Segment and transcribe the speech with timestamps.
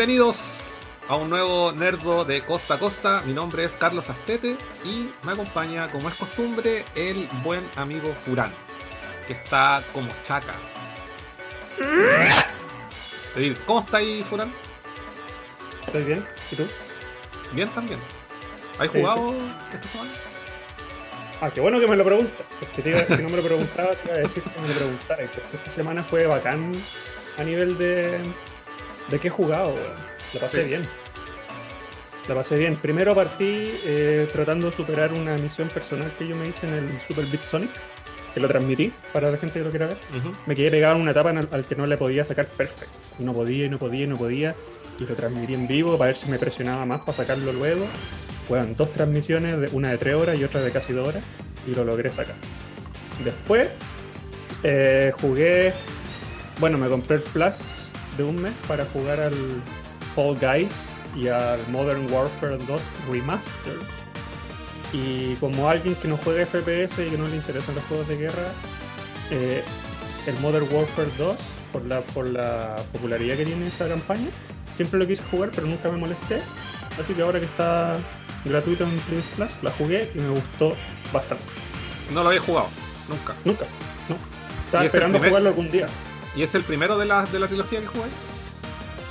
[0.00, 0.78] Bienvenidos
[1.08, 3.22] a un nuevo Nerdo de Costa a Costa.
[3.26, 8.50] Mi nombre es Carlos Astete y me acompaña, como es costumbre, el buen amigo Furán,
[9.26, 10.54] que está como chaca.
[13.66, 14.54] ¿Cómo está ahí, Furán?
[15.84, 16.66] Estoy bien, ¿y tú?
[17.52, 18.00] Bien también.
[18.78, 19.34] ¿Has jugado
[19.74, 20.12] esta semana?
[21.42, 22.46] Ah, qué bueno que me lo preguntas.
[22.58, 24.74] Porque te iba, si no me lo preguntaba, te iba a decir que me lo
[24.76, 25.24] preguntara.
[25.24, 26.82] Esta semana fue bacán
[27.36, 28.18] a nivel de,
[29.10, 29.74] de qué he jugado,
[30.32, 30.86] La pasé bien.
[32.28, 32.76] La pasé bien.
[32.76, 37.00] Primero partí eh, tratando de superar una misión personal que yo me hice en el
[37.06, 37.70] Super Beat Sonic,
[38.32, 39.96] que lo transmití para la gente que lo quiera ver.
[40.46, 42.94] Me quedé pegado en una etapa al, que no le podía sacar perfecto.
[43.18, 44.54] No podía y no podía y no podía.
[44.98, 47.86] Y lo transmití en vivo para ver si me presionaba más para sacarlo luego.
[48.46, 51.24] Fueron dos transmisiones, una de tres horas y otra de casi dos horas,
[51.66, 52.34] y lo logré sacar.
[53.24, 53.70] Después
[54.62, 55.72] eh, jugué,
[56.58, 57.79] bueno, me compré el Plus
[58.16, 59.34] de un mes para jugar al
[60.14, 60.72] Fall Guys
[61.16, 62.80] y al Modern Warfare 2
[63.10, 63.76] Remaster.
[64.92, 68.16] Y como alguien que no juega FPS y que no le interesan los juegos de
[68.16, 68.52] guerra,
[69.30, 69.62] eh,
[70.26, 71.36] el Modern Warfare 2,
[71.72, 74.28] por la, por la popularidad que tiene esa campaña,
[74.76, 76.40] siempre lo quise jugar, pero nunca me molesté.
[77.00, 77.98] Así que ahora que está
[78.44, 80.74] gratuito en PS Plus, la jugué y me gustó
[81.12, 81.44] bastante.
[82.12, 82.68] ¿No lo había jugado?
[83.08, 83.34] Nunca.
[83.44, 83.64] Nunca,
[84.08, 84.16] no.
[84.66, 85.86] Estaba esperando jugarlo algún día.
[86.36, 88.08] ¿Y es el primero de la, de la trilogía que jugué?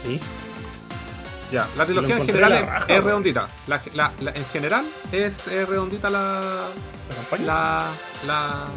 [0.03, 0.19] Sí.
[1.51, 3.49] Ya, la trilogía en general es, redondita.
[3.67, 6.67] La, la, en general es, redondita la,
[7.43, 7.87] la,
[8.27, 8.67] la,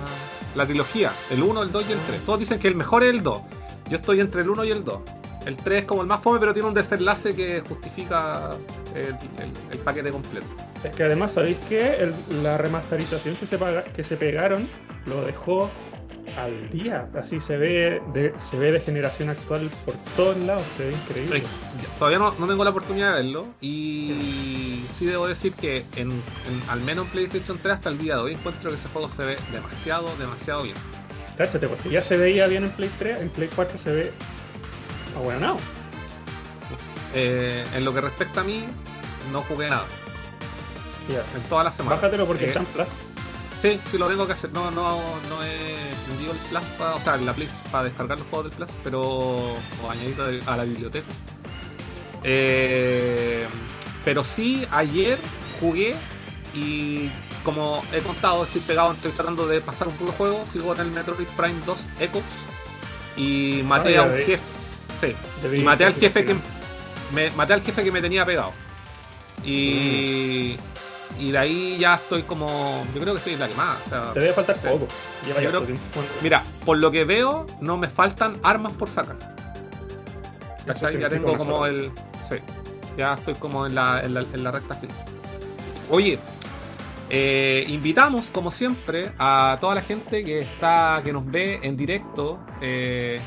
[0.55, 1.12] la, trilogía.
[1.31, 2.21] El 1, el 2 y el 3.
[2.22, 3.43] Todos dicen que el mejor es el 2.
[3.91, 5.00] Yo estoy entre el 1 y el 2.
[5.47, 8.50] El 3 es como el más fome, pero tiene un desenlace que justifica
[8.95, 10.47] el, paquete completo.
[10.83, 12.12] Es que además, ¿sabéis que
[12.43, 13.59] la remasterización que se,
[13.95, 14.69] que se pegaron
[15.05, 15.71] lo dejó
[16.37, 17.09] al día.
[17.15, 21.43] Así se ve de, se ve de generación actual por todos lados, se ve increíble.
[21.99, 26.10] Todavía no, tengo la oportunidad de verlo y sí debo decir que en,
[26.69, 29.25] al menos en PlayStation 3 hasta el día de hoy encuentro que ese juego se
[29.25, 30.77] ve demasiado, demasiado bien.
[31.37, 34.12] Cáchate, pues si ya se veía bien en Play 3, en Play 4 se ve
[35.22, 35.56] bueno
[37.15, 38.65] eh, en lo que respecta a mí,
[39.31, 39.84] no jugué nada.
[41.09, 42.00] En todas las semanas.
[42.00, 42.87] Bájatelo porque está en Plus.
[43.62, 44.53] Sí, sí lo tengo que hacer.
[44.53, 48.27] No, no, no he prendido el Plus, para, o sea, la Play para descargar los
[48.27, 49.00] juegos del Plus, pero.
[49.00, 51.06] o añadido a la biblioteca.
[52.25, 53.47] Eh,
[54.05, 55.17] pero sí, ayer
[55.61, 55.95] jugué
[56.55, 57.09] y
[57.45, 60.91] como he contado, estoy pegado, estoy tratando de pasar un puro juego, sigo en el
[60.91, 62.25] Metroid Prime 2 Echoes
[63.17, 64.41] y maté a un jefe.
[65.01, 65.15] Sí,
[65.56, 66.37] y maté al jefe que
[67.12, 68.53] me maté al jefe que me tenía pegado.
[69.45, 70.56] Y,
[71.19, 72.84] y de ahí ya estoy como.
[72.95, 73.77] Yo creo que estoy en la quemada.
[74.12, 74.87] Te debe faltar poco.
[76.23, 79.17] mira, por lo que veo, no me faltan armas por sacar.
[80.99, 81.91] Ya tengo como el.
[82.28, 82.37] Sí,
[82.97, 84.97] ya estoy como en la, en la, recta final.
[85.91, 86.19] Oye,
[87.11, 92.39] eh, invitamos, como siempre, a toda la gente que está, que nos ve en directo.
[92.61, 93.21] Eh,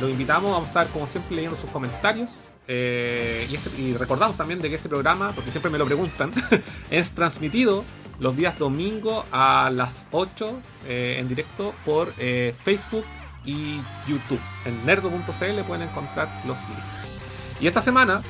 [0.00, 2.49] los invitamos, vamos a estar como siempre leyendo sus comentarios.
[2.72, 6.30] Eh, este, y, recordamos también de que este programa, porque siempre me lo preguntan,
[6.90, 7.84] es transmitido
[8.20, 13.04] los días domingo a las 8 eh, en directo por eh, Facebook
[13.44, 14.38] y YouTube.
[14.64, 17.60] En nerdo.cl pueden encontrar los links.
[17.60, 18.22] Y esta semana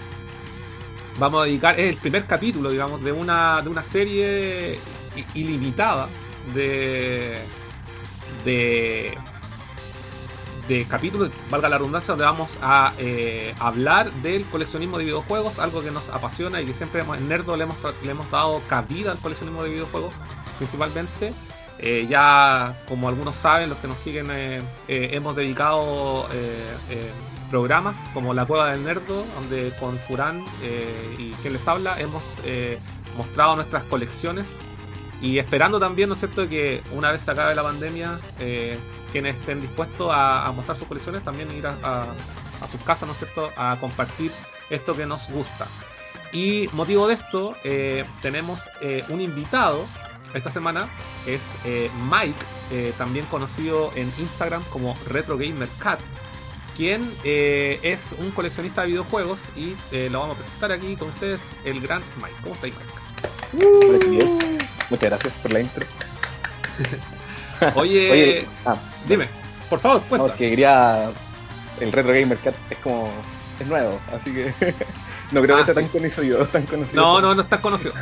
[1.19, 4.79] vamos a dedicar, es el primer capítulo, digamos, de una, de una serie
[5.35, 6.09] ilimitada
[6.55, 7.37] de,
[8.47, 9.19] de
[10.69, 15.83] de capítulos, valga la redundancia, donde vamos a eh, hablar del coleccionismo de videojuegos, algo
[15.83, 19.19] que nos apasiona y que siempre en Nerdo le hemos, le hemos dado cabida al
[19.19, 20.13] coleccionismo de videojuegos,
[20.59, 21.33] principalmente.
[21.79, 26.29] Eh, ya, como algunos saben, los que nos siguen, eh, hemos dedicado
[27.51, 30.45] programas como La Cueva del Nerdo, donde con Furán
[31.19, 32.23] y quien les habla hemos
[33.17, 34.47] mostrado nuestras colecciones
[35.23, 38.21] y esperando también, ¿no es cierto?, que una vez se acabe la pandemia,
[39.11, 42.07] quienes estén dispuestos a, mostrar sus colecciones, también ir a,
[42.71, 44.33] sus casas, ¿no es cierto?, a compartir
[44.69, 45.67] esto que nos gusta.
[46.33, 49.87] Y motivo de esto, eh, tenemos eh, un invitado
[50.33, 50.89] esta semana,
[51.27, 55.99] es eh, Mike, también conocido en Instagram como Retro Gamer Cat,
[56.77, 59.75] quien es un coleccionista de videojuegos y
[60.09, 62.37] lo vamos a presentar aquí con ustedes, el gran Mike.
[62.43, 62.75] ¿Cómo estáis,
[63.53, 64.59] Mike?
[64.89, 65.85] Muchas gracias por la intro.
[67.75, 68.77] Oye, ah,
[69.07, 69.29] dime,
[69.69, 70.35] por favor, cuenta.
[70.35, 71.11] que quería.
[71.81, 73.11] El Retro Gamer Cat es como.
[73.59, 74.55] Es nuevo, así que.
[75.33, 77.03] no creo que ah, sea tan conocido, tan conocido.
[77.03, 77.93] No, no, no estás conocido.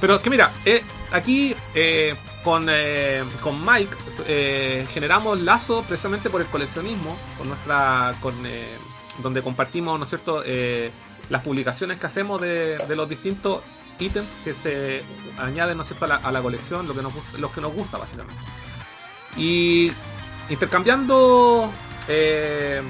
[0.00, 0.82] Pero que mira, eh,
[1.12, 8.12] aquí eh, con, eh, con Mike generamos lazo precisamente por el coleccionismo, con nuestra.
[8.20, 8.34] con
[9.22, 10.90] donde compartimos, ¿no es cierto?, eh,
[11.28, 13.62] las publicaciones que hacemos de, los distintos
[13.98, 15.02] ítems que se
[15.38, 18.40] añaden, ¿no es cierto?, a la, colección, lo que nos, los que nos gusta, básicamente.
[19.36, 19.92] Y
[20.48, 21.70] intercambiando
[22.08, 22.82] eh,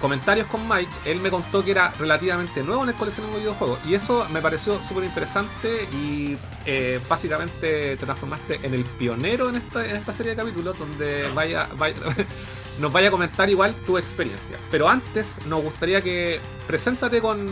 [0.00, 3.78] comentarios con Mike, él me contó que era relativamente nuevo en el coleccionismo de videojuegos.
[3.86, 9.56] Y eso me pareció súper interesante y eh, básicamente te transformaste en el pionero en
[9.56, 11.68] esta, en esta serie de capítulos donde vaya,
[12.80, 14.56] nos vaya a comentar igual tu experiencia.
[14.70, 17.46] Pero antes nos gustaría que preséntate con,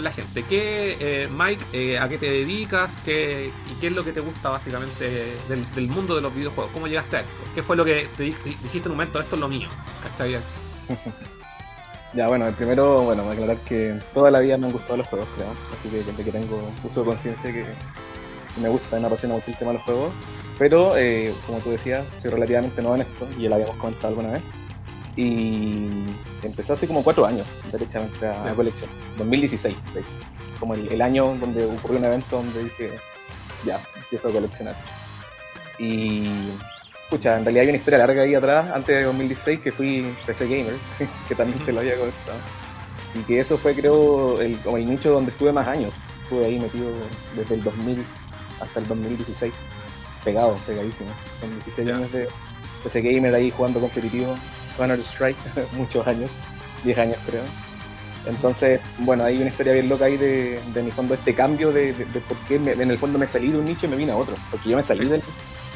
[0.00, 0.42] la gente.
[0.42, 2.90] ¿Qué, eh, Mike, eh, a qué te dedicas?
[3.04, 6.72] Qué, ¿Y qué es lo que te gusta básicamente del, mundo de los videojuegos?
[6.72, 7.44] ¿Cómo llegaste a esto?
[7.54, 9.20] ¿Qué fue lo que te dijiste en un momento?
[9.20, 9.68] Esto es lo mío.
[10.02, 10.38] ¿Cachai?
[12.14, 15.28] Ya, bueno, el primero, bueno, aclarar que toda la vida me han gustado los juegos,
[15.36, 15.48] creo.
[15.78, 17.66] Así que desde que tengo uso de conciencia que
[18.58, 20.12] me gusta, me apasiona mucho el de los juegos.
[20.58, 24.08] Pero, eh, como tú decías, soy relativamente nuevo en esto, y ya lo habíamos comentado
[24.08, 24.42] alguna vez.
[25.16, 25.88] Y
[26.42, 28.88] empecé hace como cuatro años, derechamente, a la colección.
[29.18, 30.08] 2016, de hecho.
[30.58, 32.90] Como el, año donde ocurrió un evento donde dije,
[33.64, 34.74] ya, empiezo a coleccionar.
[35.78, 36.30] Y,
[37.04, 40.44] escucha, en realidad hay una historia larga ahí atrás, antes de 2016, que fui PC
[40.44, 40.74] Gamer,
[41.28, 42.38] que también te lo había comentado.
[43.14, 45.92] Y que eso fue, creo, el, como el nicho donde estuve más años.
[46.22, 46.90] Estuve ahí metido
[47.34, 48.02] desde el 2000
[48.60, 49.52] hasta el 2016
[50.26, 51.10] pegado, pegadísimo.
[51.40, 52.28] Con 16 años de
[52.84, 54.34] ese gamer ahí jugando competitivo,
[54.76, 55.38] Counter Strike,
[55.72, 56.30] muchos años,
[56.84, 57.42] 10 años creo.
[58.26, 61.94] Entonces, bueno, hay una historia bien loca ahí de, de mi fondo, este cambio de,
[62.28, 64.34] por qué en el fondo me salí de un nicho y me vine a otro.
[64.50, 65.22] Porque yo me salí del,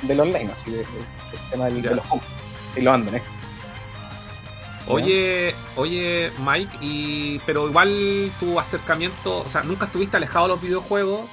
[0.02, 0.84] del online, así, del
[1.50, 2.04] tema de los
[2.76, 3.22] y lo ando, ¿eh?
[4.90, 10.62] Oye, oye, Mike, y pero igual tu acercamiento, o sea, nunca estuviste alejado de los
[10.62, 11.28] videojuegos,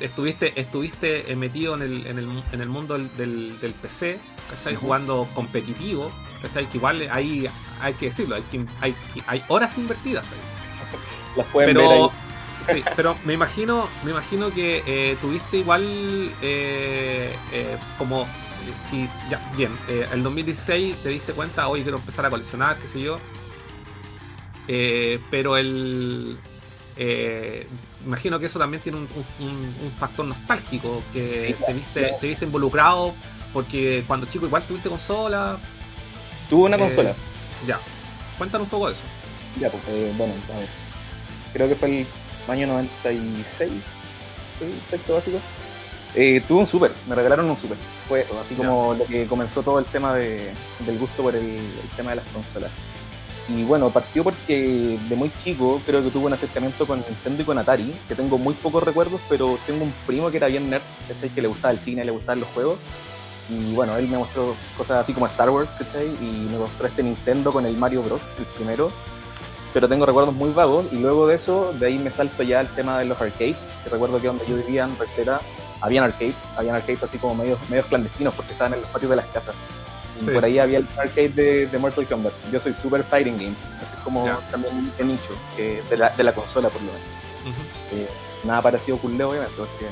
[0.00, 4.18] estuviste, estuviste metido en el, en el, en el mundo del, del, PC,
[4.48, 6.10] que estáis jugando competitivo,
[6.40, 7.48] que igual hay,
[7.80, 8.94] hay que decirlo, hay, hay,
[9.26, 11.36] hay horas invertidas ahí.
[11.36, 12.30] Las pueden pero, ver
[12.68, 15.82] Sí, pero me imagino, me imagino que eh, tuviste igual
[16.42, 18.26] eh, eh, como
[18.88, 22.88] si, ya, bien, eh, el 2016 te diste cuenta, hoy quiero empezar a coleccionar, qué
[22.88, 23.18] sé yo.
[24.68, 26.38] Eh, pero el.
[26.96, 27.66] Eh,
[28.04, 33.14] imagino que eso también tiene un, factor nostálgico, que te, viste, te viste involucrado,
[33.52, 35.58] porque cuando chico igual tuviste consola.
[36.48, 37.14] Tuve una consola.
[37.66, 37.78] Ya,
[38.38, 39.02] cuéntanos un poco de eso.
[39.58, 40.32] Ya, pues, bueno,
[41.52, 42.06] creo que fue el
[42.48, 43.70] año 96,
[44.88, 45.38] sexto básico.
[46.14, 47.76] Eh, tuve un super, me regalaron un super.
[48.08, 51.58] Fue eso, así como lo que comenzó todo el tema de, del gusto por el,
[51.96, 52.70] tema de las consolas.
[53.48, 57.44] Y bueno, partió porque de muy chico creo que tuve un acercamiento con Nintendo y
[57.44, 60.82] con Atari, que tengo muy pocos recuerdos, pero tengo un primo que era bien nerd,
[61.34, 62.78] que le gustaba el cine, le gustaban los juegos.
[63.48, 65.70] Y bueno, él me mostró cosas así como Star Wars,
[66.20, 68.92] Y me mostró este Nintendo con el Mario Bros, el primero.
[69.72, 72.68] Pero tengo recuerdos muy vagos y luego de eso, de ahí me salto ya al
[72.74, 75.40] tema de los arcades, que recuerdo que donde yo vivía en Rectera
[75.80, 79.16] habían arcades, habían arcades así como medios, medios clandestinos porque estaban en los patios de
[79.16, 79.54] las casas.
[80.20, 82.32] Y por ahí había el arcade de, de, Mortal Kombat.
[82.52, 86.32] Yo soy super fighting games, es como también de nicho, que de, la, de la
[86.32, 87.08] consola por lo menos.
[87.92, 88.08] Eh,
[88.44, 89.86] nada parecido a Cool obviamente, porque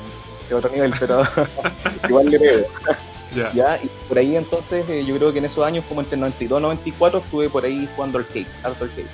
[0.47, 1.23] es otro nivel, pero
[2.07, 2.65] igual le veo.
[3.53, 6.59] Ya, y por ahí entonces eh, yo creo que en esos años, como entre 92
[6.59, 9.05] y 94, estuve por ahí jugando arcade, harto arcade.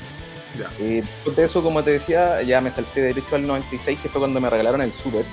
[0.80, 4.20] Eh, después de eso, como te decía, ya me salté derecho al 96, que fue
[4.20, 5.26] cuando me regalaron el Super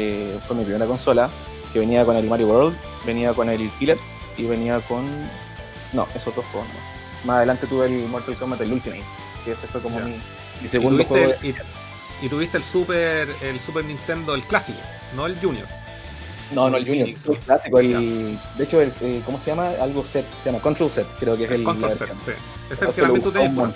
[0.00, 1.30] que fue mi primera consola,
[1.72, 3.98] que venía con el Mario World, venía con el Killer
[4.36, 5.06] y venía con...
[5.92, 6.68] No, esos dos juegos
[7.24, 9.02] Más adelante tuve el Mortal Kombat el Ultimate,
[9.44, 11.34] que ese fue como mi, segundo juego.
[11.42, 14.78] y, tuviste el Super, el Super Nintendo, el clásico,
[15.14, 15.66] no el Junior.
[16.52, 17.78] No, no, el Junior, el clásico.
[17.78, 19.68] El, de hecho, el, eh, ¿cómo se llama?
[19.80, 21.62] Algo set, se llama Control Set, creo que es el.
[21.62, 22.32] Control Set, sí.
[22.70, 23.74] Es el que también tú tenías.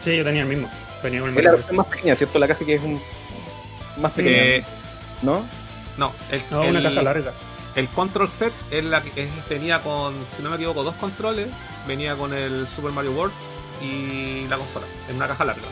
[0.00, 0.70] Sí, yo tenía el mismo.
[1.02, 2.38] Venía con el es la versión más pequeña, ¿cierto?
[2.38, 3.00] La caja que es un.
[3.98, 4.36] Más pequeña.
[4.36, 4.64] Eh,
[5.22, 5.44] ¿No?
[5.96, 7.32] No, el, una caja larga.
[7.74, 11.48] El control set es la que venía con, si no me equivoco, dos controles.
[11.86, 13.32] Venía con el Super Mario World
[13.82, 15.68] y la consola, en una caja larga.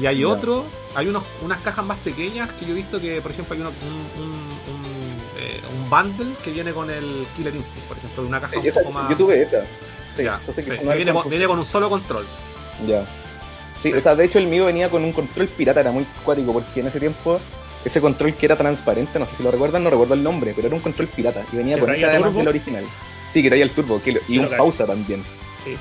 [0.00, 3.32] Y hay otro, hay unos, unas cajas más pequeñas que yo he visto que, por
[3.32, 7.98] ejemplo, hay uno, un, un, eh, un, bundle que viene con el Killer Instinct, por
[7.98, 9.10] ejemplo, de una caja un poco más.
[9.10, 9.64] Yo tuve esa.
[10.14, 10.22] Sí,
[10.62, 12.24] viene, con, viene, con, un solo control.
[12.86, 13.04] Ya.
[13.82, 16.52] Sí, o sea, de hecho el mío venía con un control pirata, era muy cuático,
[16.52, 17.40] porque en ese tiempo
[17.84, 20.66] ese control que era transparente, no sé si lo recuerdan, no recuerdo el nombre, pero
[20.66, 22.84] era un control pirata y venía con ese además del original.
[23.32, 25.22] Sí, que traía el turbo y un pausa también.
[25.64, 25.76] Sí.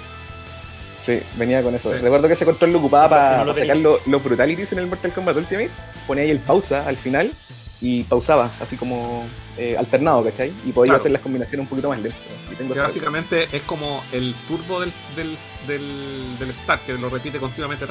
[1.06, 1.92] Sí, venía con eso.
[1.92, 5.72] Recuerdo que ese control lo ocupaba para, sacar los, brutalities en el Mortal Kombat Ultimate.
[6.06, 7.32] Ponía ahí el pausa al final
[7.82, 9.26] y pausaba, así como
[9.58, 10.54] eh, alternado, ¿cachai?
[10.66, 12.20] Y podía hacer las combinaciones un poquito más lentas.
[12.58, 17.86] que básicamente es como el turbo del, del, del, del, start, que lo repite continuamente.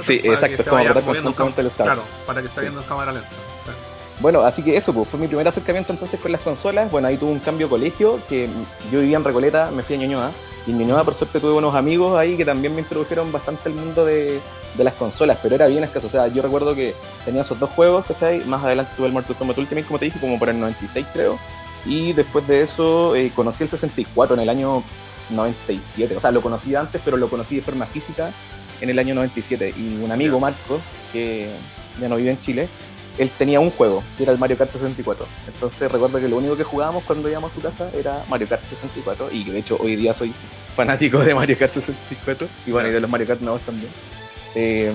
[0.00, 1.90] sí, exacto, es como apretar el start.
[1.90, 3.28] Claro, para que esté viendo en cámara lenta.
[4.20, 6.90] Bueno, así que eso, pues, fue mi primer acercamiento entonces con las consolas.
[6.90, 8.48] Bueno, ahí tuve un cambio de colegio, que
[8.90, 10.32] yo vivía en Recoleta, me fui a Ñuñoa.
[10.66, 13.76] Y en Ñuñoa, por suerte, tuve unos amigos ahí que también me introdujeron bastante al
[13.76, 14.40] mundo de,
[14.76, 16.06] de las consolas, pero era bien escaso.
[16.06, 16.94] O sea, yo recuerdo que
[17.24, 18.44] tenía esos dos juegos, ¿cachai?
[18.44, 21.38] Más adelante tuve el Mortal Kombat Ultimate, como te dije, como por el 96 creo.
[21.84, 24.82] Y después de eso eh, conocí el 64 en el año
[25.30, 26.16] 97.
[26.16, 28.30] O sea, lo conocí antes, pero lo conocí de forma física
[28.80, 29.74] en el año 97.
[29.76, 30.80] Y un amigo, Marco,
[31.12, 31.50] que
[32.00, 32.68] ya no vive en Chile,
[33.18, 35.26] él tenía un juego, que era el Mario Kart 64.
[35.46, 38.62] Entonces recuerdo que lo único que jugábamos cuando íbamos a su casa era Mario Kart
[38.64, 39.30] 64.
[39.32, 40.32] Y de hecho hoy día soy
[40.76, 42.46] fanático de Mario Kart 64.
[42.66, 43.90] Y bueno, y de los Mario Kart nuevos también.
[44.54, 44.92] Eh,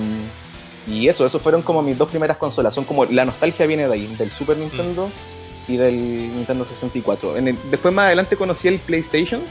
[0.87, 2.73] y eso, esos fueron como mis dos primeras consolas.
[2.73, 5.09] Son como la nostalgia viene de ahí, del Super Nintendo
[5.67, 7.37] y del Nintendo 64.
[7.37, 9.41] En después más adelante conocí el PlayStation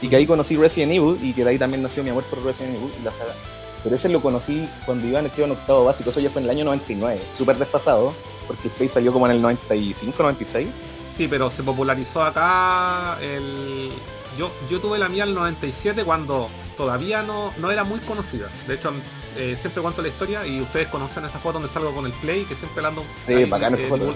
[0.00, 2.42] y que ahí conocí Resident Evil y que de ahí también nació mi amor por
[2.42, 3.34] Resident Evil y la saga.
[3.82, 6.50] Pero ese lo conocí cuando iba en, en octavo básico, eso ya fue en el
[6.50, 8.12] año 99, súper despasado,
[8.46, 10.68] porque el Play salió como en el 95, 96.
[11.16, 13.90] Sí, pero se popularizó acá el...
[14.36, 18.48] Yo, yo tuve la mía en el 97 cuando todavía no, no era muy conocida.
[18.66, 18.92] De hecho,
[19.36, 22.44] eh, siempre cuento la historia y ustedes conocen esa foto donde salgo con el Play,
[22.44, 23.48] que siempre la ando eh,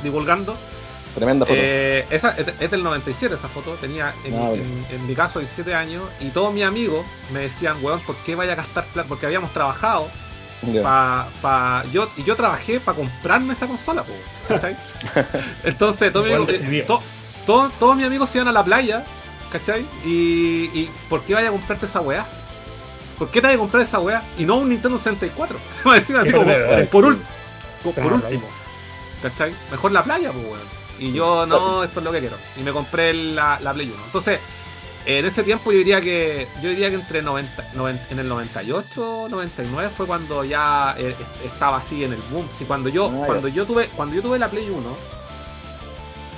[0.02, 0.57] divulgando.
[1.14, 1.59] Tremenda foto.
[1.61, 4.52] Eh, esa, es, del 97 esa foto, tenía en, ah,
[5.07, 8.57] mi caso 17 años y todos mis amigos me decían, weón, ¿por qué vaya a
[8.57, 9.09] gastar plata?
[9.09, 10.09] Porque habíamos trabajado
[10.83, 14.04] Pa, yo, y yo trabajé para comprarme esa consola,
[14.47, 14.76] ¿cachai?
[15.64, 16.26] Entonces, todos
[16.69, 16.87] mis,
[17.45, 19.04] todo, mis amigos se iban a la playa,
[19.50, 19.85] ¿cachai?
[20.04, 22.26] Y, y ¿por qué vaya a comprarte esa weá?
[23.23, 24.21] ¿Por qué te vas a comprar esa weá?
[24.37, 25.57] Y no un Nintendo 64.
[25.85, 26.45] así como,
[26.91, 28.49] por, último.
[29.23, 29.55] ¿Cachai?
[29.71, 30.83] Mejor la playa, pues weón.
[30.99, 32.37] Y yo no, esto es lo que quiero.
[32.57, 34.05] Y me compré la, la Play 1.
[34.07, 34.41] Entonces,
[35.07, 37.71] en ese tiempo yo diría que yo diría que entre 90,
[38.11, 41.14] en el 98 99 fue cuando ya eh,
[41.45, 44.38] estaba así en el boom sí, cuando yo ah, cuando yo tuve cuando yo tuve
[44.38, 44.97] la Play 1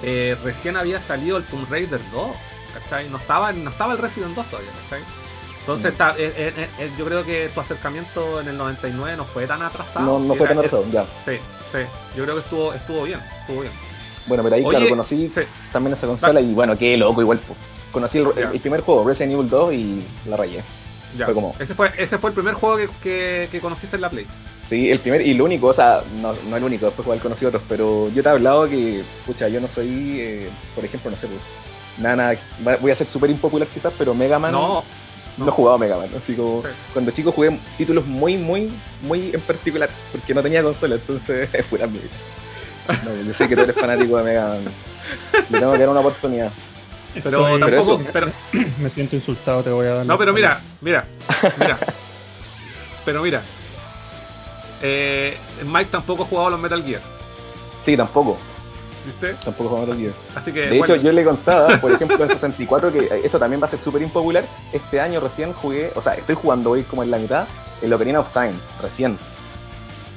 [0.02, 2.30] eh, recién había salido el Tomb Raider 2
[2.72, 3.10] ¿cachai?
[3.10, 5.04] no estaba no estaba el Resident 2 todavía ¿cachai?
[5.64, 6.02] Entonces, mm.
[6.18, 10.04] eh, eh, yo creo que tu acercamiento en el 99 no fue tan atrasado.
[10.04, 11.06] No, no fue tan atrasado, ya.
[11.24, 11.38] Sí,
[11.72, 11.78] sí.
[12.14, 13.72] Yo creo que estuvo, estuvo bien, estuvo bien.
[14.26, 15.30] Bueno, pero ahí, claro, conocí
[15.72, 17.40] también esa consola y bueno, qué loco igual.
[17.92, 20.62] Conocí el, primer juego, Resident Evil 2, y la rayé.
[21.16, 21.26] Ya.
[21.26, 21.54] Fue como...
[21.58, 24.26] ese, fue, ese fue el primer juego que, que, conociste en la Play.
[24.68, 27.44] Sí, el primer y el único, o sea, no, no el único, después igual conocí
[27.44, 31.16] otros, pero yo te he hablado que, pucha, yo no soy, eh, por ejemplo, no
[31.16, 31.40] sé, pues,
[31.98, 32.36] nada,
[32.80, 34.82] voy a ser súper impopular quizás, pero Mega Man no,
[35.36, 36.62] no, jugaba Mega Man, así como
[36.92, 38.72] cuando chico jugué títulos muy, muy,
[39.02, 42.00] muy en particular, porque no tenía consola, entonces es fuera mi
[42.88, 44.64] no, Yo sé que tú eres fanático de Mega Man.
[45.50, 46.52] Le tengo que dar una oportunidad.
[47.22, 48.02] Pero tampoco.
[48.12, 48.28] Pero,
[48.78, 50.06] me siento insultado, te voy a dar.
[50.06, 51.04] No, pero mira, mira,
[51.58, 51.78] mira.
[53.04, 53.42] pero mira.
[54.82, 57.00] Eh, Mike tampoco ha jugado los Metal Gear.
[57.84, 58.38] Sí, tampoco.
[59.04, 59.34] ¿Viste?
[59.44, 60.14] Tampoco jugaba Metal Gear.
[60.34, 63.66] Así que, de hecho, yo le contaba, por ejemplo, en 64, que esto también va
[63.66, 64.44] a ser súper impopular.
[64.72, 67.46] Este año recién jugué, o sea, estoy jugando hoy como en la mitad,
[67.82, 69.18] el Ocarina of Time, recién.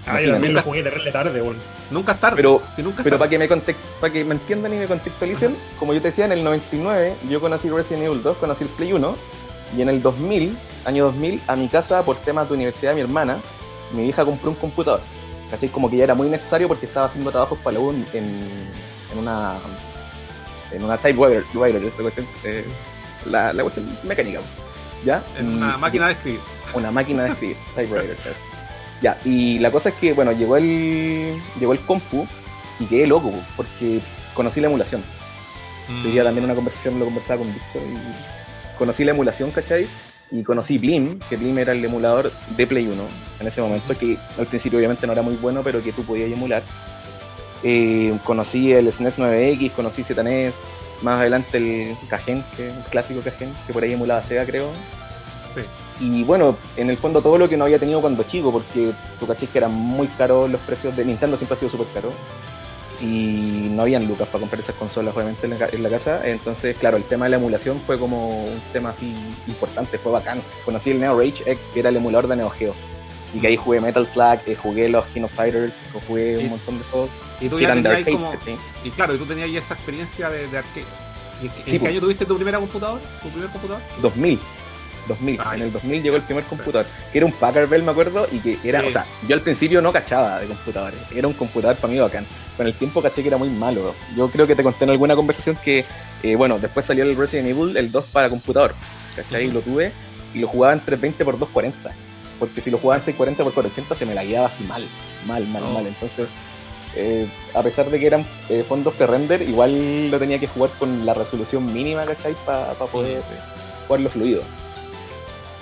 [0.06, 1.60] Ah, yo también lo jugué de tarde, bueno.
[1.91, 2.38] Nunca es tarde.
[2.38, 2.62] Pero,
[3.03, 6.25] pero para que me para que me entiendan y me contextualicen, como yo te decía,
[6.25, 9.15] en el 99 yo conocí Resident Evil 2, conocí el Play 1,
[9.75, 13.01] y en el 2000, año 2000, a mi casa, por temas de universidad de mi
[13.01, 13.38] hermana,
[13.94, 15.01] mi hija compró un computador.
[15.50, 15.70] ¿Cachai?
[15.70, 19.18] Como que ya era muy necesario porque estaba haciendo trabajos para la U en, en
[19.18, 19.58] una
[20.72, 21.44] en una typewriter,
[22.44, 22.66] eh,
[23.25, 24.39] la, la cuestión mecánica.
[25.06, 25.24] ¿Ya?
[25.38, 26.39] En una máquina de escribir.
[26.74, 28.18] Una máquina de escribir, typewriter.
[29.01, 32.27] ya, y la cosa es que, bueno, llegó el, llegó el compu
[32.80, 34.01] y quedé loco, porque
[34.34, 35.04] conocí la emulación.
[35.88, 36.04] Mm.
[36.04, 39.88] Tenía también una conversación, lo conversaba con Víctor y conocí la emulación, ¿cachai?
[40.31, 43.03] Y conocí Blim, que Blim era el emulador de Play 1
[43.39, 46.31] en ese momento, que al principio obviamente no era muy bueno, pero que tú podías
[46.31, 46.63] emular.
[47.63, 50.55] Eh, conocí el SNES 9X, conocí ZNES,
[51.01, 54.69] más adelante el Cajen, que el clásico Cajen, que por ahí emulaba Sega creo.
[55.55, 55.62] Sí.
[56.00, 59.25] Y bueno, en el fondo todo lo que no había tenido cuando chico, porque tú
[59.25, 62.12] caché que eran muy caros los precios de Nintendo, siempre ha sido súper caro
[63.00, 66.27] y no habían lucas para comprar esas consolas obviamente en la, casa.
[66.27, 69.13] Entonces claro el tema de la emulación fue como un tema así
[69.48, 70.42] importante fue bacán.
[70.66, 72.74] Conocí el Neo Rage X que era el emulador de Neo Geo.
[73.34, 76.77] Y que ahí jugué Metal Slug eh, jugué los King of Fighters jugué un montón
[76.77, 77.10] de juegos.
[77.42, 78.32] y tú ya tenías como
[78.84, 80.86] y claro y tú tenías ya esa experiencia de, arcade.
[81.42, 83.01] ¿Y ¿En qué, año tuviste tu primera computadora?
[83.22, 83.82] ¿Tu primer computador?
[84.01, 84.39] 2000
[85.08, 85.40] 2000.
[85.44, 88.28] Ah, en el 2000 llegó el primer computador, que era un Packard Bell, me acuerdo,
[88.32, 91.76] y que era, o sea, yo al principio no cachaba de computadores, era un computador
[91.78, 92.26] para mí bacán.
[92.56, 93.94] Con el tiempo caché que era muy malo.
[94.16, 95.86] Yo creo que te conté en alguna conversación que,
[96.24, 98.74] eh, bueno, después salió el Resident Evil, el 2 para computador,
[99.16, 99.46] ¿cachai?
[99.46, 99.92] Y lo tuve
[100.34, 101.92] y lo jugaba en 320 por 240.
[102.40, 104.88] Porque si lo jugaba en 640 por 480 se me la guiaba así mal,
[105.26, 105.88] mal, mal, mal.
[105.88, 106.28] Entonces
[106.96, 110.72] eh, a pesar de que eran eh, fondos que render, igual lo tenía que jugar
[110.80, 112.36] con la resolución mínima, ¿cachai?
[112.46, 113.22] Para poder
[113.88, 114.42] jugarlo fluido.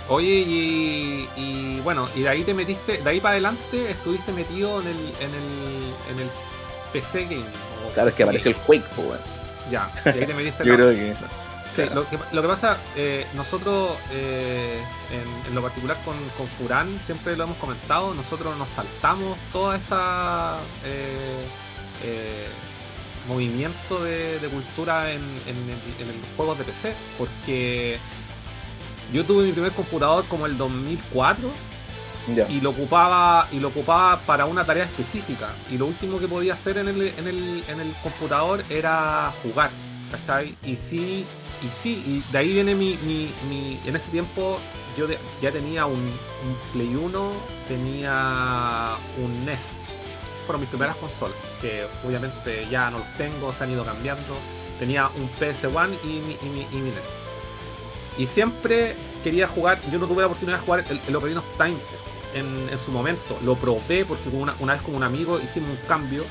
[0.07, 4.87] Oye, y, bueno, y de ahí te metiste, de ahí para adelante estuviste metido en
[4.87, 6.29] el, en el, en el
[6.93, 7.45] PC Game.
[7.93, 9.19] Claro, es que apareció el Quake, pues,
[9.71, 10.63] Ya, y ahí te metiste.
[10.65, 11.15] Yo creo que
[11.75, 14.81] Sí, lo, que, lo que pasa, eh, nosotros eh,
[15.11, 20.57] en, lo particular con, con, Furán, siempre lo hemos comentado, nosotros nos saltamos toda esa
[20.85, 22.47] eh,
[23.27, 27.97] movimiento de, cultura en, en, los juegos de PC, porque
[29.13, 31.49] yo tuve mi primer computador como el 2004
[32.49, 36.55] y lo ocupaba y lo ocupaba para una tarea específica y lo último que podía
[36.55, 39.69] hacer en el, en el, en el computador era jugar,
[40.11, 40.55] ¿cachai?
[40.65, 41.25] Y sí
[41.63, 44.59] y sí, y de ahí viene mi, mi, en ese tiempo
[44.97, 45.07] yo
[45.41, 46.11] ya tenía un,
[46.73, 47.31] Play 1,
[47.67, 49.81] tenía un NES.
[50.45, 54.35] fueron mis primeras consolas, que obviamente ya no los tengo, se han ido cambiando.
[54.79, 57.24] Tenía un PS1 y mi, y NES.
[58.17, 61.57] Y siempre quería jugar, yo no tuve la oportunidad de jugar el, el Ocarina of
[61.57, 61.75] Time
[62.33, 63.37] en, su momento.
[63.43, 66.23] Lo probé porque una, una vez con un amigo hicimos un cambio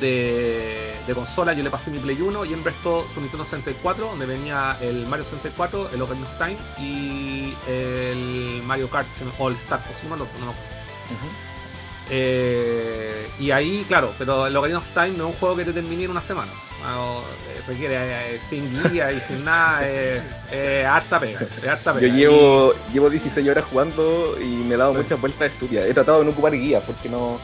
[0.00, 4.26] de, consola, yo le pasé mi Play 1 y él prestó su Nintendo 64, donde
[4.26, 9.06] venía el Mario 64, el Ocarina of Time y el Mario Kart
[9.38, 10.26] All Star Fox, no, no,
[12.10, 15.72] eh, y ahí, claro, pero el Ocarina of Time no es un juego que te
[15.72, 16.52] termine en una semana.
[16.84, 21.40] Eh, requiere eh, sin guía y sin nada, eh, harta pega,
[21.70, 22.06] harta pega.
[22.06, 25.86] Yo llevo, llevo 16 horas jugando y me he dado muchas vueltas estúpidas.
[25.86, 27.38] He tratado de no ocupar guías porque no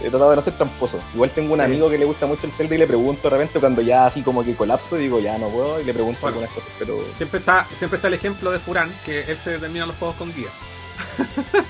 [0.00, 0.98] he tratado de no ser tramposo.
[1.14, 3.60] Igual tengo un amigo que le gusta mucho el Zelda y le pregunto de repente
[3.60, 6.70] cuando ya así como que colapso, digo ya no puedo y le pregunto algunas cosas,
[6.78, 7.04] pero...
[7.18, 10.32] Siempre está, siempre está el ejemplo de Furán, que él se determina los juegos con
[10.32, 10.48] guía.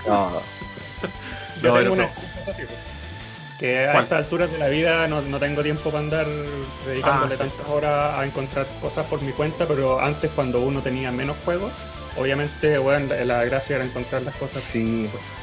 [0.07, 0.31] No.
[1.63, 2.09] Yo tengo una
[3.61, 6.27] que a estas alturas de la vida no, no tengo tiempo para andar
[6.87, 11.13] dedicándole ah, tantas horas a encontrar cosas por mi cuenta, pero antes cuando uno tenía
[11.13, 11.71] menos juegos,
[12.17, 14.63] obviamente, bueno, la gracia era encontrar las cosas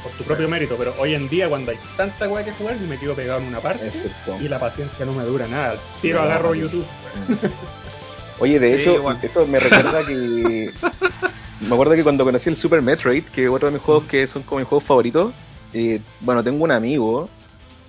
[0.02, 2.98] por, tu propio mérito, pero hoy en día cuando hay tanta weá que jugar, me
[2.98, 3.92] quedo pegado en una parte
[4.40, 5.76] y la paciencia no me dura nada.
[6.02, 6.86] Tiro, agarro YouTube.
[8.40, 10.72] Oye, de hecho, esto me recuerda que.
[11.60, 14.26] me acuerdo que cuando conocí el Super Metroid, que es otro de mis juegos que
[14.26, 15.32] son como mis juegos favoritos,
[15.72, 17.28] eh, bueno, tengo un amigo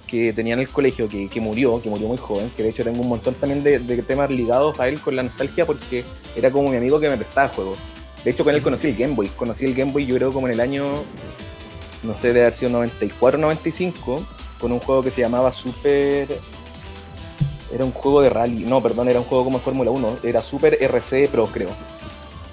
[0.07, 2.83] que tenía en el colegio que, que, murió, que murió muy joven, que de hecho
[2.83, 6.03] tengo un montón también de, de temas ligados a él con la nostalgia porque
[6.35, 7.77] era como mi amigo que me prestaba juegos.
[8.23, 9.27] De hecho, con él conocí el Game Boy.
[9.29, 10.85] Conocí el Game Boy, yo creo, como en el año,
[12.03, 14.25] no sé, de haber sido 94 95,
[14.59, 16.27] con un juego que se llamaba Super.
[17.73, 18.65] Era un juego de rally.
[18.65, 20.17] No, perdón, era un juego como Fórmula 1.
[20.23, 21.69] Era Super RC Pro, creo.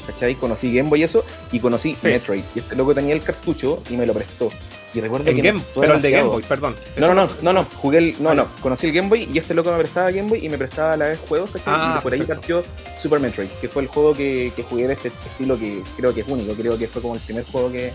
[0.07, 0.37] ¿Cachai?
[0.37, 2.45] Conocí Game Boy y eso, y conocí Metroid.
[2.55, 4.51] Y este loco tenía el cartucho y me lo prestó.
[4.95, 6.75] Y recuerdo que Game, pero el de Game Boy, perdón.
[6.97, 9.53] No, no, no, no, no, jugué el, no, no, conocí el Game Boy y este
[9.53, 12.15] loco me prestaba Game Boy y me prestaba a la vez juegos, Ah, y por
[12.15, 12.63] ahí partió
[13.03, 16.21] Super Metroid, que fue el juego que, que jugué de este estilo que creo que
[16.21, 17.93] es único, creo que fue como el primer juego que,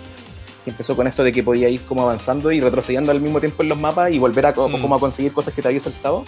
[0.66, 3.70] empezó con esto de que podía ir como avanzando y retrocediendo al mismo tiempo en
[3.70, 4.94] los mapas y volver a como, mm.
[4.94, 6.24] a conseguir cosas que te había saltado.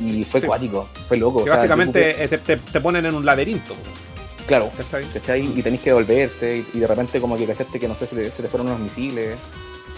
[0.00, 1.44] Y fue cuático, fue loco.
[1.44, 3.74] básicamente te, te, ponen en un laberinto.
[4.46, 4.70] Claro,
[5.14, 8.06] está ahí y tenés que devolverte y, de repente como que cachaste que no sé,
[8.06, 9.36] se te, se te fueron unos misiles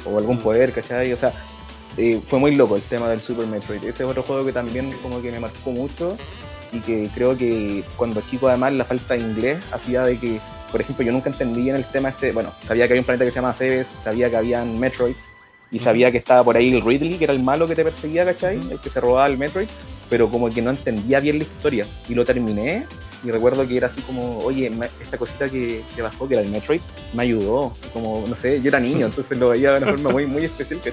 [0.05, 1.13] o algún poder, ¿cachai?
[1.13, 1.33] O sea,
[1.97, 3.85] eh, fue muy loco el tema del Super Metroid.
[3.85, 6.17] Ese es otro juego que también como que me marcó mucho
[6.73, 10.81] y que creo que cuando chico además la falta de inglés hacía de que, por
[10.81, 13.31] ejemplo, yo nunca entendí en el tema este, bueno, sabía que había un planeta que
[13.31, 15.29] se llama Cebes, sabía que habían Metroids
[15.71, 18.25] y sabía que estaba por ahí el Ridley, que era el malo que te perseguía,
[18.25, 18.59] ¿cachai?
[18.71, 19.69] El que se robaba el Metroid,
[20.09, 22.87] pero como que no entendía bien la historia y lo terminé
[23.25, 26.81] y recuerdo que era así como, oye, esta cosita que, bajó, que era el Metroid,
[27.13, 27.75] me ayudó.
[27.93, 30.81] Como, no sé, yo era niño, entonces lo veía de una forma muy, muy especial.
[30.81, 30.93] que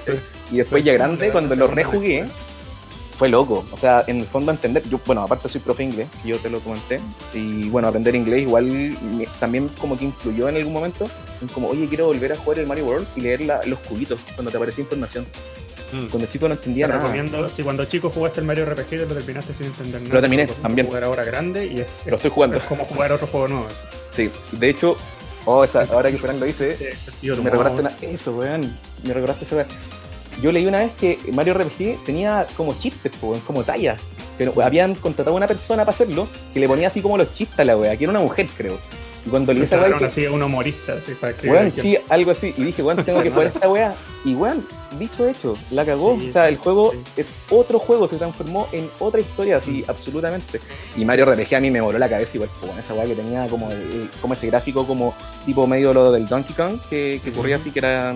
[0.52, 2.26] Y después ya grande, cuando lo rejugué,
[3.18, 3.64] fue loco.
[3.72, 6.60] O sea, en el fondo entender, yo, bueno, aparte soy profe inglés, yo te lo
[6.60, 7.00] comenté,
[7.34, 8.96] y bueno, aprender inglés igual
[9.38, 11.10] también como que influyó en algún momento,
[11.42, 14.50] en como, oye, quiero volver a jugar el Mario World y leer los cubitos cuando
[14.50, 15.26] te aparece información.
[15.92, 16.06] Mm.
[16.06, 17.00] Cuando chico no entendía nada.
[17.00, 20.14] recomiendo, si cuando chico jugaste el Mario RPG lo terminaste sin entender nada.
[20.14, 20.86] Lo terminé también.
[20.86, 22.56] jugar ahora grande y es, lo estoy jugando.
[22.56, 23.68] Es como jugar otro juego nuevo.
[24.12, 24.96] Sí, de hecho,
[25.44, 28.76] oh, esa, ahora que Fernando lo dice, me recordaste una, eso, weón.
[29.04, 29.68] Me recordaste eso, weón.
[30.40, 34.00] Yo leí una vez que Mario RPG tenía como chistes, weón, como tallas.
[34.38, 37.58] Que habían contratado a una persona para hacerlo, que le ponía así como los chistes
[37.58, 38.78] a la wea, que era una mujer, creo.
[39.26, 42.54] Y cuando leí esa weá, así un humorista, así, para Weón, sí, algo así.
[42.56, 43.94] Y dije, weón, tengo que jugar esta weá.
[44.24, 44.66] Y weón,
[44.98, 46.16] visto hecho, la cagó.
[46.18, 46.98] Sí, o sea, el juego sí.
[47.18, 50.60] es otro juego, se transformó en otra historia, así, absolutamente.
[50.96, 53.14] Y Mario RPG a mí me voló la cabeza igual, pues, con esa weá que
[53.14, 57.32] tenía como, eh, como ese gráfico como tipo medio lo del Donkey Kong, que, que
[57.32, 57.62] corría Ujú.
[57.62, 58.14] así, que era...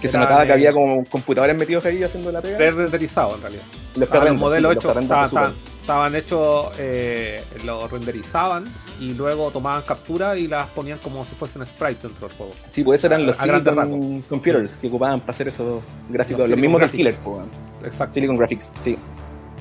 [0.00, 2.56] Que se Era notaba que había como computadores metidos ahí haciendo la pega.
[2.56, 3.62] Pre-renderizado en realidad.
[3.94, 5.42] Los Ah, los modelos sí, los hechos pre-renders de estaban, Super.
[5.44, 8.64] estaban- estaban hechos, eh, los renderizaban
[9.00, 12.52] y luego tomaban captura y las ponían como si fuesen sprite dentro del juego.
[12.66, 13.88] Sí, pues esos eran los a
[14.28, 16.90] Computers que ocupaban para hacer esos gráficos, Los los, mismos del.
[16.90, 17.46] Killer, pues.
[17.84, 18.14] Exacto.
[18.14, 18.96] Silicon Graphics, sí.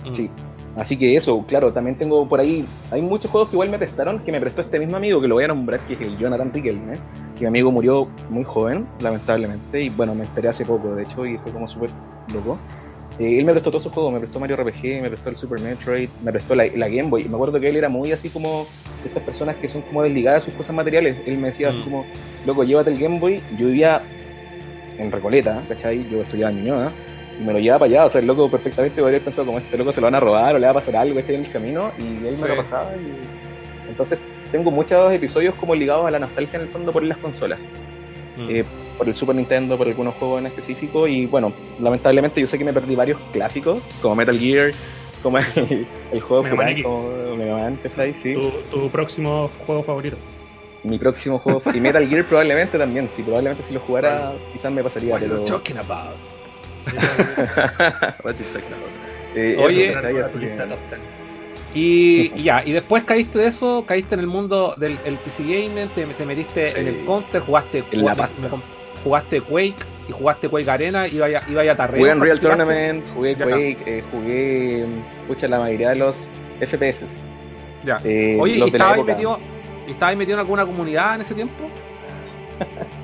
[0.05, 0.11] Mm.
[0.11, 0.29] Sí.
[0.75, 2.65] Así que eso, claro, también tengo por ahí.
[2.91, 5.35] Hay muchos juegos que igual me prestaron, que me prestó este mismo amigo, que lo
[5.35, 6.93] voy a nombrar, que es el Jonathan Riquelme.
[7.35, 11.25] Que mi amigo murió muy joven, lamentablemente, y bueno, me enteré hace poco, de hecho,
[11.25, 11.89] y fue como súper
[12.33, 12.57] loco.
[13.21, 15.59] Eh, él me prestó todos esos juegos, me prestó Mario RPG, me prestó el Super
[15.61, 17.21] Metroid, me prestó la, la Game Boy.
[17.23, 18.65] Y me acuerdo que él era muy así como
[19.03, 21.17] de estas personas que son como desligadas de sus cosas materiales.
[21.27, 21.83] Él me decía así Mm.
[21.83, 22.05] como,
[22.45, 23.41] loco, llévate el Game Boy.
[23.59, 24.01] Yo vivía
[24.97, 26.07] en Recoleta, ¿cachai?
[26.09, 26.91] Yo estudiaba en Ñuñoa
[27.39, 28.05] y me lo llevaba para allá.
[28.05, 30.19] O sea, el loco perfectamente podría haber pensado como este loco se lo van a
[30.19, 31.35] robar o le va a pasar algo ¿cachai?
[31.35, 32.89] en el camino y él me lo pasaba.
[32.95, 33.89] Y...
[33.89, 34.17] Entonces
[34.51, 37.59] tengo muchos episodios como ligados a la nostalgia en el fondo por las consolas.
[38.37, 38.49] Mm.
[38.49, 38.63] Eh,
[38.97, 42.63] por el Super Nintendo, por algunos juegos en específico y bueno, lamentablemente yo sé que
[42.63, 44.73] me perdí varios clásicos como Metal Gear,
[45.23, 48.13] como el, el juego Mega Man como Mega Man, ¿cachai?
[48.13, 48.33] Sí.
[48.35, 50.17] Tu, tu próximo juego favorito.
[50.83, 54.83] Mi próximo juego y Metal Gear probablemente también, sí, probablemente si lo jugara quizás me
[54.83, 56.15] pasaría, What are pero you talking about?
[58.23, 58.91] What you talking about?
[59.35, 59.93] Eh, Oye,
[61.73, 65.43] Y, y ya, y después caíste de eso, caíste en el mundo del el PC
[65.43, 66.79] Gaming, te, te metiste Sí.
[66.81, 67.83] en el Counter, jugaste,
[69.03, 69.73] jugaste, Quake
[70.09, 71.99] y jugaste Quake Arena, iba a, iba a Tarreo.
[72.01, 72.39] Jugué en Real.
[72.39, 73.45] Tournament, jugué Ya.
[73.45, 74.85] Quake, eh, jugué
[75.27, 76.15] pucha, la mayoría de los
[76.59, 77.05] FPS.
[77.85, 77.99] Ya.
[78.03, 79.39] eh, Oye, ¿y estabas metido,
[79.87, 81.69] y estabas ahí metido en alguna comunidad en ese tiempo?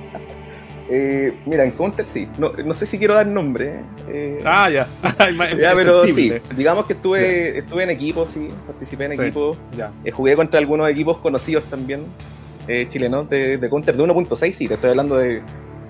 [0.90, 2.28] Eh, mira, en Counter sí.
[2.38, 3.82] No, no sé si quiero dar nombre.
[4.10, 4.88] eh, Ah, ya.
[5.60, 6.32] ya, pero sí.
[6.56, 8.50] Digamos que estuve, estuve en equipo, sí.
[8.66, 9.22] Participé en Sí.
[9.22, 9.58] equipo.
[9.76, 9.92] Ya.
[10.06, 12.06] Eh, jugué contra algunos equipos conocidos también.
[12.70, 14.68] eh, chilenos de, de Counter de 1.6, sí.
[14.68, 15.42] Te estoy hablando de.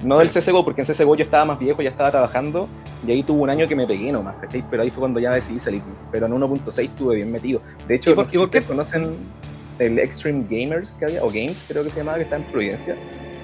[0.04, 2.68] No del CSGO, porque en CSGO yo estaba más viejo, ya estaba trabajando.
[3.06, 4.64] Y ahí tuve un año que me pegué nomás, ¿cachai?
[4.70, 5.82] Pero ahí fue cuando ya decidí salir.
[6.12, 7.62] Pero en 1.6 estuve bien metido.
[7.88, 8.58] De hecho, ¿Y por- no sé y si por qué?
[8.60, 9.16] ustedes conocen
[9.80, 12.96] el Extreme Gamers que había, o Games creo que se llamaba, que está en Providencia.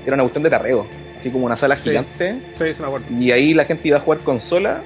[0.05, 0.85] Era una cuestión de tarreo.
[1.23, 1.83] Así como una sala Sí.
[1.83, 2.35] gigante.
[2.57, 3.05] Sí, me acuerdo.
[3.17, 4.81] Y ahí la gente iba a jugar consola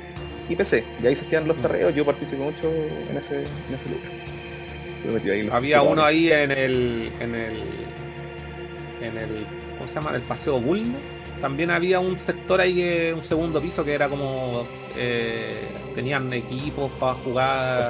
[0.48, 0.84] y PC.
[1.02, 1.48] Y ahí se hacían Mm.
[1.48, 1.96] los tarreos.
[1.96, 2.70] Yo participé mucho
[3.10, 5.34] en ese, en ese lugar.
[5.34, 7.12] Ahí Había uno ahí en el.
[7.20, 7.54] en el.
[9.02, 9.46] en el.
[9.80, 10.12] ¿cómo se llama?
[10.16, 10.96] El paseo Bulnes.
[11.42, 14.68] También había un sector ahí, que- un segundo piso que era como.
[14.96, 15.58] eh,
[15.96, 17.82] tenían equipos para jugar.
[17.82, 17.88] Para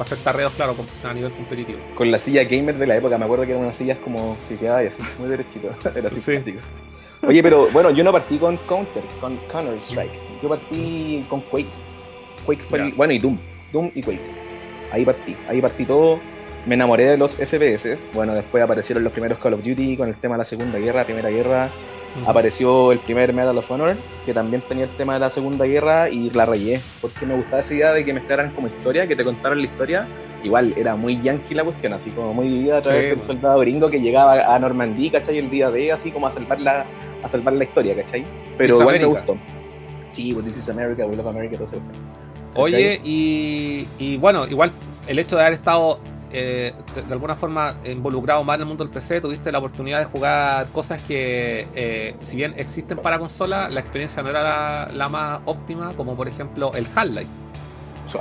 [0.00, 0.50] hacer tarreos.
[0.52, 1.78] eh, claro, a nivel competitivo.
[1.94, 3.16] Con la silla gamer de la época.
[3.16, 5.70] Me acuerdo que eran unas sillas como que quedaba así, muy derechito.
[5.94, 6.56] Era Sí.
[7.26, 10.12] Oye, pero bueno, yo no partí con Counter, con Counter Strike.
[10.42, 11.66] Yo partí con Quake.
[12.46, 13.38] Quake fue bueno, y Doom.
[13.72, 14.20] Doom y Quake.
[14.92, 15.36] Ahí partí.
[15.48, 16.20] Ahí partí todo.
[16.66, 17.98] Me enamoré de los FPS.
[18.14, 21.04] Bueno, después aparecieron los primeros Call of Duty con el tema de la Segunda Guerra,
[21.04, 21.70] Primera Guerra.
[22.26, 26.08] Apareció el primer Medal of Honor, que también tenía el tema de la Segunda Guerra
[26.08, 29.24] y la rayé, porque me gustaba esa idea de que mezclaran como historia, que te
[29.24, 30.06] contaran la historia.
[30.42, 33.60] Igual era muy yankee la cuestión, así como muy vivida a través Sí, del soldado
[33.60, 35.38] gringo que llegaba a Normandía, ¿cachai?
[35.38, 36.86] El día de, así como a salvar la,
[37.22, 38.24] a salvar la historia, ¿cachai?
[38.56, 39.36] Pero This igual me gustó.
[40.10, 41.80] Sí, pues This is America, We Love America, todo eso.
[42.54, 44.70] Oye, y, y bueno, igual
[45.06, 45.98] el hecho de haber estado
[46.32, 49.98] eh, de, de alguna forma involucrado más en el mundo del PC, tuviste la oportunidad
[50.00, 54.90] de jugar cosas que, eh, si bien existen para consola, la experiencia no era la,
[54.92, 57.28] la más óptima, como por ejemplo el Half-Life.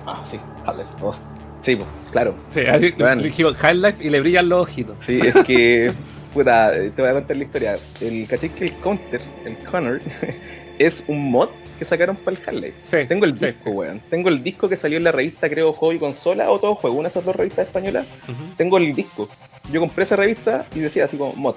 [0.06, 0.90] Ah, sí, Half-Life.
[1.02, 1.14] Oh,
[1.62, 2.36] Sí, pues, claro.
[2.50, 3.22] Sí, así Bueno.
[3.24, 4.96] le digo Half-Life y le brillan los ojitos.
[5.02, 5.92] Sí, es que,
[6.38, 7.76] puta, eh, te voy a contar la historia.
[8.02, 10.00] El caché que el Counter, el Connor,
[10.80, 12.74] es un mod que sacaron para el Half-Life.
[12.80, 13.46] Sí, Tengo el sí.
[13.48, 14.02] disco, weón.
[14.10, 17.08] Tengo el disco que salió en la revista, creo, Hobby Consola o Todo Juego, una
[17.08, 18.08] de esas dos revistas españolas.
[18.56, 19.28] Tengo el disco.
[19.72, 21.56] Yo compré esa revista y decía así como mod.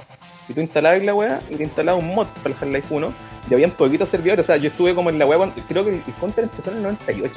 [0.48, 3.12] Y tú instalabas la weá y te instalabas un mod para el Half-Life 1.
[3.50, 4.44] Y habían poquitos servidores.
[4.44, 6.82] O sea, yo estuve como en la weá, creo que el Counter empezó en el
[6.82, 7.30] 98.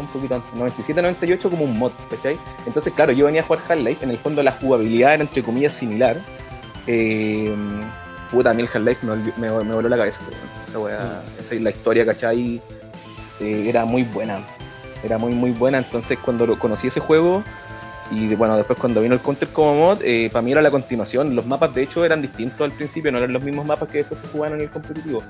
[0.00, 2.36] Un poquito antes, 97, 98 como un mod, ¿cachai?
[2.66, 4.04] Entonces, claro, yo venía a jugar Half-Life.
[4.04, 6.20] En el fondo, la jugabilidad era entre comillas similar.
[6.86, 7.54] Eh,
[8.30, 10.20] puta, a mí el Half-Life me, volvió- me, me voló la cabeza.
[10.68, 12.60] Esa esa, la historia, ¿cachai?
[13.40, 14.40] Eh, era muy buena.
[15.02, 15.78] Era muy, muy buena.
[15.78, 17.42] Entonces, cuando lo- conocí ese juego,
[18.10, 21.34] y bueno, después cuando vino el Counter como mod, eh, para mí era la continuación.
[21.34, 24.20] Los mapas, de hecho, eran distintos al principio, no eran los mismos mapas que después
[24.20, 25.22] se jugaban en el competitivo.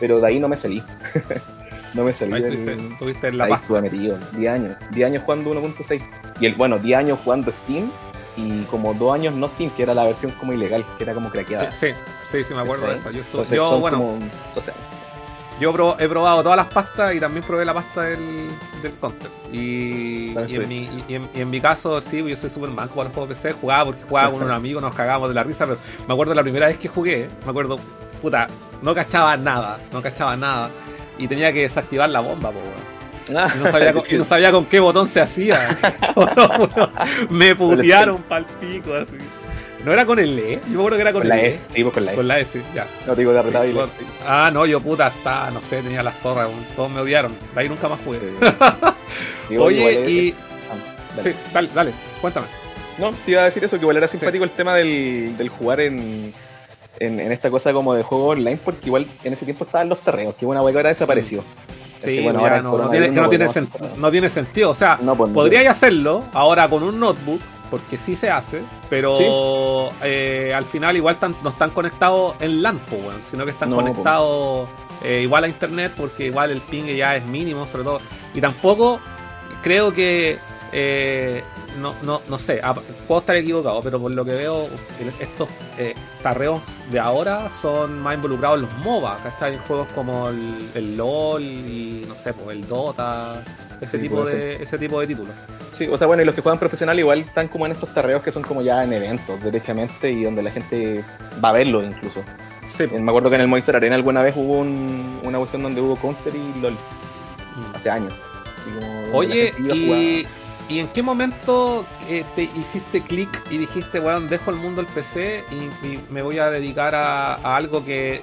[0.00, 0.82] Pero de ahí no me salí.
[1.94, 2.44] no me salí Ahí
[2.92, 4.76] estuviste en la ahí estuve metido, 10 años.
[4.90, 6.02] 10 años jugando 1.6.
[6.40, 7.90] Y el, bueno, 10 años jugando Steam
[8.36, 11.30] y como dos años no Steam, que era la versión como ilegal, que era como
[11.30, 11.70] craqueada.
[11.70, 11.88] Sí,
[12.30, 13.10] sí, sí, me acuerdo de eso.
[13.10, 14.18] Yo, estuve, Entonces, yo bueno, como-
[15.60, 18.48] yo he probado todas las pastas y también probé la pasta del,
[18.82, 19.30] del Counter.
[19.52, 20.66] Y, Claro, y en sí.
[20.68, 23.36] mi, y, en, y en mi caso, sí, yo soy súper manco para los juegos
[23.36, 23.52] PC.
[23.52, 25.78] Jugaba porque jugaba con un amigo, nos cagábamos de la risa, pero
[26.08, 27.78] me acuerdo la primera vez que jugué, me acuerdo,
[28.20, 28.48] puta,
[28.82, 30.70] no cachaba nada, no cachaba nada.
[31.18, 32.94] Y tenía que desactivar la bomba, po, weón.
[33.26, 35.78] Y no, sabía con, y no sabía con qué botón se hacía.
[36.14, 36.90] Todo,
[37.30, 39.16] me putearon pa'l pico, así.
[39.84, 41.60] No era con el E, yo me acuerdo que era con, con la el E,
[41.68, 42.16] sí, pues con la E.
[42.16, 42.86] Con la S, ya.
[43.06, 43.88] No te digo de apretado Sí, y la-.
[44.26, 47.32] Ah, no, yo puta, estaba, no sé, tenía la zorra, todos me odiaron.
[47.54, 48.18] De ahí nunca más jugué.
[49.50, 50.34] Igual Oye, y.
[50.70, 51.32] ah, dale.
[51.32, 52.46] Sí, dale, dale, cuéntame.
[52.96, 55.80] No, te iba a decir eso, que igual era simpático el tema del, del jugar
[55.80, 56.32] en,
[57.00, 59.98] en, en esta cosa como de juego online, porque igual en ese tiempo estaban los
[60.00, 61.40] terreos, que una hueca ahora desapareció.
[62.00, 64.10] Es Sí, que, bueno, ahora no, no tiene, que no, tiene podemos sen- hacer- no
[64.10, 64.70] tiene sentido.
[64.70, 70.52] O sea, pues, podríais hacerlo ahora con un notebook, porque sí se hace, pero eh,
[70.54, 74.68] al final igual tan- no están conectados en LAN, weón, sino que están conectados
[75.02, 78.00] eh, igual a internet, porque igual el ping ya es mínimo, sobre todo.
[78.34, 79.00] Y tampoco
[79.62, 80.38] creo que.
[80.76, 81.42] Eh,
[81.80, 82.74] no, no, no sé, ah,
[83.06, 84.68] puedo estar equivocado, pero por lo que veo,
[85.20, 86.60] estos eh, tarreos
[86.90, 89.54] de ahora son más involucrados en los MOBA, ¿cachai?
[89.54, 93.42] En juegos como el, el LOL y no sé, pues el Dota,
[93.80, 95.34] ese, Sí, tipo de, ese tipo de títulos.
[95.72, 98.22] Sí, o sea, bueno, y los que juegan profesional igual están como en estos tarreos
[98.22, 101.04] que son como ya en eventos, derechamente, y donde la gente
[101.44, 102.22] va a verlo incluso.
[102.68, 105.62] Sí, Eh, Me acuerdo que en el Movistar Arena alguna vez hubo un- una cuestión
[105.62, 107.76] donde hubo Counter y LOL, Mm.
[107.76, 108.12] hace años.
[108.66, 110.26] Y como Oye, y.
[110.68, 114.90] ¿y en qué momento eh, te hiciste clic y dijiste, weón, dejo el mundo del
[114.92, 118.22] PC y, y me voy a dedicar a, a algo que,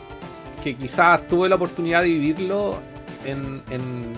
[0.64, 2.80] que quizás tuve la oportunidad de vivirlo
[3.26, 4.14] en, en,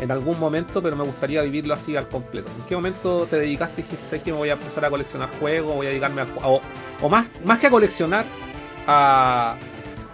[0.00, 2.48] en algún momento, pero me gustaría vivirlo así al completo?
[2.58, 5.28] ¿En qué momento te dedicaste y dijiste, sé que me voy a empezar a coleccionar
[5.38, 6.26] juegos, voy a dedicarme a...
[6.44, 6.60] O,
[7.02, 8.24] o más, más que a coleccionar,
[8.86, 9.56] a,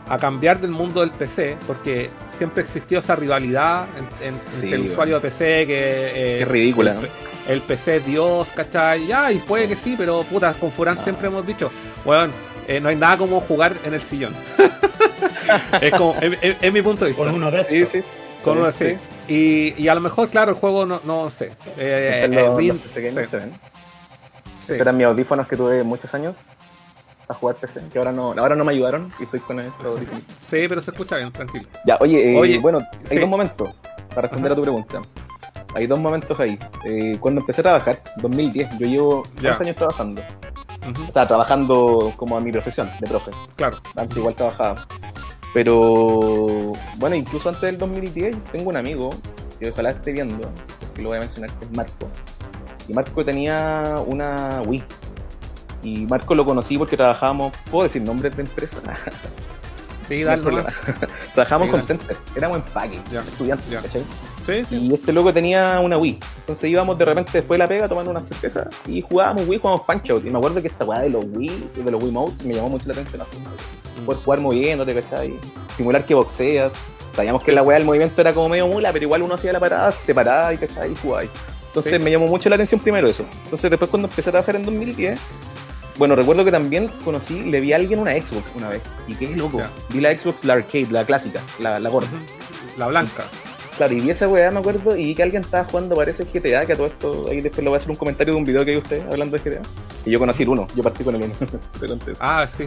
[0.08, 3.86] a cambiar del mundo del PC, porque siempre existió esa rivalidad
[4.20, 4.92] en- en- Sí, entre el bueno.
[4.92, 6.10] usuario de PC que...
[6.14, 6.96] eh, Qué ridícula,
[7.48, 9.06] el, PC es Dios, ¿cachai?
[9.06, 11.02] Ya, y puede que sí, pero puta, con Furán Ah.
[11.02, 11.70] siempre hemos dicho,
[12.04, 12.30] weón,
[12.66, 14.34] eh, no hay nada como jugar en el sillón.
[15.80, 17.24] es como, es, mi punto de vista.
[17.24, 17.90] Con uno de Sí, estos.
[17.92, 18.02] sí.
[18.44, 18.96] Con uno Sí.
[19.28, 21.52] Y, y a lo mejor, claro, el juego no, no sé.
[21.76, 23.50] Eh, Están los, rin- los PC gamers, sí, se ven.
[23.50, 23.58] sí.
[24.72, 26.34] Estos eran mis audífonos que tuve muchos años
[27.28, 30.22] a jugar PC, que ahora no, ahora no me ayudaron y estoy con estos audífonos.
[30.48, 31.68] Sí, pero se escucha bien, tranquilo.
[31.84, 33.18] Ya, oye, eh, Oye, bueno, hay sí.
[33.18, 33.68] dos momentos
[34.08, 34.54] para responder Ajá.
[34.54, 35.02] a tu pregunta.
[35.74, 36.58] Hay dos momentos ahí.
[36.84, 39.50] Eh, cuando empecé a trabajar, 2010, yo llevo Ya.
[39.50, 40.22] dos años trabajando.
[41.08, 43.30] O sea, trabajando como a mi profesión, de profe.
[43.56, 43.76] Claro.
[43.96, 44.86] Antes igual trabajaba.
[45.52, 49.10] Pero, bueno, incluso antes del 2010, tengo un amigo
[49.60, 50.50] que ojalá esté viendo,
[50.94, 52.08] que lo voy a mencionar, que es Marco.
[52.86, 54.82] Y Marco tenía una Wii.
[55.82, 58.78] Y Marco lo conocí porque trabajábamos, ¿puedo decir nombres de empresa?
[60.08, 60.64] Sí, No dale.
[61.34, 61.84] Trabajábamos Sí, con.
[61.84, 63.68] Center, éramos empaque, Ya, estudiantes.
[63.82, 64.02] ¿cachai?
[64.48, 64.76] Sí, sí.
[64.90, 66.18] Y este loco tenía una Wii.
[66.38, 69.86] Entonces íbamos de repente después de la pega tomando una cerveza y jugábamos Wii, jugábamos
[69.86, 70.24] Punch Out.
[70.24, 72.70] Y me acuerdo que esta weá de los Wii, de los Wii Modes, me llamó
[72.70, 73.22] mucho la atención.
[74.06, 75.34] Poder jugar moviéndote, ¿cachai?
[75.76, 76.72] Simular que boxeas.
[77.14, 79.60] Sabíamos que la weá del movimiento era como medio mula, pero igual uno hacía la
[79.60, 80.92] parada, te paraba y ¿cachai?
[80.92, 81.24] y jugaba.
[81.68, 81.98] Entonces Sí.
[81.98, 83.24] me llamó mucho la atención primero eso.
[83.44, 85.18] Entonces después cuando empecé a trabajar en 2010,
[85.98, 88.82] bueno, recuerdo que también conocí, le vi a alguien una Xbox una vez.
[89.08, 89.60] Y qué loco.
[89.90, 92.08] Vi la Xbox, la arcade, la clásica, la, la gorda.
[92.78, 93.24] La blanca.
[93.78, 96.72] Claro, y vi esa weá, me acuerdo, y que alguien estaba jugando, parece GTA, que
[96.72, 98.72] a todo esto, ahí después lo voy a hacer un comentario de un video que
[98.72, 99.62] vi usted hablando de GTA.
[100.04, 101.34] Y yo conocí el 1, yo partí con el 1.
[101.80, 102.20] Te conté eso.
[102.20, 102.64] Ah, sí.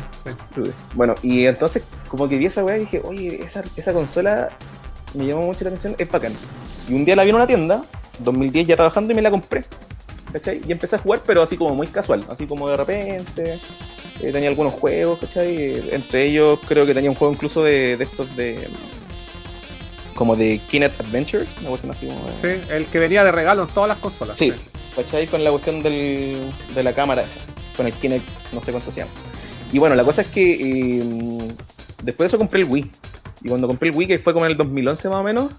[0.55, 0.71] sí.
[0.93, 4.47] Bueno, y entonces, como que vi esa weá y dije, oye, esa, esa consola
[5.13, 6.31] me llamó mucho la atención, es bacán.
[6.87, 7.83] Y un día la vi en una tienda,
[8.19, 9.65] 2010 ya trabajando, y me la compré.
[10.31, 10.61] ¿Cachai?
[10.65, 13.59] Y empecé a jugar, pero así como muy casual, así como de repente.
[14.21, 15.93] eh, tenía algunos juegos, ¿cachai?
[15.93, 18.65] Entre ellos creo que tenía un juego incluso de, de estos de...
[20.21, 23.69] Como de Kinect Adventures, una cuestión así como Sí, el que venía de regalo en
[23.69, 24.37] todas las consolas.
[24.37, 24.53] Sí,
[24.95, 25.25] ¿cachai?
[25.25, 26.37] Con la cuestión del,
[26.75, 27.39] de la cámara esa,
[27.75, 29.11] con el Kinect, no sé cuánto se llama.
[29.73, 31.37] Y bueno, la cosa es que eh,
[32.03, 32.91] después de eso compré el Wii.
[33.45, 35.53] Y cuando compré el Wii, que fue como en el 2011 más o menos,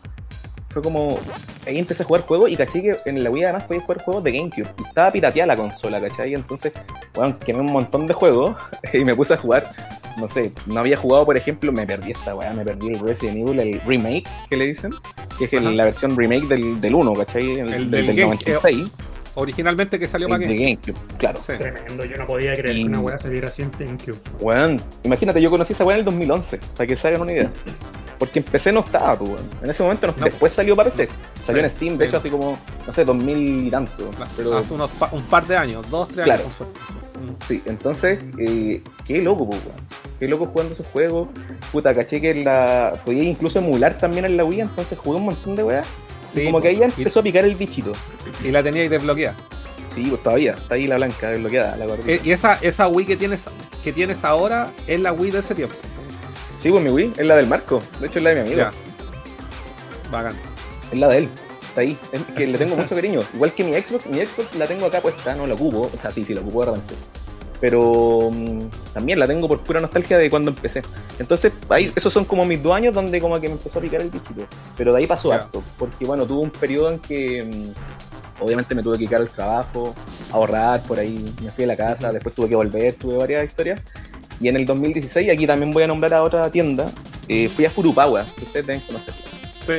[0.73, 1.19] fue como.
[1.67, 4.25] Ahí empecé a jugar juegos y caché que en la Wii además podía jugar juegos
[4.25, 4.69] de GameCube.
[4.79, 6.35] Y estaba pirateada la consola, ¿cachai?
[6.35, 6.73] Entonces,
[7.15, 8.57] bueno, quemé un montón de juegos
[8.93, 9.69] y me puse a jugar.
[10.19, 13.39] No sé, no había jugado, por ejemplo, me perdí esta weá, me perdí el Resident
[13.49, 14.93] Evil, el remake que le dicen,
[15.39, 17.51] que es el- la versión remake del, del 1, ¿cachai?
[17.53, 18.91] El, El del, del del Game- 96.
[19.35, 20.65] Originalmente que salió El para de qué.
[20.65, 21.41] GameCube, claro.
[21.43, 21.53] Sí.
[21.59, 24.19] Tremendo, yo no podía creer Y- que una weá saliera así en GameCube.
[24.41, 27.51] Weón, imagínate, yo conocí esa weá en el 2011, para que se hagan una idea.
[28.23, 29.33] Porque en PC no estaba, pues.
[29.65, 31.09] En ese momento no, después salió para PC.
[31.43, 31.99] Salió Sí, en Steam, sí.
[31.99, 32.57] de hecho, así como,
[32.87, 34.09] no sé, 2000 y tanto.
[34.37, 36.45] Pero, Hace unos pa- un par de años, dos, tres Claro.
[36.45, 36.55] años.
[37.49, 39.61] Sí, entonces, eh, qué loco, pues.
[40.21, 41.31] Qué loco jugando esos juegos.
[41.73, 42.95] Puta, caché que la.
[43.05, 45.87] Podía incluso emular también en la Wii, entonces jugué un montón de weas.
[46.33, 47.93] Sí, y como que ahí ya empezó a picar el bichito.
[48.45, 49.35] Y la teníais desbloqueada.
[49.93, 52.09] Sí, pues todavía, está ahí la blanca desbloqueada, la gordita.
[52.13, 53.41] Eh, Y esa, esa Wii que tienes,
[53.83, 55.75] que tienes ahora es la Wii de ese tiempo.
[56.63, 57.83] Sí, pues mi Wii, es la del Marco.
[58.01, 58.57] De hecho, es la de mi amigo.
[58.59, 58.73] Ya.
[60.11, 60.35] Bacán.
[60.93, 61.29] Es la de él.
[61.69, 61.99] Está ahí.
[62.13, 63.21] Es que le tengo mucho cariño.
[63.35, 65.91] Igual que mi Xbox, mi Xbox la tengo acá puesta, no la ocupo.
[65.93, 66.95] O sea, sí, sí, la ocupo de repente.
[67.61, 68.61] Pero mm,
[68.93, 70.83] también la tengo por pura nostalgia de cuando empecé.
[71.19, 74.01] Entonces, ahí, esos son como mis dos años donde como que me empezó a picar
[74.03, 74.45] el bichito.
[74.77, 75.37] Pero de ahí pasó Ya.
[75.37, 75.63] harto.
[75.79, 79.95] Porque bueno, tuve un periodo en que mm, obviamente me tuve que quedar el trabajo,
[80.33, 83.81] ahorrar por ahí, me fui a la casa, después tuve que volver, tuve varias historias.
[84.43, 86.91] Y en el 2016, aquí también voy a nombrar a otra tienda,
[87.29, 89.15] eh, fui a Furupawa, que ustedes deben conocer,
[89.65, 89.75] Sí,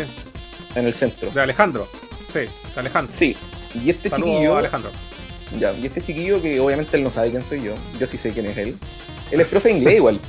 [0.76, 1.30] en el centro.
[1.32, 1.86] de Alejandro.
[2.32, 3.14] Sí, de Alejandro.
[3.14, 3.36] Sí,
[3.84, 4.90] y este chiquillo, Alejandro.
[5.60, 8.32] ya, y este chiquillo que obviamente él no sabe quién soy yo, yo sí sé
[8.32, 8.76] quién es él.
[9.32, 10.20] Él es profe de inglés igual.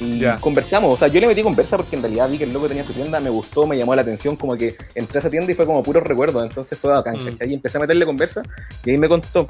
[0.00, 0.36] Y Ya.
[0.38, 2.84] conversamos, o sea, yo le metí conversa porque en realidad vi que el loco tenía
[2.84, 5.54] su tienda, me gustó, me llamó la atención, como que entré a esa tienda y
[5.54, 7.24] fue como puro recuerdo, entonces fue bacán, Mm.
[7.30, 7.50] ¿cachai?
[7.50, 8.42] Y empecé a meterle conversa
[8.84, 9.46] y ahí me contó.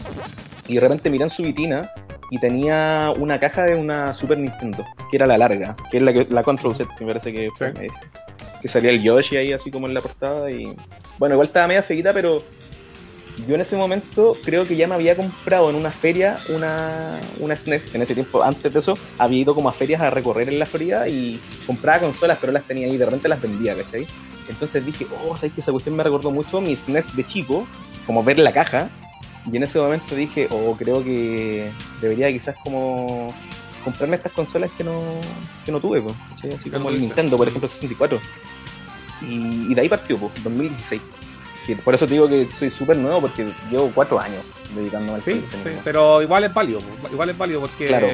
[0.69, 1.91] Y de repente miré en su vitina
[2.31, 6.13] y tenía una caja de una Super Nintendo, que era la larga, que es la,
[6.13, 7.65] que, la Control Set, me parece que Sí.
[7.81, 8.01] dice.
[8.61, 10.75] Que salía el Yoshi ahí así como en la portada y...
[11.19, 12.43] Bueno, igual estaba media feita, pero
[13.47, 17.55] yo en ese momento creo que ya me había comprado en una feria una, una
[17.55, 20.49] SNES, que en ese tiempo, antes de eso, había ido como a ferias a recorrer
[20.49, 23.75] en la Florida y compraba consolas, pero las tenía ahí y de repente las vendía,
[23.77, 24.07] ¿cachai?
[24.49, 27.67] Entonces dije, oh, ¿sabes que esa cuestión me recordó mucho mi SNES de chico,
[28.07, 28.89] como ver la caja,
[29.51, 33.33] y en ese momento dije, oh, creo que debería quizás como
[33.85, 35.01] comprarme estas consolas que no,
[35.65, 36.55] que no tuve, pues, ¿cachai?
[36.55, 37.01] Así como el.
[37.01, 38.19] Nintendo, por ejemplo, 64.
[39.23, 41.01] Y, y de ahí partió, pues, 2016.
[41.69, 44.43] Y por eso te digo que soy súper nuevo, porque llevo cuatro años
[44.75, 46.81] dedicándome al Sí, sí, pero igual es válido.
[47.11, 48.09] Igual es válido porque Claro.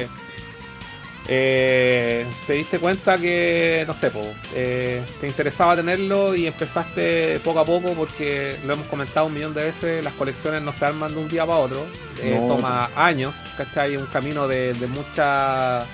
[1.27, 4.21] Eh, te diste cuenta que, no sé, po,
[4.53, 9.53] eh, te interesaba tenerlo y empezaste poco a poco porque lo hemos comentado un millón
[9.53, 11.85] de veces, las colecciones no se arman de un día para otro,
[12.21, 12.55] eh, No.
[12.55, 13.95] toma años, ¿cachai?
[13.95, 15.85] Un camino de, de mucha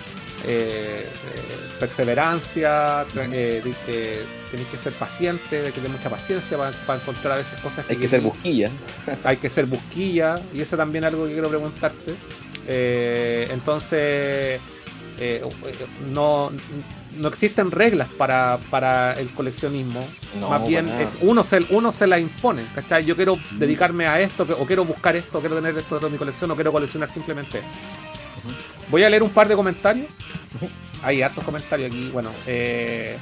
[1.79, 7.35] perseverancia, de que tenés que ser paciente, de que tener mucha paciencia para, encontrar a
[7.37, 8.71] veces cosas Hay que ser querís busquilla.
[9.25, 12.15] hay que ser busquilla y eso también es algo que quiero preguntarte
[13.51, 14.61] entonces
[15.19, 15.43] eh,
[16.11, 16.51] no,
[17.15, 20.05] no existen reglas para, para el coleccionismo.
[20.39, 23.03] No, más bien eh, uno se, uno se la impone ¿cachai?
[23.03, 26.51] yo quiero dedicarme a esto o quiero buscar esto quiero tener esto de mi colección
[26.51, 27.69] o quiero coleccionar simplemente esto.
[28.89, 30.07] voy a leer un par de comentarios.
[31.03, 33.17] Hay hartos comentarios aquí bueno eh,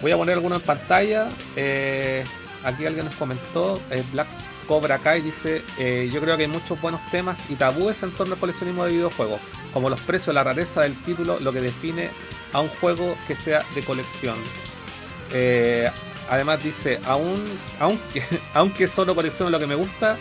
[0.00, 1.28] voy a poner algunos en pantalla.
[1.56, 2.24] Eh,
[2.64, 4.26] aquí alguien nos comentó eh, Black
[4.64, 8.34] Cobra Kai dice eh, yo creo que hay muchos buenos temas y tabúes en torno
[8.34, 9.40] al coleccionismo de videojuegos
[9.72, 12.10] como los precios la rareza del título lo que define
[12.52, 14.36] a un juego que sea de colección
[15.32, 15.90] Eh,
[16.30, 17.42] además dice aún
[17.80, 18.22] aunque
[18.54, 20.16] aunque solo colecciono lo que me gusta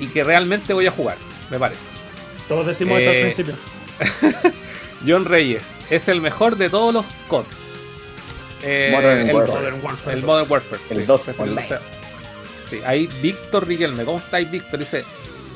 [0.00, 1.16] y que realmente voy a jugar
[1.50, 1.80] me parece
[2.48, 3.54] Todos decimos eso Eh, al principio.
[5.06, 7.44] John Reyes es el mejor de todos los COD.
[8.62, 9.46] Eh, Modern el Warfare.
[9.52, 9.60] dos.
[9.60, 10.16] Modern Warfare.
[10.18, 10.82] El Modern Warfare.
[10.90, 11.84] El sí, 2 refiriéndose online.
[11.86, 11.97] a-
[12.70, 14.80] Sí, ahí Víctor Riquelme, ¿cómo estáis Víctor?
[14.80, 15.04] Dice,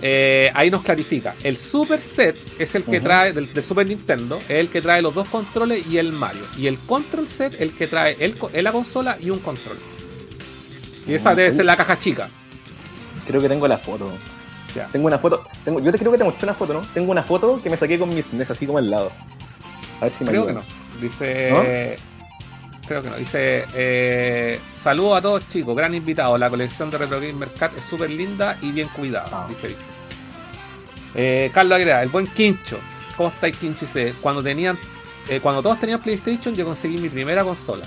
[0.01, 4.39] eh, ahí nos clarifica, el Super Set es el que trae, del, del Super Nintendo,
[4.49, 6.43] es el que trae los dos controles y el Mario.
[6.59, 9.79] Y el Control Set, el que trae el, la consola y un control.
[11.07, 12.29] Y esa debe ser la caja chica.
[13.27, 14.11] Creo que tengo la foto.
[14.75, 14.89] Ya.
[14.89, 15.45] Tengo una foto.
[15.65, 16.81] Tengo, yo te creo que te mostré una foto, ¿no?
[16.95, 19.13] Tengo una foto que me saqué con mis SNES así como al lado.
[20.01, 20.65] A ver si me Creo que ayuda.
[20.95, 21.01] no.
[21.01, 21.97] Dice.
[22.87, 23.17] Creo que no.
[23.17, 23.65] Dice.
[23.75, 26.37] Eh, Saludos a todos chicos, gran invitado.
[26.39, 29.29] La colección de Retro Gamer Cat es súper linda y bien cuidada.
[29.33, 29.47] Ah.
[29.49, 29.77] Dice.
[31.15, 32.79] Eh, Carlos Aguilera, el buen Quincho.
[33.17, 33.81] ¿Cómo estáis, Quincho?
[33.87, 34.77] Dice: Cuando tenían.
[35.29, 37.85] eh, cuando todos tenían PlayStation, yo conseguí mi primera consola.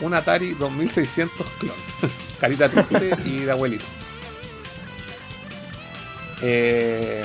[0.00, 1.74] Un Atari 2600 clon.
[2.40, 3.84] Carita triste y de abuelito.
[6.42, 7.24] Eh,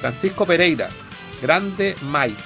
[0.00, 0.88] Francisco Pereira.
[1.42, 2.42] Grande Mike.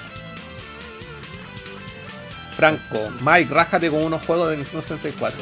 [2.65, 5.39] Franco, Mike, rájate con unos juegos de Nintendo 64.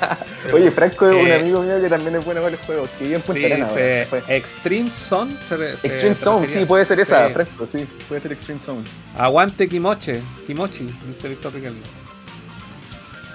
[0.54, 2.88] Oye, Franco es un Eh, amigo mío que también es bueno con los juegos.
[2.98, 3.66] Que vive en Punta Sí, ahora.
[4.08, 4.22] Fue.
[4.28, 5.36] Extreme Zone.
[5.46, 7.34] se re- se- Extreme se Zone, sí, puede ser esa, Sí.
[7.34, 7.86] Franco, sí.
[8.08, 8.84] Puede ser Extreme Zone.
[9.18, 11.80] Aguante Kimoche, Kimochi, dice Víctor Riquelme.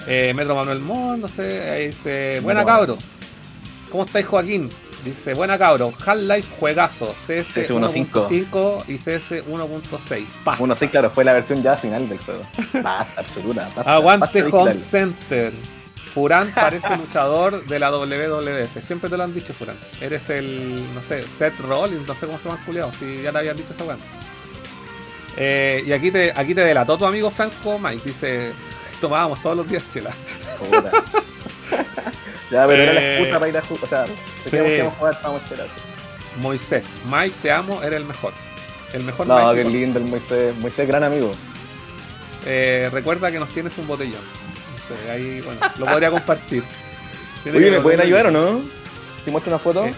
[0.08, 3.12] Eh, Metro Manuel Mon, no sé, ahí dice, buena cabros.
[3.92, 4.70] ¿Cómo estáis Joaquín?
[5.08, 10.26] Dice, buena cabro, Half-Life juegazo, CS, CS 1.5 y CS 1.6.
[10.44, 12.42] 1.6, claro, fue la versión ya final del juego.
[12.84, 13.70] Basta, absoluta.
[13.74, 14.74] Basta, Aguante basta, Home.
[14.74, 15.54] Center.
[16.14, 18.86] Furán parece luchador de la WWF.
[18.86, 19.78] Siempre te lo han dicho, Furán.
[20.02, 23.32] Eres el, no sé, Seth Rollins, no sé cómo se llama el culiao, si ya
[23.32, 23.96] te habían dicho esa weá.
[25.38, 28.02] Eh, y aquí te, aquí te delató tu amigo Franco Mike.
[28.04, 28.52] Dice,
[29.00, 30.12] tomábamos todos los días chela.
[32.52, 33.84] Ya, pero era la Eh, excusa para ir a jugar.
[33.84, 34.52] O sea, sí.
[34.52, 35.68] que íbamos a jugar, vamos a chelar.
[36.38, 38.32] Moisés, Mike, te amo, eres el mejor.
[38.94, 39.64] El mejor No, Mike.
[39.64, 40.56] qué lindo el Moisés.
[40.58, 41.34] Moisés, gran amigo.
[42.46, 44.22] Eh, recuerda que nos tienes un botellón.
[44.84, 46.64] Entonces, ahí, bueno, lo podría compartir.
[47.44, 48.62] Tiene Oye, ¿me pueden ayudar o no?
[49.26, 49.86] Si muestro una foto.
[49.86, 49.94] Eh,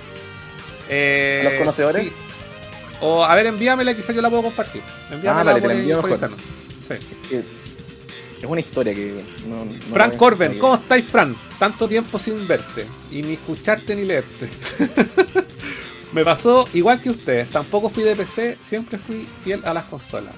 [0.89, 2.03] Eh, ¿A los conocedores?
[2.05, 2.13] sí.
[3.01, 4.81] O, a ver, envíamela, quizás yo la puedo compartir.
[5.11, 6.29] Envíamela Ah, vale, te la envío mejor.
[6.87, 6.95] Sí.
[8.41, 9.65] Es una historia que no.
[9.65, 11.35] no Fran Corben, ¿cómo estáis, Fran?
[11.57, 12.85] Tanto tiempo sin verte.
[13.11, 14.49] Y ni escucharte ni leerte.
[16.13, 17.49] Me pasó igual que ustedes.
[17.49, 20.33] Tampoco fui de PC, siempre fui fiel a las consolas.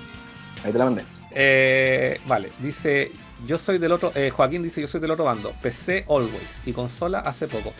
[0.63, 1.03] Ahí te la mandé.
[1.31, 3.11] Eh, vale, dice,
[3.45, 6.73] yo soy del otro, eh, Joaquín dice, yo soy del otro bando, PC always y
[6.73, 7.71] consola hace poco.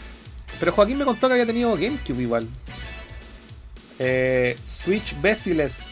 [0.60, 2.48] Pero Joaquín me contó que había tenido GameCube igual.
[4.00, 5.91] Eh, Switch Basiles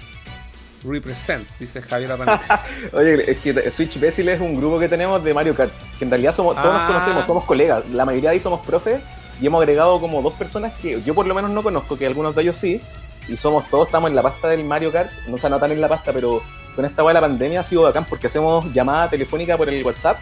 [0.83, 2.11] Represent, dice Javier.
[2.93, 5.71] Oye, es que Switch Bécil es un grupo que tenemos de Mario Kart.
[5.97, 6.77] Que en realidad somos, todos Ah.
[6.87, 7.83] nos conocemos, somos colegas.
[7.89, 9.01] La mayoría de ahí somos profes
[9.41, 12.35] y hemos agregado como dos personas que yo por lo menos no conozco, que algunos
[12.35, 12.81] de ellos sí.
[13.27, 15.11] Y somos todos, estamos en la pasta del Mario Kart.
[15.27, 16.41] No se anotan en la pasta, pero
[16.75, 19.85] con esta weá de la pandemia ha sido bacán porque hacemos llamada telefónica por el
[19.85, 20.17] WhatsApp.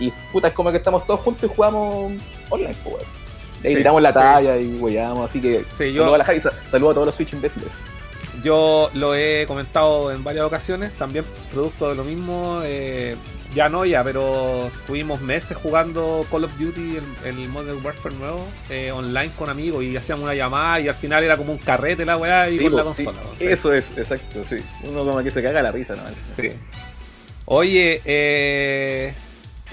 [0.00, 2.12] Y puta, es como que estamos todos juntos y jugamos
[2.50, 2.96] online, pues,
[3.64, 4.14] ahí Sí, tiramos la sí.
[4.14, 7.06] talla y weyamos, así que Sí, yo- saludo a la Javi, sa- saludo a todos
[7.06, 7.68] los Switch imbéciles.
[8.42, 12.60] Yo lo he comentado en varias ocasiones, también producto de lo mismo.
[12.64, 13.16] eh,
[13.54, 18.46] ya no ya, pero tuvimos meses jugando Call of Duty, el, el Modern Warfare nuevo,
[18.68, 22.04] eh, online con amigos y hacíamos una llamada y al final era como un carrete
[22.04, 23.18] la weá y Sí, con la sí, consola.
[23.40, 24.56] Eso es, exacto, sí.
[24.82, 26.02] Uno como que se caga la risa, ¿no?
[26.36, 26.52] Sí.
[27.46, 29.14] Oye, eh,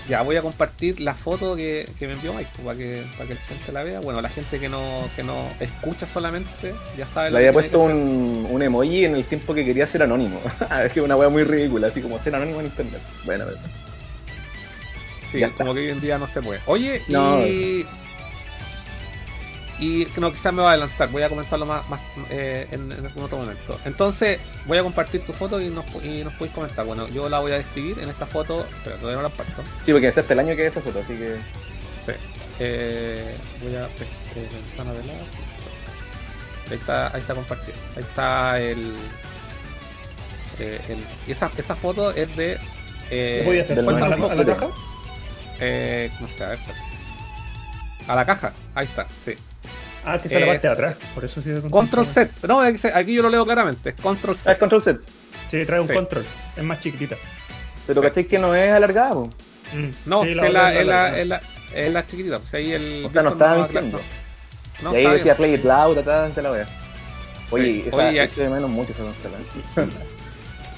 [0.07, 3.27] ya voy a compartir la foto que, que me envió Mike pues, para que, para
[3.27, 3.99] que la gente la vea.
[4.01, 7.53] Bueno, la gente que no, que no escucha solamente ya sabe Le lo había que
[7.53, 10.39] puesto que un, un emoji en el tiempo que quería ser anónimo.
[10.85, 13.01] es que es una wea muy ridícula, así como ser anónimo en internet.
[13.25, 13.59] Bueno, pero-
[15.31, 16.61] Sí, como que hoy en día no se puede.
[16.65, 17.45] Oye, No.
[17.45, 17.85] y.
[19.79, 21.99] Y no, quizás me va a adelantar, voy a comentarlo más, más
[22.29, 23.77] eh, en, en algún otro momento.
[23.83, 26.85] Entonces, voy a compartir tu foto y nos, y nos podéis comentar.
[26.85, 29.61] Bueno, yo la voy a describir en esta foto, pero todavía no la parto.
[29.83, 31.35] Sí, porque es hasta el año que esa foto, así que.
[32.05, 32.11] Sí.
[32.59, 33.87] Eh, voy a.
[34.35, 35.19] ventana de lado.
[36.71, 37.77] Ahí está, ahí está compartido.
[37.97, 38.93] Ahí está el.
[40.59, 42.53] eh, el- y esa, esa foto es de.
[43.11, 43.79] Eh, ¿Qué podía hacer?
[43.79, 44.67] ¿A la, a la caja?
[45.59, 46.59] Eh, no sé, a ver.
[48.07, 49.33] A la caja, ahí está, sí.
[50.05, 50.95] Ah, que sale la Es- parte de atrás.
[51.15, 51.49] Por eso sí.
[51.49, 52.47] de Control Z.
[52.47, 53.89] No, aquí yo lo leo claramente.
[53.89, 54.59] es Control Ah, es Z.
[54.59, 54.99] control set.
[55.51, 55.93] Sí, trae un Sí.
[55.93, 56.25] control.
[56.55, 57.15] Es más chiquitita.
[57.87, 58.07] Pero Sí.
[58.07, 59.15] ¿cachai que no es alargada?
[59.15, 59.29] Mm.
[60.05, 61.41] No, Sí, es, la, es es, la, es, la,
[61.73, 62.39] es la chiquitita.
[62.39, 63.05] Pues ahí el.
[63.05, 63.99] O sea, no estaba mintiendo.
[64.83, 65.37] No, y ahí decía bien.
[65.37, 66.67] Play It Loud, atrás de la wea.
[67.51, 67.83] Oye, Sí.
[67.87, 69.95] esa Oye, echo de menos mucho esa consola.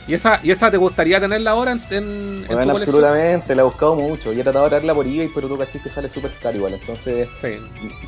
[0.08, 2.95] ¿Y esa, ¿Y esa te gustaría tenerla ahora en, en, en tu Bueno, colección?
[3.03, 4.32] absolutamente, la he buscado mucho.
[4.32, 6.74] Y he tratado de traerla por eBay, pero tú cachai que sale súper caro igual.
[6.76, 7.58] Entonces, Sí.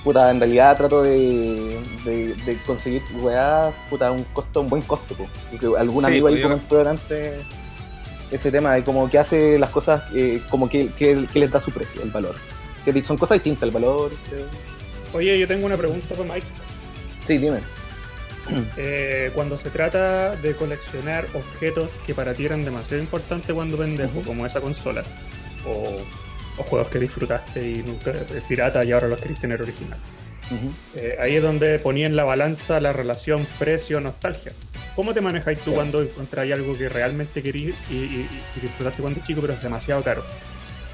[0.03, 5.13] puta, en realidad trato de, de, de conseguir weá, puta, un costo, un buen costo,
[5.13, 5.27] po.
[5.77, 7.41] Algún Sí, amigo ahí pues comentó delante
[8.31, 11.59] ese tema de como que hace las cosas, eh, como que, que, que les da
[11.59, 12.35] su precio, el valor.
[12.85, 14.11] Que son cosas distintas, el valor.
[14.31, 14.45] eh.
[15.13, 16.47] Oye, yo tengo una pregunta para Mike.
[17.25, 17.59] Sí, dime.
[18.77, 24.09] Eh, cuando se trata de coleccionar objetos que para ti eran demasiado importantes cuando vendes,
[24.17, 25.03] o como esa consola,
[25.65, 26.01] o,
[26.57, 29.99] o juegos que disfrutaste y nunca es pirata y ahora los queréis tener original.
[30.95, 34.51] Eh, ahí es donde ponía en la balanza la relación precio-nostalgia.
[34.95, 39.21] ¿Cómo te manejáis tú cuando encontráis algo que realmente querías y, y- y disfrutaste cuando
[39.25, 40.23] chico, pero es demasiado caro?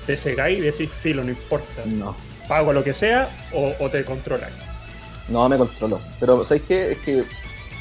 [0.06, 2.16] ¿Te cegáis y decís, filo, no importa, No.
[2.49, 4.53] pago lo que sea o, o te controláis?
[5.30, 5.99] No, me controlo.
[6.20, 6.91] Pero, ¿sabéis qué?
[6.91, 7.24] Es que,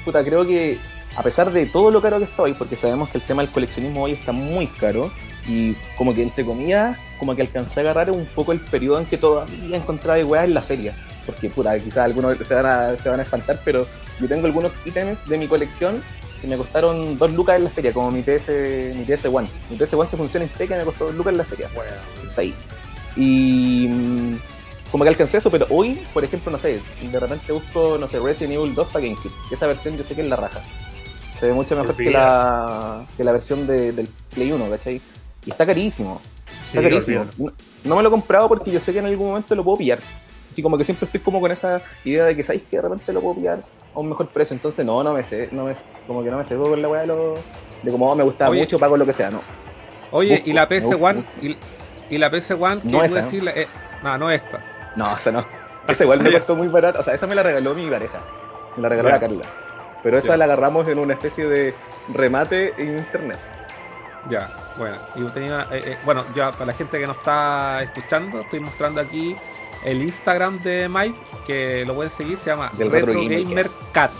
[0.04, 0.78] puta, creo que
[1.16, 3.52] a pesar de todo lo caro que está hoy, porque sabemos que el tema del
[3.52, 5.10] coleccionismo hoy está muy caro,
[5.46, 9.06] y como que entre comillas, como que alcancé a agarrar un poco el periodo en
[9.06, 10.94] que todavía encontraba weas en la feria.
[11.26, 13.86] Porque, puta, quizás algunos se van, a, se van a espantar, pero
[14.20, 16.02] yo tengo algunos ítems de mi colección
[16.40, 18.50] que me costaron dos lucas en la feria, como mi PS,
[18.94, 19.48] mi PS One.
[19.70, 21.70] Mi PS One que funciona impecable me costó dos lucas en la feria
[22.28, 22.54] está ahí.
[23.16, 24.36] Y mm,
[24.94, 28.20] como que alcancé eso, pero hoy, por ejemplo, no sé, de repente busco, no sé,
[28.20, 29.32] Resident Evil 2 para GameCube.
[29.50, 30.60] Esa versión yo sé que es la raja.
[31.40, 35.00] Se ve mucho mejor que la, que la versión de- del Play 1, ¿cachai?
[35.44, 36.20] Y está carísimo.
[36.46, 37.24] Sí, Está carísimo.
[37.36, 39.78] No, no me lo he comprado porque yo sé que en algún momento lo puedo
[39.78, 39.98] pillar.
[40.52, 43.12] Así como que siempre estoy como con esa idea de que sabéis que de repente
[43.12, 43.64] lo puedo pillar
[43.96, 44.54] a un mejor precio.
[44.54, 45.74] Entonces, no, no me sé, no me,
[46.06, 47.34] como que no me sé con la weá de, lo,
[47.82, 49.40] de como oh, me gustaba mucho, pago lo que sea, no.
[50.12, 51.24] Oye, ¿y la PS One?
[52.10, 52.80] ¿Y, la PS One?
[52.84, 53.62] No esa, decirle?
[53.62, 53.66] Eh,
[54.04, 54.73] no, no esta.
[54.96, 55.44] No, esa no.
[55.88, 57.00] Esa igual me costó muy barato.
[57.00, 58.18] O sea, esa me la regaló mi pareja.
[58.76, 59.44] Me la regaló la Carla.
[60.02, 61.74] Pero esa la agarramos en una especie de
[62.12, 63.38] remate en internet.
[64.28, 64.96] Ya, bueno.
[65.14, 69.00] Y tenía, eh, eh, bueno, ya para la gente que nos está escuchando, estoy mostrando
[69.00, 69.36] aquí
[69.84, 74.10] el Instagram de Mike, que lo pueden seguir, se llama Retro, Gamer Cat.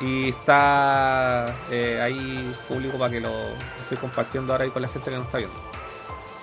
[0.00, 3.30] Y está eh, ahí público para que lo
[3.78, 5.56] estoy compartiendo ahora ahí con la gente que nos está viendo.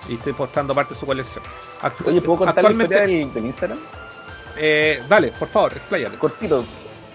[0.08, 1.44] Y estoy postando parte de su colección.
[2.06, 3.78] Oye, ¿puedo contar la historia del, Instagram?
[4.56, 6.18] Eh, dale, por favor, expláyate.
[6.18, 6.64] Cortito.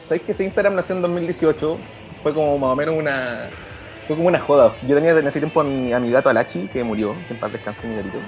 [0.08, 1.78] ¿Sabes que ese Instagram nació en 2018?
[2.24, 3.50] Fue como más o menos una.
[4.08, 4.74] Fue como una joda.
[4.88, 7.40] Yo tenía en ese tiempo a mi, a mi gato Alachi, que murió, que en
[7.40, 8.20] paz descanse mi gatito.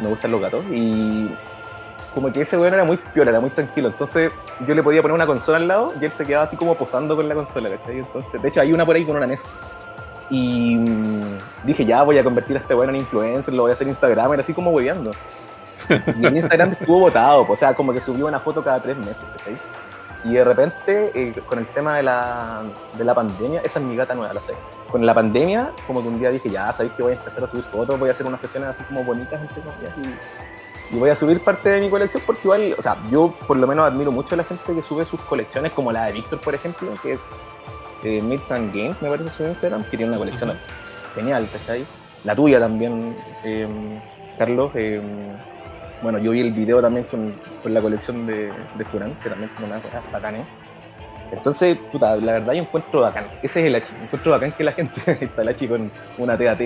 [0.00, 0.64] Me gustan los gatos.
[0.70, 1.30] Y
[2.14, 3.88] como que ese weón era muy piola, era muy tranquilo.
[3.88, 4.32] Entonces
[4.66, 7.16] yo le podía poner una consola al lado y él se quedaba así como posando
[7.16, 7.98] con la consola, ¿cachai?
[7.98, 9.40] Entonces, de hecho hay una por ahí con una NES.
[10.30, 13.74] Y mm, dije, ya voy a convertir a este weón en influencer, lo voy a
[13.74, 15.10] hacer Instagram, así como hueveando.
[15.88, 19.24] Y en Instagram estuvo votado, o sea, como que subió una foto cada tres meses,
[19.36, 19.56] ¿cachai?
[20.24, 22.62] Y de repente, eh, con el tema de la,
[22.96, 24.52] de la pandemia, esa es mi gata nueva, la sé.
[24.90, 27.50] Con la pandemia, como que un día dije, ya, sabéis que voy a empezar a
[27.50, 29.92] subir fotos, voy a hacer unas sesiones así como bonitas, entre comillas,
[30.90, 33.66] y voy a subir parte de mi colección porque igual, o sea, yo por lo
[33.66, 36.54] menos admiro mucho a la gente que sube sus colecciones, como la de Víctor, por
[36.54, 37.20] ejemplo, que es
[38.04, 38.20] eh,
[38.50, 40.52] and Games, me parece su Instagram, que tiene una colección
[41.14, 41.84] genial, ¿cachai?
[42.24, 44.00] La tuya también, em,
[44.38, 44.70] Carlos.
[44.74, 45.02] Em,
[46.02, 47.34] bueno, yo vi el video también con,
[47.64, 50.44] la colección de, de Furán, que también es una cosa bacana.
[51.30, 53.26] Entonces, puta, la verdad yo encuentro bacán.
[53.42, 53.92] Ese es el Hachi.
[54.02, 56.60] Encuentro bacán que la gente está el Hachi con una TAT.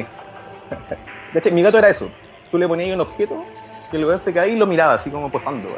[1.52, 2.08] Mi gato era eso.
[2.50, 3.44] Tú le ponías un objeto
[3.90, 5.68] que el weón se caía y lo miraba así como posando.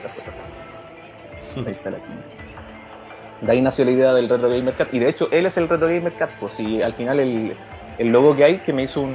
[1.56, 1.98] Ahí está la
[3.44, 4.88] De ahí nació la idea del Retro Gamer Cat.
[4.92, 6.32] Y de hecho, él es el Retro Gamer Cat.
[6.40, 7.54] Pues si al final el,
[7.98, 9.14] el logo que hay, que me hizo un,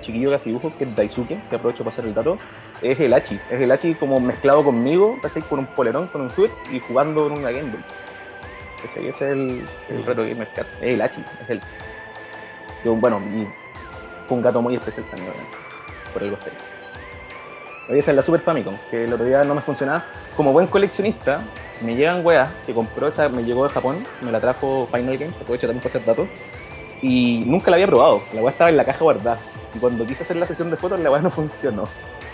[0.00, 2.38] chiquillo que hace dibujos, que es Daisuke, que aprovecho para hacer el dato,
[2.80, 3.40] es el Hachi.
[3.50, 5.42] Es el Hachi como mezclado conmigo, ¿cachai?
[5.42, 7.80] con un polerón, con un suit y jugando en una Game Boy.
[8.84, 10.66] Ese es el, el Retro Gamer Cat.
[10.80, 11.60] Es el Hachi, es él.
[12.84, 13.46] bueno, y
[14.28, 15.32] fue un gato muy especial también,
[16.12, 16.50] por el bosque.
[17.88, 20.04] Esa es la Super Famicom, que el otro día no me funcionaba.
[20.36, 21.42] Como buen coleccionista,
[21.82, 25.36] me llegan weas que compró esa, me llegó de Japón, me la trajo Final Games,
[25.40, 26.28] aprovecho también para hacer datos.
[27.02, 29.38] Y nunca la había probado, la wea estaba en la caja guardada.
[29.74, 31.84] Y cuando quise hacer la sesión de fotos, la wea no funcionó.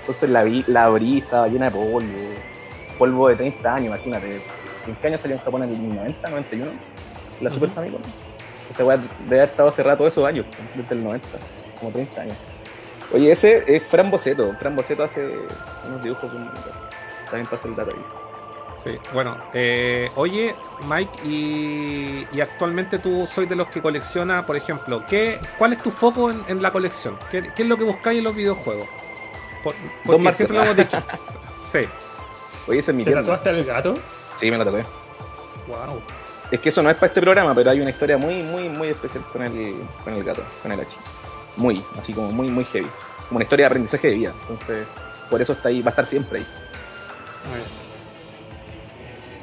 [0.01, 2.01] Entonces la, vi, la abrí, estaba llena de polvo,
[2.99, 4.41] polvo de 30 años, imagínate.
[4.87, 5.63] ¿En qué año salió en Japón?
[5.65, 6.71] ¿En el 90, 91?
[7.41, 8.01] La Super Famicom.
[8.71, 11.29] Esa wea debe haber estado cerrada todos esos años, desde el 90,
[11.79, 12.37] como 30 años.
[13.13, 14.53] Oye, ese es Fran Boceto.
[14.59, 15.29] Fran Boceto hace
[15.87, 16.31] unos dibujos
[17.31, 18.26] también pasa el dato ahí.
[18.85, 20.55] Sí, bueno, eh, oye,
[20.89, 25.91] Mike, y, actualmente tú soy de los que colecciona, por ejemplo, ¿qué, ¿cuál es tu
[25.91, 27.19] foco en, la colección?
[27.31, 28.87] ¿Qué, es lo que buscáis en los videojuegos?
[29.65, 29.75] Por,
[30.05, 31.03] porque siempre lo hemos dicho.
[31.73, 31.81] sí.
[32.69, 33.95] Oye, ese es mi ¿Te tatuaste el gato?
[34.37, 34.85] Sí, me lo tatué.
[35.67, 36.01] Wow.
[36.51, 38.89] Es que eso no es para este programa, pero hay una historia muy, muy, muy
[38.89, 39.75] especial con el,
[40.05, 40.97] con el gato, con el H
[41.57, 42.89] muy, así como muy, muy heavy.
[43.29, 44.33] Como una historia de aprendizaje de vida.
[44.43, 44.87] Entonces,
[45.31, 46.47] por eso está ahí, va a estar siempre ahí.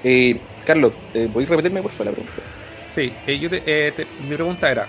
[0.04, 0.94] Eh, Carlos,
[1.32, 2.42] ¿voy a repetirme por favor la pregunta?
[2.88, 4.88] Sí, eh, yo eh, mi pregunta era,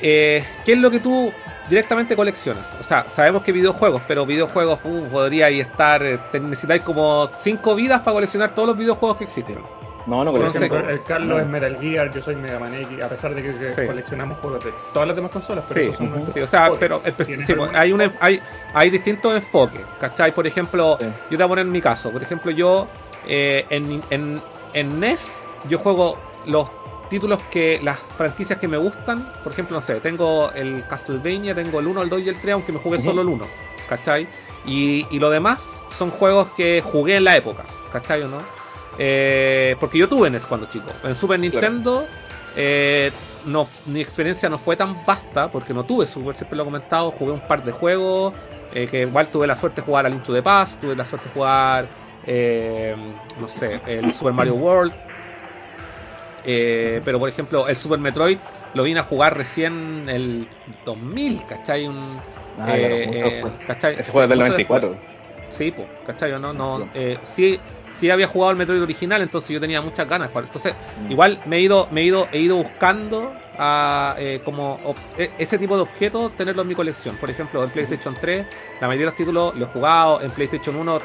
[0.00, 1.32] ¿qué es lo que tú
[1.68, 2.76] directamente coleccionas?
[2.80, 8.14] O sea, sabemos que videojuegos, pero videojuegos uh, podría estar, necesitáis como 5 vidas para
[8.14, 9.58] coleccionar todos los videojuegos que existen.
[10.06, 13.34] No, no, ejemplo, el Carlos es Metal Gear, yo soy Mega Man X, a pesar
[13.34, 16.72] de que, coleccionamos juegos de todas las demás consolas, pero sí, son sí, o sea,
[16.78, 17.28] pero pues,
[17.74, 18.40] hay, un, hay,
[18.72, 20.32] hay distintos enfoques, ¿cachai?
[20.32, 22.88] Por ejemplo, yo te voy a poner mi caso, por ejemplo, yo
[23.26, 24.40] eh, en, en,
[24.74, 26.70] en NES, yo juego los
[27.08, 31.80] títulos que, las franquicias que me gustan, por ejemplo, no sé, tengo el Castlevania, tengo
[31.80, 33.44] el 1, el 2 y el 3, aunque me jugué solo el 1,
[33.88, 34.28] ¿cachai?
[34.64, 38.38] Y, y lo demás son juegos que jugué en la época, ¿cachai o no?
[38.98, 40.90] Eh, porque yo tuve NES cuando chico.
[41.04, 42.06] En Super Nintendo
[42.56, 43.12] eh,
[43.46, 47.10] no, mi experiencia no fue tan vasta porque no tuve Super, siempre lo he comentado.
[47.10, 48.34] Jugué un par de juegos.
[48.72, 51.26] Eh, que igual tuve la suerte de jugar al Into the Past, tuve la suerte
[51.28, 51.88] de jugar,
[52.26, 54.92] no sé, el Super Mario World.
[56.44, 58.38] pero por ejemplo, el Super Metroid
[58.74, 60.46] lo vine a jugar recién el
[60.84, 61.86] 2000, ¿cachai?
[61.88, 61.98] Un,
[62.58, 62.76] ah,
[63.66, 63.94] ¿cachai?
[63.94, 64.96] Ese juego es del 94.
[65.50, 66.38] Sí, pues, ¿cachai?
[66.38, 66.88] No, no,
[67.24, 67.58] sí,
[67.98, 70.30] sí había jugado el Metroid original, entonces yo tenía muchas ganas.
[70.34, 70.74] Entonces,
[71.06, 71.10] mm.
[71.10, 74.78] igual me he ido, me he ido, he ido buscando a, eh, como
[75.18, 77.16] e, ese tipo de objetos tenerlo en mi colección.
[77.16, 78.46] Por ejemplo, en PlayStation 3,
[78.80, 80.98] la mayoría de los títulos los he jugado, en PlayStation 1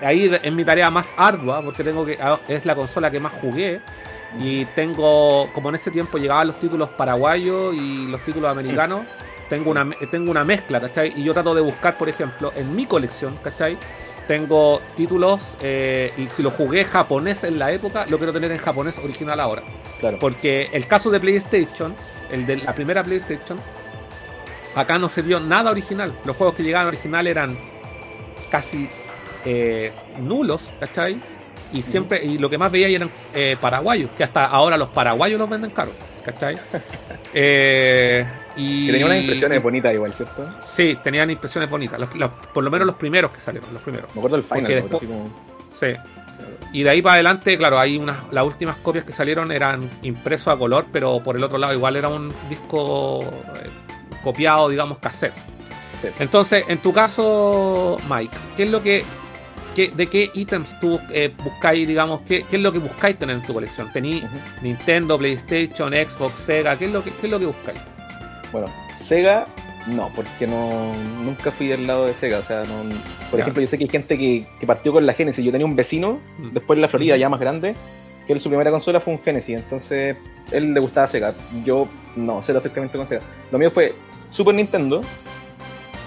[0.00, 3.32] ahí es mi tarea más ardua, porque tengo que ah, es la consola que más
[3.32, 3.80] jugué.
[4.40, 9.06] Y tengo, como en ese tiempo llegaban los títulos paraguayos y los títulos americanos,
[9.48, 11.12] tengo una, tengo una mezcla, ¿cachai?
[11.16, 13.78] Y yo trato de buscar, por ejemplo, en mi colección, ¿cachai?
[14.26, 18.58] Tengo títulos eh, y si lo jugué japonés en la época, lo quiero tener en
[18.58, 19.62] japonés original ahora.
[20.00, 20.18] Claro.
[20.18, 21.94] Porque el caso de PlayStation,
[22.30, 23.58] el de la primera PlayStation,
[24.74, 26.12] acá no se vio nada original.
[26.24, 27.56] Los juegos que llegaban original eran
[28.50, 28.88] casi
[29.46, 31.18] eh, nulos, ¿cachai?
[31.72, 35.38] Y siempre, y lo que más veía eran eh, paraguayos, que hasta ahora los paraguayos
[35.38, 35.94] los venden caros,
[36.24, 36.56] ¿cachai?
[37.34, 38.26] eh,
[38.56, 40.48] y Que tenía unas impresiones bonitas igual, ¿cierto?
[40.64, 41.98] Sí, tenían impresiones bonitas.
[41.98, 44.08] Los- los- por lo menos los primeros que salieron, los primeros.
[44.14, 45.30] Me acuerdo del final, después- como-
[45.72, 45.88] Sí.
[46.72, 50.48] Y de ahí para adelante, claro, hay unas, las últimas copias que salieron eran impresos
[50.48, 53.68] a color, pero por el otro lado igual era un disco eh,
[54.22, 55.32] copiado, digamos, cassette.
[56.02, 56.08] Sí.
[56.18, 59.04] Entonces, en tu caso, Mike, ¿qué es lo que,
[59.76, 63.36] qué- de qué ítems tú eh, buscáis, digamos, qué, qué es lo que buscáis tener
[63.36, 63.92] en tu colección?
[63.92, 64.36] ¿Tení Ujú.
[64.62, 66.76] Nintendo, PlayStation, Xbox, Sega?
[66.76, 67.78] ¿Qué es lo que, qué es lo que buscáis?
[68.50, 68.66] Bueno,
[68.96, 69.46] Sega,
[69.88, 72.38] no, porque no nunca fui del lado de Sega.
[72.38, 72.82] O sea, no,
[73.30, 75.44] por ejemplo, yo sé que hay gente que, que partió con la Genesis.
[75.44, 76.50] Yo tenía un vecino, Mm.
[76.54, 77.74] después en la Florida, ya más grande,
[78.26, 79.56] que él, su primera consola fue un Genesis.
[79.56, 80.16] Entonces,
[80.50, 81.34] él le gustaba Sega.
[81.64, 83.20] Yo, no, cero acercamiento con Sega.
[83.52, 83.94] Lo mío fue
[84.30, 85.02] Super Nintendo,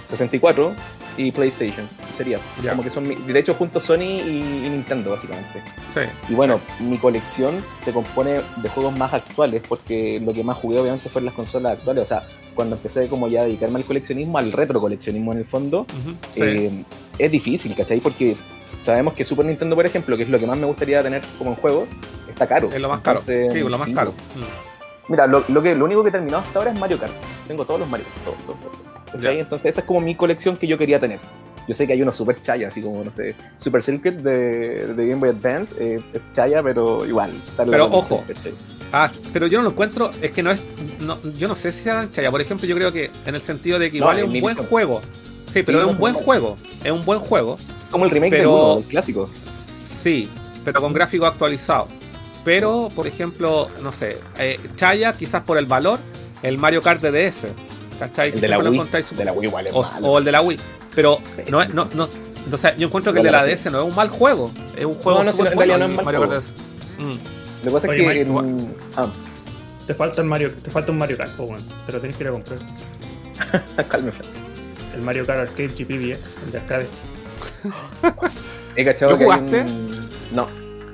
[0.10, 0.74] 64
[1.18, 1.88] y PlayStation.
[2.16, 2.40] Sería.
[2.70, 5.62] Como que son, de hecho, juntos Sony y, y Nintendo, básicamente.
[5.94, 6.02] Sí.
[6.30, 10.80] Y bueno, mi colección se compone de juegos más actuales, porque lo que más jugué
[10.80, 12.04] obviamente fueron las consolas actuales.
[12.04, 15.46] O sea, cuando empecé como ya a dedicarme al coleccionismo, al retro coleccionismo en el
[15.46, 15.86] fondo,
[16.34, 16.42] sí.
[16.42, 16.84] eh,
[17.18, 18.00] es difícil, ¿cachai?
[18.02, 18.36] Porque
[18.82, 21.52] sabemos que Super Nintendo, por ejemplo, que es lo que más me gustaría tener como
[21.52, 21.88] en juegos,
[22.28, 22.70] está caro.
[22.72, 23.22] es lo más caro.
[23.26, 23.94] Sí, lo más sí.
[23.94, 24.12] caro.
[24.12, 25.12] Mm.
[25.12, 27.14] Mira, lo, lo que, lo único que he terminado hasta ahora es Mario Kart.
[27.48, 28.89] Tengo todos los Mario Kart, todos, todos, todos.
[29.14, 31.20] Entonces esa es como mi colección que yo quería tener.
[31.68, 35.06] Yo sé que hay unos super chaya, así como, no sé, Super Circuit de, de
[35.08, 37.32] Game Boy Advance, eh, es chaya, pero igual.
[37.58, 38.24] Pero ojo.
[38.92, 40.60] Ah, pero yo no lo encuentro, es que no es,
[41.00, 42.32] no, yo no sé si sean chaya.
[42.32, 44.66] Por ejemplo, yo creo que en el sentido de que igual es un buen visión.
[44.68, 45.02] juego.
[45.54, 46.58] Sí, pero Sí, es no, un buen juego.
[46.84, 47.58] Es un buen juego.
[47.92, 49.30] Como el remake Pero- del uno, el clásico.
[49.46, 50.28] Sí,
[50.66, 51.88] pero con gráfico actualizado.
[52.44, 56.00] Pero, por ejemplo, no sé, eh, Chaya quizás por el valor,
[56.42, 57.44] el Mario Kart de DS.
[58.00, 58.30] ¿Cachai?
[58.30, 58.80] El de la Wii.
[58.80, 60.08] El súper- de la Wii igual es o, malo.
[60.08, 60.60] o el de la Wii.
[60.96, 61.20] Pero
[61.50, 62.10] no es, no, no,
[62.52, 64.52] o sea, yo encuentro que el de la DS no es un mal juego.
[64.76, 66.42] Es un juego No, no, en realidad bueno, no es mal Mario Kart juego.
[66.42, 66.54] DS.
[66.98, 67.10] Mm.
[67.60, 68.26] Lo que pasa Oye, es que.
[68.26, 69.08] Mike, en- ah,
[69.86, 71.66] Te falta, el Mario, te falta un Mario Kart, po, weón.
[71.86, 72.60] Te lo tenés que ir a comprar.
[73.90, 74.20] cálmese.
[74.96, 76.88] El Mario Kart Arcade GPBX, el de arcade.
[78.76, 79.62] He cachado ¿Lo que hay jugaste?
[79.62, 80.48] un- No,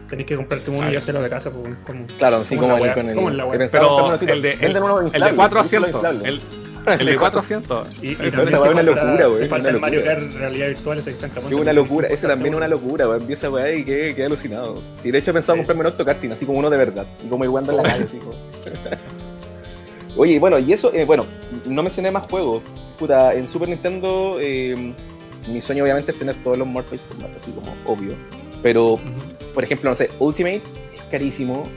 [0.09, 0.87] Tenés que comprarte uno Ah.
[0.87, 1.77] y llevártelo a la casa, po, weón.
[1.85, 2.05] Como...
[2.17, 2.93] claro, sí, ¿Cómo como en la ahí wea?
[2.93, 3.15] con el.
[3.41, 5.91] Comprarme Pero el de, el, Venden unos el de 400.
[5.93, 6.23] inflables.
[6.25, 6.41] El,
[6.99, 7.87] el de 400.
[8.01, 10.03] Y, y Esa weá es una locura, es falta el Mario.
[10.03, 13.27] Kart realidad virtual, ese que Es una locura, ese también es una locura, weón.
[13.27, 14.81] Vi esa weá y quedé, quedé alucinado.
[15.01, 15.59] Sí, de hecho he pensado Sí.
[15.59, 17.05] comprarme un Octokarting, así como uno de verdad.
[17.25, 18.33] Y como igual en la calle, así como.
[20.17, 21.25] Oye, bueno, y eso, eh, bueno,
[21.65, 22.63] no mencioné más juegos.
[22.97, 24.93] Puta, en Super Nintendo, eh,
[25.51, 28.13] mi sueño obviamente es tener todos los Mortal Kombat, así como obvio.
[28.63, 28.97] Pero,
[29.53, 30.61] por ejemplo, no sé, Ultimate
[30.95, 31.67] es carísimo.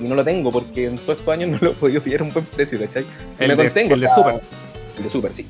[0.00, 2.24] Y no lo tengo porque en todos estos años no lo he podido pillar a
[2.24, 3.04] un buen precio, ¿cachai?
[3.38, 4.40] El me de- contengo, el de Super.
[4.98, 5.46] El de Super, sí.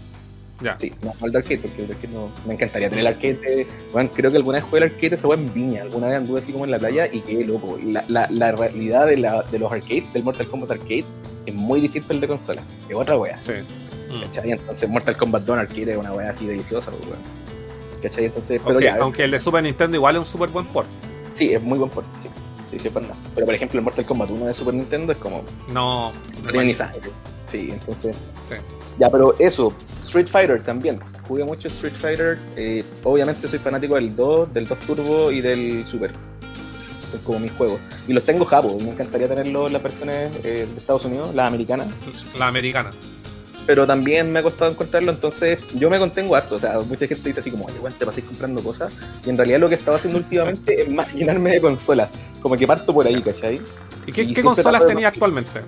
[0.61, 0.79] Ya.
[0.79, 2.31] Sí, no, el de arcade, porque el de arcade no.
[2.47, 3.35] Me encantaría tener el arcade.
[3.35, 5.83] de- Bueno, creo que alguna vez jugué el arcade esa weá en Viña.
[5.83, 7.79] Alguna vez anduve así como en la playa y qué loco.
[7.85, 11.05] La, la, la realidad de, la, de los arcades, del Mortal Kombat Arcade,
[11.47, 12.63] es muy distinto al de consola.
[12.89, 13.43] Es otra weá.
[13.43, 13.53] Sí.
[14.09, 14.21] Mm.
[14.23, 14.53] ¿Cachai?
[14.53, 17.19] Entonces, Mortal Kombat 2 Arcade es una weá así deliciosa, pues, weón.
[18.03, 18.27] ¿Cachai?
[18.27, 18.97] Entonces, pero Aunque, ya.
[19.01, 20.89] aunque el de Super Nintendo igual es un super buen port.
[21.33, 22.07] Sí, es muy buen port.
[22.23, 22.29] Sí,
[22.73, 23.15] sí, sí, verdad.
[23.35, 25.45] Pero por ejemplo, el Mortal Kombat 1 de Super Nintendo es como.
[25.69, 26.13] No.
[26.45, 27.11] No tiene ni sangre.
[27.47, 28.17] Sí, entonces.
[28.49, 28.57] Sí.
[28.99, 30.99] Ya, pero eso, Street Fighter también.
[31.29, 32.39] Jugué mucho Street Fighter.
[32.57, 36.13] eh, obviamente soy fanático del 2, del 2 Turbo y del Super.
[37.11, 37.81] Son como mis juegos.
[38.09, 38.79] Y los tengo japo.
[38.79, 41.89] Me encantaría tenerlos en las versiones eh, de Estados Unidos, las americanas.
[42.39, 42.91] La americana.
[43.67, 46.57] Pero también me ha costado encontrarlo, entonces yo me contengo harto.
[46.57, 48.93] O sea, mucha gente dice así como, oye, weón, te pasáis comprando cosas.
[49.25, 52.09] Y en realidad lo que estaba haciendo últimamente es más llenarme de consolas.
[52.41, 53.61] Como que parto por ahí, ¿cachai?
[54.07, 55.61] ¿Y qué, Y qué siempre consolas trato de tenía más- actualmente?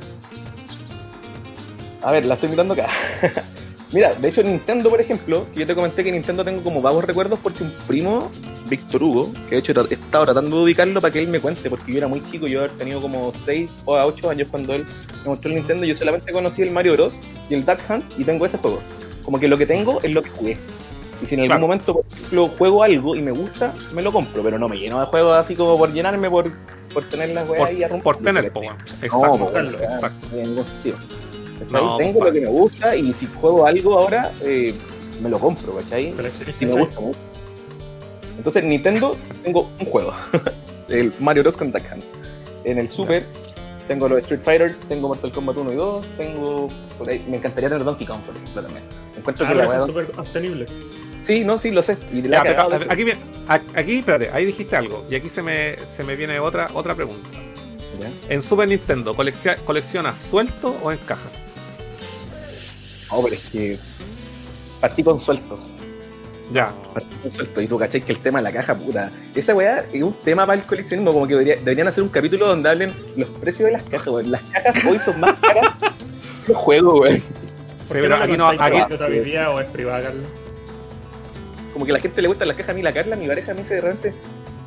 [2.03, 2.88] A ver, la estoy mirando acá.
[3.95, 7.05] Mira, de hecho Nintendo, por ejemplo, que yo te comenté que Nintendo tengo como vagos
[7.05, 8.28] recuerdos porque un primo,
[8.68, 11.70] Víctor Hugo, que de hecho he estado tratando de ubicarlo para que él me cuente,
[11.70, 14.84] porque yo era muy chico, yo había tenido como 6 o 8 años cuando él
[15.22, 17.14] me mostró el Nintendo, yo solamente conocí el Mario Bros.
[17.49, 18.80] y el Duck Hunt y tengo ese juego.
[19.22, 20.59] Como que lo que tengo es lo que jugué.
[21.22, 21.61] Y si en algún Claro.
[21.68, 24.99] momento, por ejemplo, juego algo y me gusta, me lo compro, pero no me lleno
[24.99, 26.51] de juegos así como por llenarme, por,
[26.92, 28.03] por tener las weas Por, ahí a romper.
[28.03, 28.61] por tener, No,
[29.01, 29.51] Exacto.
[29.57, 30.26] exacto.
[30.32, 30.97] tiene ningún sentido.
[31.99, 34.75] Tengo lo que me gusta y si juego algo ahora, eh,
[35.20, 36.14] me lo compro, ¿cachai?
[36.55, 37.18] Si me gusta mucho.
[38.37, 40.12] Entonces, Nintendo, tengo un juego.
[40.89, 41.57] el Mario Bros.
[41.57, 42.05] con Duck Hunt.
[42.64, 43.27] En el Super,
[43.89, 46.68] tengo los Street Fighters, tengo Mortal Kombat 1 y 2, tengo.
[46.99, 48.85] Por ahí, me encantaría tener Donkey Kong, por ejemplo, también.
[49.16, 50.66] Encuentro Ah, que la es súper sostenible.
[51.22, 51.97] Sí, no, sí, lo sé.
[52.12, 52.91] Y la Ya, pero,
[53.75, 55.07] aquí, espérate, ahí dijiste algo.
[55.11, 57.29] Y aquí se me, se me viene otra, otra pregunta.
[58.01, 58.11] Ya.
[58.35, 61.29] En Super Nintendo, ¿coleccia- ¿coleccionas suelto o en caja?
[63.17, 63.79] No, pero es que.
[64.81, 65.61] Partí con sueltos.
[66.53, 66.73] Ya.
[66.93, 67.62] Partí con sueltos.
[67.62, 69.11] Y tú cachai que el tema de la caja, puta.
[69.35, 71.12] Esa weá es un tema para el coleccionismo.
[71.12, 74.31] Como que debería- deberían hacer un capítulo donde hablen los precios de las cajas, weón.
[74.31, 75.69] Las cajas hoy son más caras
[76.47, 77.17] que los juegos, weón.
[77.19, 77.25] Sí,
[77.89, 80.25] ¿Por qué pero aquí no, aquí, día o es privada, Carlos?
[81.73, 82.71] Como que a la gente le gustan las cajas.
[82.71, 84.15] A mí, la Carla, mi pareja, me dice de repente.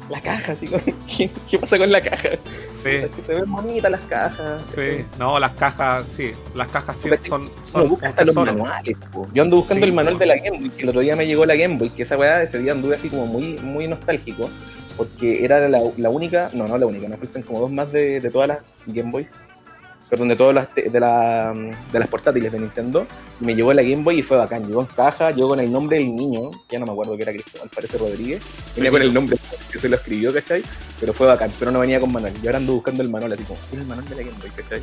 [0.10, 0.80] La caja, tío.
[1.18, 2.30] ¿Qué, qué pasa con la caja?
[2.84, 4.62] sí, se ven bonitas las cajas.
[4.74, 5.05] sí.
[5.20, 6.32] No, las cajas, sí.
[6.55, 9.28] Las cajas sí son, son hasta los manuales, po.
[9.34, 11.28] Yo ando buscando Sí, el manual de la Game Boy, que el otro día me
[11.28, 14.49] llegó la Game Boy, que esa weá ese día anduve así como muy, muy nostálgico,
[14.95, 18.20] porque era la, la única, no, no la única, me faltan como dos más de,
[18.20, 19.30] de todas las Game Boys,
[20.10, 21.53] perdón, de todas las de, la,
[21.91, 23.05] de las portátiles de Nintendo,
[23.41, 25.72] y me llegó la Game Boy y fue bacán, llegó en caja, llegó con el
[25.72, 28.41] nombre del niño, ya no me acuerdo que era Cristóbal, parece Rodríguez,
[28.76, 29.38] venía con el nombre
[29.72, 30.63] que se lo escribió, ¿cachai?
[30.99, 33.43] Pero fue bacán, pero no venía con manual, y ahora ando buscando el manual, así
[33.43, 34.82] como, ¿cuál es el manual de la Game Boy, ¿cachai?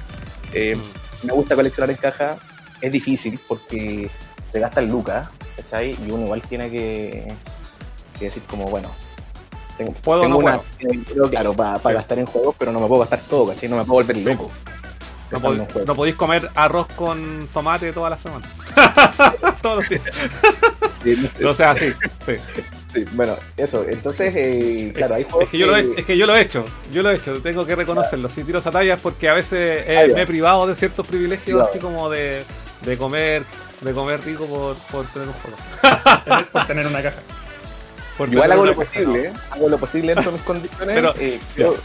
[0.53, 1.27] Eh, Mm.
[1.27, 2.37] me gusta coleccionar en caja,
[2.81, 4.11] es difícil porque
[4.53, 5.97] se gastan lucas, ¿cachai?
[6.07, 7.27] Y uno igual tiene que,
[8.19, 8.91] que decir como, bueno,
[9.77, 10.61] tengo, ¿Puedo tengo no una,
[11.15, 11.31] puedo?
[11.31, 11.89] claro, para Sí.
[11.93, 13.69] gastar en juegos, pero no me puedo gastar todo, ¿cachai?
[13.69, 14.51] No me puedo volver loco.
[15.31, 18.49] No, pod- podéis comer arroz con tomate todas las semanas.
[19.63, 20.03] Todos los días.
[21.41, 21.93] No sea, sí,
[22.25, 22.33] sí.
[22.95, 26.17] Sí, bueno, eso, entonces, eh, claro, hay juegos Es que, yo lo he, es que
[26.17, 28.29] yo lo he hecho, yo lo he hecho, tengo que reconocerlo.
[28.29, 31.57] Si tiro esa talla es porque a veces eh, me he privado de ciertos privilegios,
[31.57, 31.71] Claro.
[31.71, 32.45] así como de,
[32.83, 33.43] de comer
[33.81, 36.47] de comer rico por, por tener un juego.
[36.53, 37.19] Por tener una caja.
[38.17, 39.33] Por Igual tener hago lo caja, posible, ¿eh?
[39.51, 40.95] hago lo posible dentro de mis condiciones.
[40.95, 41.77] Pero- eh, creo,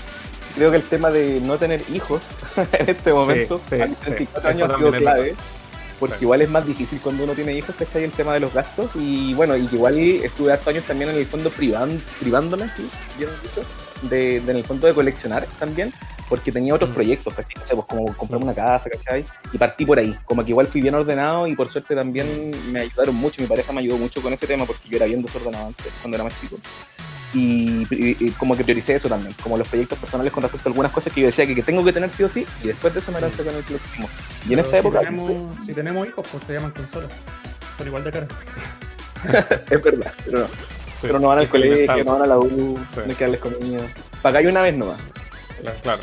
[0.56, 2.22] creo que el tema de no tener hijos
[2.74, 4.04] en este momento, sí, a mis sí.
[4.06, 5.36] 34 Eso años, ha sido también es clave.
[6.00, 8.04] Porque igual es más difícil cuando uno tiene hijos, ¿cachai?
[8.06, 8.92] El tema de los gastos.
[8.96, 13.30] Y bueno, y igual estuve hartos años también en el fondo privan- privándome, sí, bien
[13.44, 13.62] dicho,
[14.04, 15.94] de, de en el fondo de coleccionar también,
[16.30, 16.94] porque tenía otros Mm.
[16.94, 17.54] proyectos, ¿cachai?
[17.60, 19.26] No sé, pues como comprarme una casa, ¿cachai?
[19.52, 20.16] Y partí por ahí.
[20.26, 23.42] Como que igual fui bien ordenado y por suerte también me ayudaron mucho.
[23.42, 26.16] Mi pareja me ayudó mucho con ese tema porque yo era bien desordenado antes, cuando
[26.18, 26.58] era más chico.
[27.34, 30.72] Y, y- y como que prioricé eso también, como los proyectos personales con respecto a
[30.72, 32.92] algunas cosas que yo decía que, que tengo que tener sí o sí, y después
[32.94, 34.10] de eso me lancé con el coleccionismo.
[34.48, 37.12] Y en Pero esta época, Si tenemos, si tenemos hijos, pues se llaman consolas.
[37.78, 38.30] Son igual de caras.
[39.70, 40.46] es verdad, pero no.
[40.48, 40.54] Sí.
[41.02, 42.96] Pero no van al colegio, no van a la U, Sí.
[42.98, 43.84] no hay que darles comida.
[44.22, 45.00] Pagáis una vez nomás.
[45.82, 46.02] Claro.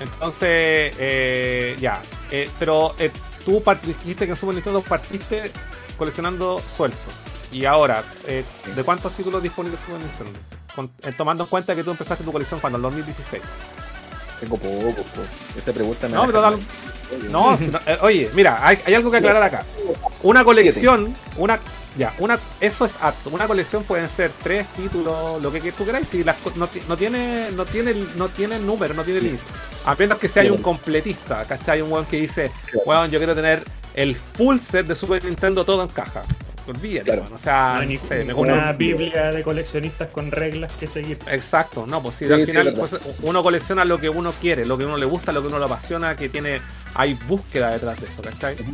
[0.00, 2.00] Entonces, eh, ya.
[2.30, 3.10] Eh, pero eh,
[3.44, 5.50] tú dijiste que en Super Nintendo partiste
[5.96, 7.14] coleccionando sueltos.
[7.50, 10.38] Y ahora, ¿de cuántos títulos disponibles Super Nintendo?
[10.76, 13.42] Con- tomando en cuenta que tú empezaste tu colección cuando, en 2016.
[14.40, 15.28] Tengo poco, pues.
[15.56, 16.58] Esa pregunta me No, pero dale-.
[17.30, 17.58] No,
[18.02, 19.64] oye, mira, hay, hay algo que aclarar acá.
[20.22, 21.58] Una colección, una,
[21.98, 23.28] ya, una, eso es apto.
[23.30, 26.96] Una colección pueden ser tres títulos, lo que, que tú queráis, y las, no, no
[26.96, 29.42] tiene, no tiene, no tiene número, no tiene límite.
[29.84, 30.50] A menos que sea Sí.
[30.50, 31.82] un completista, ¿cachai?
[31.82, 32.82] Un weón que dice, Claro.
[32.86, 33.62] weón, yo quiero tener
[33.94, 36.22] el full set de Super Nintendo todo en caja.
[36.68, 37.24] Olvídate, Claro.
[37.34, 41.18] o sea, no hay ni- sé, compro- biblia de coleccionistas con reglas que seguir.
[41.30, 44.76] Exacto, no, pues sí, Sí, al final pues, uno colecciona lo que uno quiere, lo
[44.76, 46.60] que uno le gusta, lo que uno le apasiona, que tiene,
[46.94, 48.54] hay búsqueda detrás de eso, ¿cachai?
[48.60, 48.72] Ujú.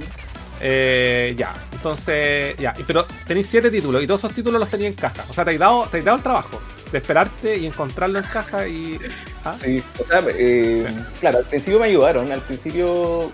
[0.66, 4.96] Eh, ya, entonces, ya, pero tenéis siete títulos y todos esos títulos los tenéis en
[4.96, 5.22] caja.
[5.28, 6.58] O sea, te has dado, te has dado el trabajo
[6.90, 8.98] de esperarte y encontrarlo en caja y.
[9.44, 9.54] ¿ah?
[9.62, 10.86] Sí, o sea, eh,
[11.20, 12.32] claro, al principio me ayudaron.
[12.32, 13.30] Al principio,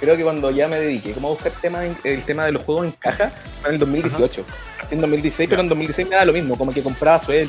[0.00, 2.62] creo que cuando ya me dediqué como a buscar temas en- el tema de los
[2.64, 3.30] juegos en caja,
[3.62, 4.44] fue en el 2018.
[4.78, 7.48] Partí en 2016, pero en 2016 me da lo mismo, como que compraba ¿cachai?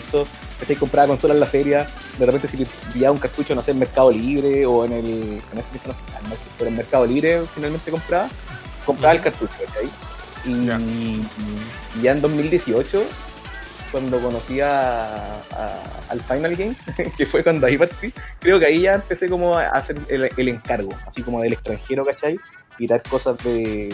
[0.80, 1.88] compraba consolas en la feria,
[2.18, 5.06] de repente si pillaba un cartucho, no sé, en Mercado Libre o en el.
[5.52, 6.00] En ese no sé,
[6.58, 8.30] pero en Mercado Libre finalmente compraba,
[8.86, 9.90] compraba el cartucho, ¿cachai?
[10.46, 10.80] Y, Ya.
[10.80, 13.04] y ya en 2018
[13.92, 15.06] cuando conocí a,
[15.52, 16.76] a- al Final Game,
[17.18, 20.48] que fue cuando ahí partí, creo que ahí ya empecé como a hacer el, el
[20.48, 22.40] encargo, así como del extranjero, ¿cachai?
[22.80, 23.94] Y dar cosas de,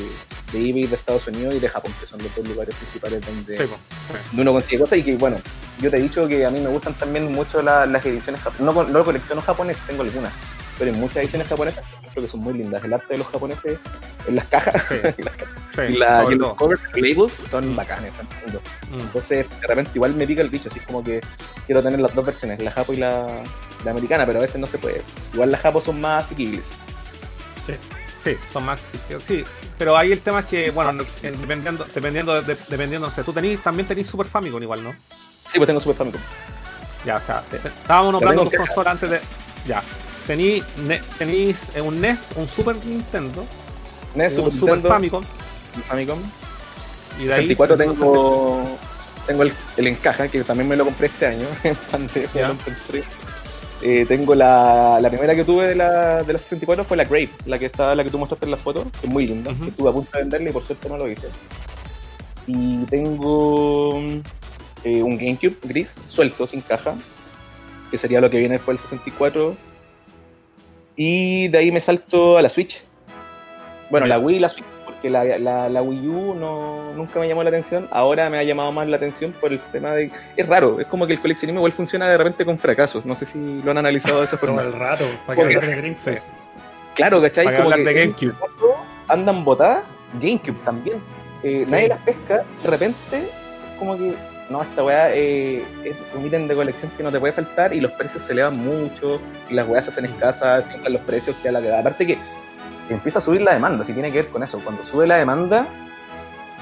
[0.54, 3.58] de eBay de Estados Unidos y de Japón, que son los dos lugares principales donde,
[3.58, 4.40] Sí, sí.
[4.40, 5.38] uno consigue cosas y que, bueno,
[5.82, 8.76] yo te he dicho que a mí me gustan también mucho la- las ediciones japonesas,
[8.76, 10.32] no, no colecciono japonesas, tengo algunas,
[10.78, 11.84] pero en muchas ediciones japonesas
[12.22, 13.80] que son muy lindas, el arte de los japoneses
[14.28, 15.34] en las cajas, Sí, las
[15.76, 18.62] sí, y, la- y los covers, labels son bacanes, son lindos.
[18.92, 19.00] Mm.
[19.02, 21.22] Entonces, de repente igual me pica el bicho, así como que
[21.66, 23.26] quiero tener las dos versiones, la japo y la,
[23.86, 25.02] la americana, pero a veces no se puede.
[25.34, 26.66] Igual las japos son más asequibles.
[28.24, 28.82] Sí, son más.
[29.26, 29.44] Sí,
[29.78, 33.24] pero ahí el tema es que, bueno, no- en- dependiendo, dependiendo, de- dependiendo, no sé,
[33.24, 34.94] tú tenís, también tenés Super Famicom igual, ¿no?
[35.50, 36.20] Sí, pues tengo Super Famicom.
[37.06, 39.22] Ya, o sea, estábamos nombrando tus consolas antes de.
[39.66, 39.82] Ya.
[40.28, 40.64] Tenéis
[41.82, 43.46] un NES, un Super Nintendo,
[44.14, 45.24] NES, un Super Famicom.
[45.88, 46.20] Famicom.
[47.20, 48.64] Y de 64 ahí, tengo,
[49.26, 52.56] tengo el, el, Encaja, que también me lo compré este año en pandemia.
[53.82, 57.30] Eh, tengo la, la, primera que tuve de la, de la 64 fue la Grape,
[57.46, 59.70] la que está, la que tú mostraste en las fotos, que es muy linda, que
[59.70, 61.28] estuve a punto de venderla y por suerte no lo hice.
[62.48, 64.00] Y tengo
[64.84, 66.96] eh, un GameCube gris, suelto, sin caja,
[67.92, 69.56] que sería lo que viene después del 64.
[70.98, 72.82] Y de ahí me salto a la Switch.
[73.90, 74.66] Bueno, la Wii y la Switch
[75.02, 75.24] que la,
[75.70, 77.88] la, Wii U no, nunca me llamó la atención.
[77.92, 80.12] Ahora me ha llamado más la atención por el tema de.
[80.36, 83.06] Es raro, es como que el coleccionismo igual funciona de repente con fracasos.
[83.06, 84.62] No sé si lo han analizado de esa forma.
[84.62, 86.22] el rato, para que de GameCube.
[86.96, 87.46] Claro, ¿cachai?
[87.46, 88.34] Para como que de GameCube.
[89.08, 89.84] Andan botadas,
[90.14, 90.98] GameCube también.
[91.44, 93.28] Eh, nadie las pesca, de repente,
[93.78, 94.14] como que.
[94.50, 97.82] No, esta weá eh, es un ítem de colección que no te puede faltar y
[97.82, 99.20] los precios se elevan mucho
[99.50, 102.18] y las weas se hacen escasas, siempre los precios que a la que Aparte que
[102.90, 104.60] empieza a subir la demanda, si tiene que ver con eso.
[104.64, 105.68] Cuando sube la demanda,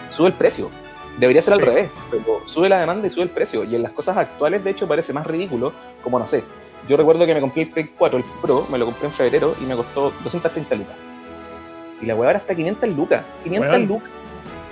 [0.09, 0.71] sube el precio.
[1.19, 3.63] Debería ser al revés, pero sube la demanda y sube el precio.
[3.63, 5.71] Y en las cosas actuales, de hecho, parece más ridículo,
[6.03, 6.43] como no sé.
[6.89, 9.55] Yo recuerdo que me compré el Play 4, el Pro, me lo compré en febrero
[9.61, 10.95] y me costó 230 lucas.
[12.01, 13.23] Y la weá ahora está 500 lucas.
[13.43, 14.09] 500 lucas.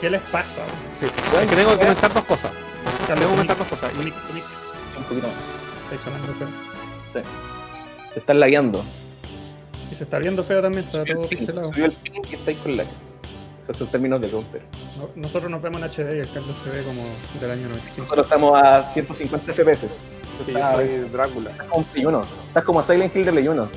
[0.02, 0.62] ¿Qué les pasa?
[1.00, 2.52] Sí, es que tengo que comentar dos cosas.
[3.08, 3.92] Que comentar dos cosas.
[3.94, 5.36] Un poquito más.
[5.92, 6.48] Está sonando feo.
[7.14, 7.20] Sí.
[8.14, 8.84] Te están lagueando.
[9.92, 11.72] Y se está viendo feo también, está todo pixelado.
[11.74, 12.88] Subió el ping y estáis con lag.
[13.62, 14.62] Esos son términos de counter.
[15.16, 17.04] nosotros nos vemos en HD y el Carlos se ve como
[17.40, 18.02] del año 95.
[18.02, 19.82] Nosotros estamos a 150 FPS.
[20.46, 21.52] Sí, yo soy Drácula.
[21.52, 22.22] Estás como Play 1.
[22.48, 23.70] Estás como a Silent Hill de Play 1.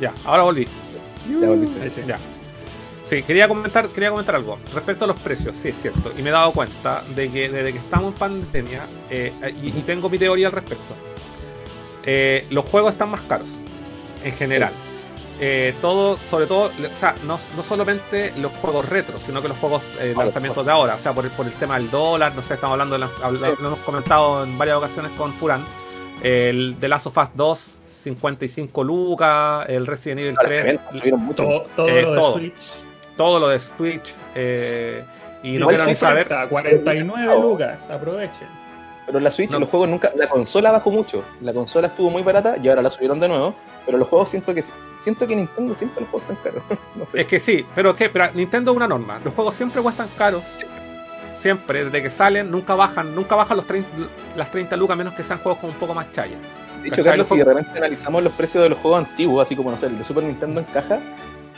[0.00, 0.66] Ya, ahora volví.
[1.28, 1.90] Ya volviste.
[1.90, 2.18] Sí, ya.
[3.08, 4.58] Sí, quería comentar, quería comentar algo.
[4.74, 6.12] Respecto a los precios, sí es cierto.
[6.18, 9.32] Y me he dado cuenta de que desde que estamos en pandemia, eh,
[9.62, 10.94] y, y, tengo mi teoría al respecto.
[12.04, 13.48] Eh, los juegos están más caros,
[14.24, 14.72] en general.
[15.38, 19.82] Eh, todo, sobre todo, o sea, no, solamente los juegos retro, sino que los juegos
[20.00, 22.72] eh, lanzamientos de ahora, o sea, por, por el tema del dólar, no sé, estamos
[22.72, 23.06] hablando, de
[23.60, 25.62] lo hemos comentado en varias ocasiones con Furan,
[26.22, 30.80] el de Last of Us 2, 55 lucas, el Resident Evil 3,
[31.36, 32.85] todo, todo, lo de Switch.
[33.16, 34.14] Todo lo de Switch,
[35.42, 36.28] y no quiero ni saber.
[36.48, 38.48] 49 lucas, aprovechen.
[39.06, 40.12] Pero la Switch, los juegos nunca.
[40.16, 41.24] La consola bajó mucho.
[41.40, 43.54] La consola estuvo muy barata y ahora la subieron de nuevo.
[43.84, 44.64] Pero los juegos siento que
[45.00, 46.78] siento que Nintendo siempre los juegos están caros.
[47.14, 49.20] Es que sí, pero que pero Nintendo es una norma.
[49.24, 50.42] Los juegos siempre cuestan caros.
[51.36, 53.88] Siempre, desde que salen, nunca bajan, nunca bajan los 30,
[54.36, 56.36] las 30 lucas, menos que sean juegos con un poco más chaya.
[56.82, 59.70] De hecho, Carlos, si de repente analizamos los precios de los juegos antiguos, así como
[59.70, 60.98] no sé, el de Super Nintendo en caja,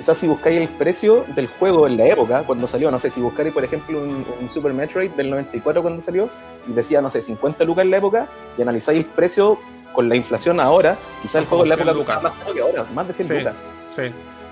[0.02, 3.20] sea, si buscáis el precio del juego en la época, cuando salió, no sé, si
[3.20, 6.30] buscáis, por ejemplo, un, Super Metroid del 94 cuando salió,
[6.66, 9.58] y decía, no sé, 50 lucas en la época, y analizáis el precio
[9.92, 12.22] con la inflación ahora, quizás el juego en la época lucas.
[12.22, 13.54] más caro que ahora, más de 100 lucas.
[13.90, 14.02] Sí,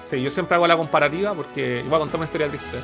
[0.05, 2.79] sí, yo siempre hago la comparativa porque iba a contar una historia triste.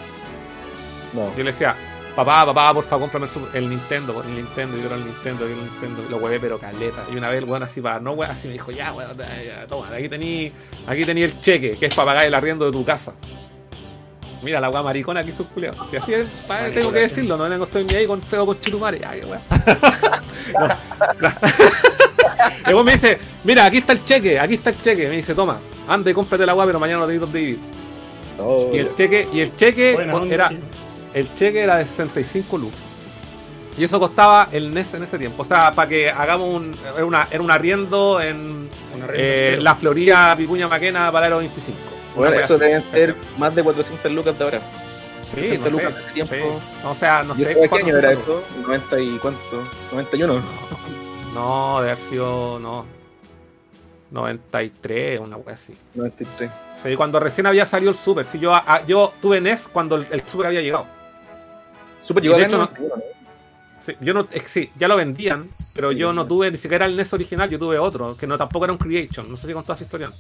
[1.13, 1.35] No.
[1.37, 1.75] Yo le decía,
[2.15, 5.55] papá, papá, por favor, cómprame el, Nintendo, por el Nintendo, yo era el Nintendo, yo
[5.55, 7.05] el Nintendo, lo huevé pero caleta.
[7.13, 9.11] Y una vez el weón así para, no weón, así me dijo, ya weón,
[9.69, 10.53] toma, aquí tení,
[10.87, 13.13] aquí tení el cheque, que es para pagar el arriendo de tu casa.
[14.43, 15.47] Mira la weá maricona aquí su
[15.91, 18.99] Si así es, tengo que decirlo, no vengo estoy ni ahí con feo con chitumare,
[18.99, 19.43] ya que weón.
[22.67, 25.09] Luego me dice, mira, aquí está el cheque, aquí está el cheque.
[25.09, 25.59] Me dice, toma,
[25.89, 27.59] ande y cómprate la weá, pero mañana no tenéis dónde vivir.
[28.39, 28.71] Oh.
[28.73, 29.93] Y el cheque, y el cheque
[30.31, 30.51] era
[31.15, 32.81] el cheque era de 65 lucas.
[33.77, 35.43] Y eso costaba el NES en ese tiempo.
[35.43, 36.77] O sea, para que hagamos un.
[36.95, 38.69] Era, una, era un arriendo en
[39.15, 41.79] eh, la Florida Picuña Maquena para el 25.
[42.15, 44.61] Bueno, eso deben ser más de 400 lucas de ahora.
[45.35, 46.61] Sí, no lucas de tiempo.
[46.85, 47.55] O sea, no ¿Y sé.
[47.55, 48.45] ¿Qué año era esto?
[48.67, 49.41] ¿90 y cuánto?
[49.93, 50.41] ¿91?
[51.35, 52.59] No, de haber sido.
[52.59, 52.85] No.
[54.11, 55.75] 93, una wea así.
[55.95, 56.51] 93.
[56.83, 58.27] Sí, cuando recién había salido el Super.
[58.27, 58.53] Sí, yo,
[58.87, 60.87] yo tuve NES cuando el, el Super había llegado.
[62.03, 62.71] Super llegó no,
[63.81, 66.97] sí, yo no, eh, sí, ya lo vendían, pero yo no tuve ni siquiera el
[66.97, 69.63] NES original, yo tuve otro, que no tampoco era un Creation, no sé si con
[69.63, 70.11] toda esa historia.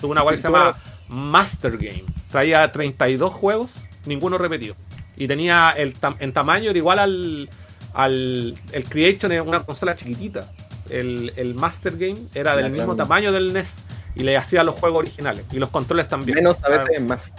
[0.00, 0.76] Tuve una web que se llama
[1.08, 2.04] Master Game.
[2.30, 4.74] Traía 32 juegos, ninguno repetido.
[5.16, 7.48] Y tenía el en tamaño era igual al,
[7.94, 10.50] al el Creation, era una consola chiquitita.
[10.90, 13.68] El, el Master Game era del mismo tamaño del NES
[14.14, 16.36] y le hacía los juegos originales y los controles también.
[16.36, 17.32] Menos a veces más.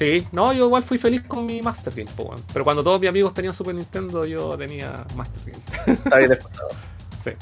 [0.00, 2.08] Sí, no, yo igual fui feliz con mi Master Game,
[2.54, 5.62] pero cuando todos mis amigos tenían Super Nintendo, yo tenía Master Game.
[5.98, 6.68] Está bien desfasado.
[7.22, 7.32] Sí.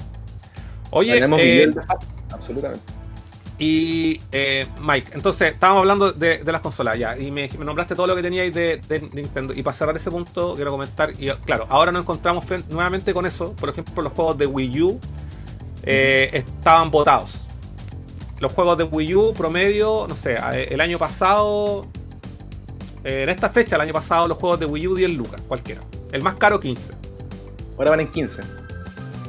[0.90, 1.70] Oye, eh,
[2.32, 2.82] absolutamente.
[3.60, 8.16] Y eh, Mike, entonces estábamos hablando de, las consolas ya, y me, nombraste todo lo
[8.16, 8.80] que teníais de,
[9.12, 9.54] Nintendo.
[9.54, 13.52] Y para cerrar ese punto, quiero comentar, y claro, ahora nos encontramos nuevamente con eso.
[13.52, 14.98] Por ejemplo, los juegos de Wii U
[15.84, 17.48] eh, estaban votados.
[18.40, 20.38] Los juegos de Wii U promedio, no sé,
[20.70, 21.86] el año pasado,
[23.04, 25.80] eh, en esta fecha, el año pasado, los juegos de Wii U 10 lucas, cualquiera.
[26.12, 26.92] El más caro 15.
[27.76, 28.42] Ahora valen 15.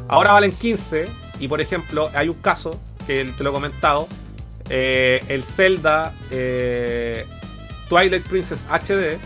[0.08, 1.08] Ahora valen 15,
[1.40, 4.08] y por ejemplo, hay un caso que te lo he comentado,
[4.70, 7.26] eh, el Zelda eh,
[7.90, 9.18] Twilight Princess HD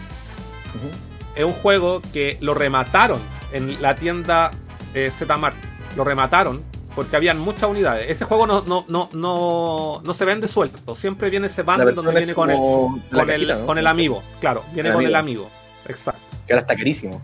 [1.35, 3.19] es un juego que lo remataron
[3.51, 4.51] en la tienda
[4.93, 5.55] eh, Zmart.
[5.95, 6.63] Lo remataron
[6.95, 8.09] porque habían muchas unidades.
[8.09, 10.95] Ese juego no, no, no, no, no se vende suelto.
[10.95, 14.23] Siempre viene ese bundle donde viene con el, con, el, con el amigo.
[14.39, 15.49] Claro, viene con el amigo.
[15.87, 16.21] Exacto.
[16.45, 17.21] Que ahora está carísimo.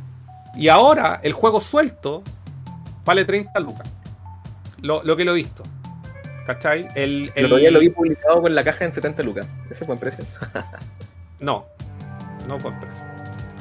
[0.56, 2.24] Y ahora el juego suelto
[3.06, 3.90] vale 30 lucas.
[4.82, 5.64] Lo, lo que lo he visto.
[6.46, 6.88] ¿Cachai?
[6.96, 7.48] El, el...
[7.48, 9.48] lo vi publicado con la caja en 70 lucas.
[9.70, 10.26] Ese fue en precio.
[11.40, 11.66] no,
[12.48, 13.04] no fue en precio.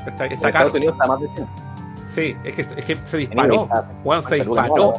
[0.06, 0.68] Está, está caro.
[0.68, 1.67] Estados Unidos está más de 100.
[2.14, 3.68] Sí, es que, es que se disparó.
[4.02, 4.94] Bueno, se disparó.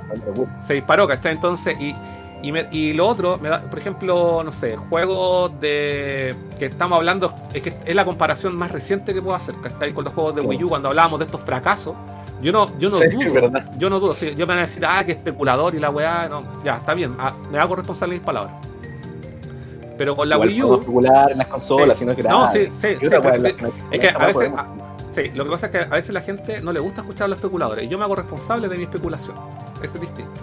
[0.65, 1.33] Se disparó, ¿cachai?
[1.33, 1.95] Entonces, y,
[2.41, 6.35] y, me, y, lo otro, me da, por ejemplo, no sé, juegos de.
[6.57, 9.91] que estamos hablando, es que es la comparación más reciente que puedo hacer, ¿cachai?
[9.91, 11.95] Con los juegos de Wii U, cuando hablábamos de estos fracasos.
[12.41, 13.51] Yo no, yo no dudo.
[13.77, 14.13] Yo no dudo.
[14.13, 16.29] yo me van a decir, ah, que especulador y la weá.
[16.29, 17.15] No, ya, está bien.
[17.19, 18.53] Ah, me hago responsable de mis palabras.
[19.97, 20.73] Pero con la Wii U.
[20.75, 22.87] especular en las consolas, sino que No, sí, sí.
[23.91, 24.51] es que a veces.
[25.11, 27.27] Sí, lo que pasa es que a veces la gente no le gusta escuchar a
[27.29, 27.85] los especuladores.
[27.85, 29.35] Y yo me hago responsable de mi especulación.
[29.81, 30.41] Ese es distinto.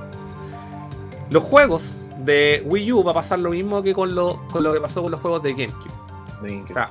[1.31, 4.73] Los juegos de Wii U va a pasar lo mismo que con lo, con lo
[4.73, 6.62] que pasó con los juegos de GameCube.
[6.62, 6.91] o sea,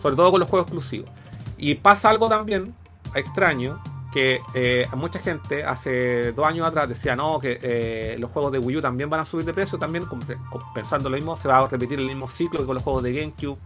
[0.00, 1.10] sobre todo con los juegos exclusivos.
[1.58, 2.74] Y pasa algo también
[3.14, 3.80] extraño,
[4.12, 8.58] que eh, mucha gente hace dos años atrás decía no, que eh, los juegos de
[8.58, 10.04] Wii U también van a subir de precio, también
[10.74, 13.12] pensando lo mismo, se va a repetir el mismo ciclo que con los juegos de
[13.12, 13.58] GameCube,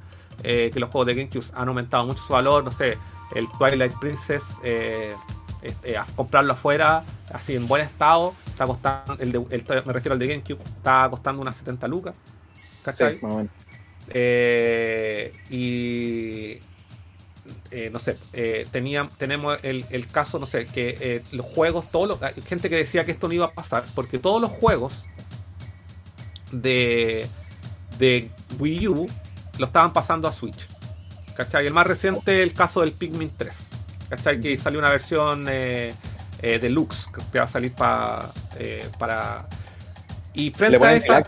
[0.42, 2.98] eh, que los juegos de GameCube han aumentado mucho su valor, no sé,
[3.34, 10.12] el Twilight Princess, a comprarlo afuera, así en buen estado, está costando, el, me refiero
[10.14, 12.14] al de GameCube, está costando unas 70 lucas,
[12.82, 13.18] ¿cachai?
[15.50, 16.58] y
[17.70, 22.22] eh, no sé, eh, tenemos el, caso, no sé, que eh, los juegos, todos los,
[22.22, 25.04] hay gente que decía que esto no iba a pasar, porque todos los juegos
[26.50, 27.28] de,
[27.98, 28.28] de
[28.58, 29.06] Wii U
[29.58, 30.66] lo estaban pasando a Switch.
[31.36, 31.66] ¿Cachai?
[31.66, 33.52] El más reciente el caso del Pikmin 3.
[34.10, 34.40] ¿Cachai?
[34.40, 38.32] Que salió una versión deluxe que va a salir para
[38.98, 39.46] para
[40.32, 41.22] y frente a esa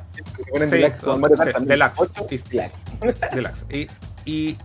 [3.33, 3.89] deluxe, y,
[4.25, 4.57] y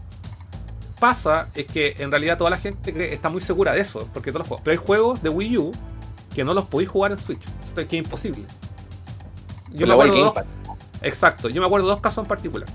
[1.00, 4.42] pasa es que en realidad toda la gente está muy segura de eso, porque todos
[4.42, 4.62] los juegos.
[4.64, 5.72] Pero hay juegos de Wii U
[6.34, 7.42] que no los podéis jugar en Switch.
[7.64, 8.44] Esto es que es imposible.
[9.74, 10.34] Yo me acuerdo dos,
[11.02, 12.68] Exacto, yo me acuerdo de dos casos en particular.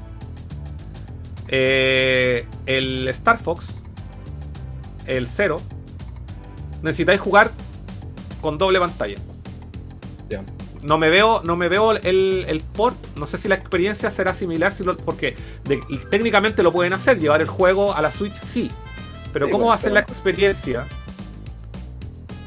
[1.54, 3.82] Eh, el Star Fox,
[5.06, 5.60] el 0,
[6.82, 7.50] necesitáis jugar
[8.40, 9.16] con doble pantalla.
[10.82, 14.32] No me veo, no me veo el, el, port, no sé si la experiencia será
[14.32, 14.72] similar,
[15.04, 15.36] porque
[16.10, 18.70] técnicamente lo pueden hacer, llevar el juego a la Switch, sí.
[19.34, 20.86] Pero ¿cómo va a ser la experiencia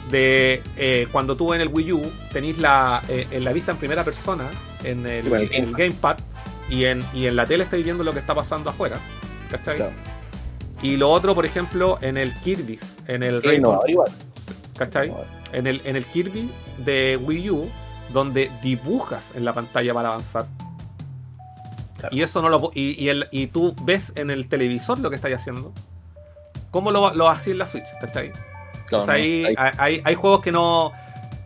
[0.10, 2.02] de eh, cuando tú en el Wii U
[2.32, 4.50] tenéis la, eh, en la vista en primera persona,
[4.84, 5.30] en el,
[5.74, 6.18] gamepad,
[6.70, 9.00] y en, y en la tele estáis viendo lo que está pasando afuera?
[9.50, 9.84] ¿Cachai?
[10.82, 13.42] Y lo otro, por ejemplo, en el Kirby, en el
[14.78, 15.14] ¿Cachai?
[15.54, 16.50] En el, en el Kirby
[16.80, 17.70] de Wii U
[18.14, 20.46] donde dibujas en la pantalla para avanzar.
[22.12, 25.38] Y eso no lo y, el, y tú ves en el televisor lo que estáis
[25.38, 25.72] haciendo.
[26.70, 27.86] ¿Cómo lo, lo hacéis en la Switch?
[28.00, 28.32] ¿Cachai?
[29.08, 30.92] hay, hay, juegos que no.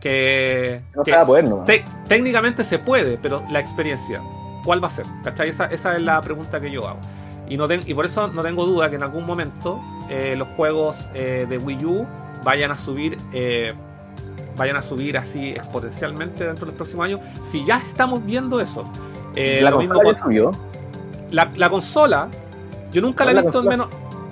[0.00, 0.82] que.
[0.94, 1.64] No se va a poder, ¿no?
[2.08, 4.20] técnicamente se puede, pero la experiencia,
[4.64, 5.06] ¿cuál va a ser?
[5.22, 5.48] ¿Cachai?
[5.48, 7.00] Esa, esa es la pregunta que yo hago.
[7.48, 11.10] Y, no y por eso no tengo duda que en algún momento eh, los juegos
[11.14, 12.06] eh, de Wii U
[12.44, 13.16] vayan a subir.
[13.32, 13.74] Eh,
[14.56, 17.20] vayan a subir así exponencialmente dentro de los próximos años.
[17.50, 18.84] Si ya estamos viendo eso.
[19.34, 20.50] ¿La, consola subió?
[21.30, 22.28] La, consola,
[22.92, 23.88] yo nunca la he visto en menos.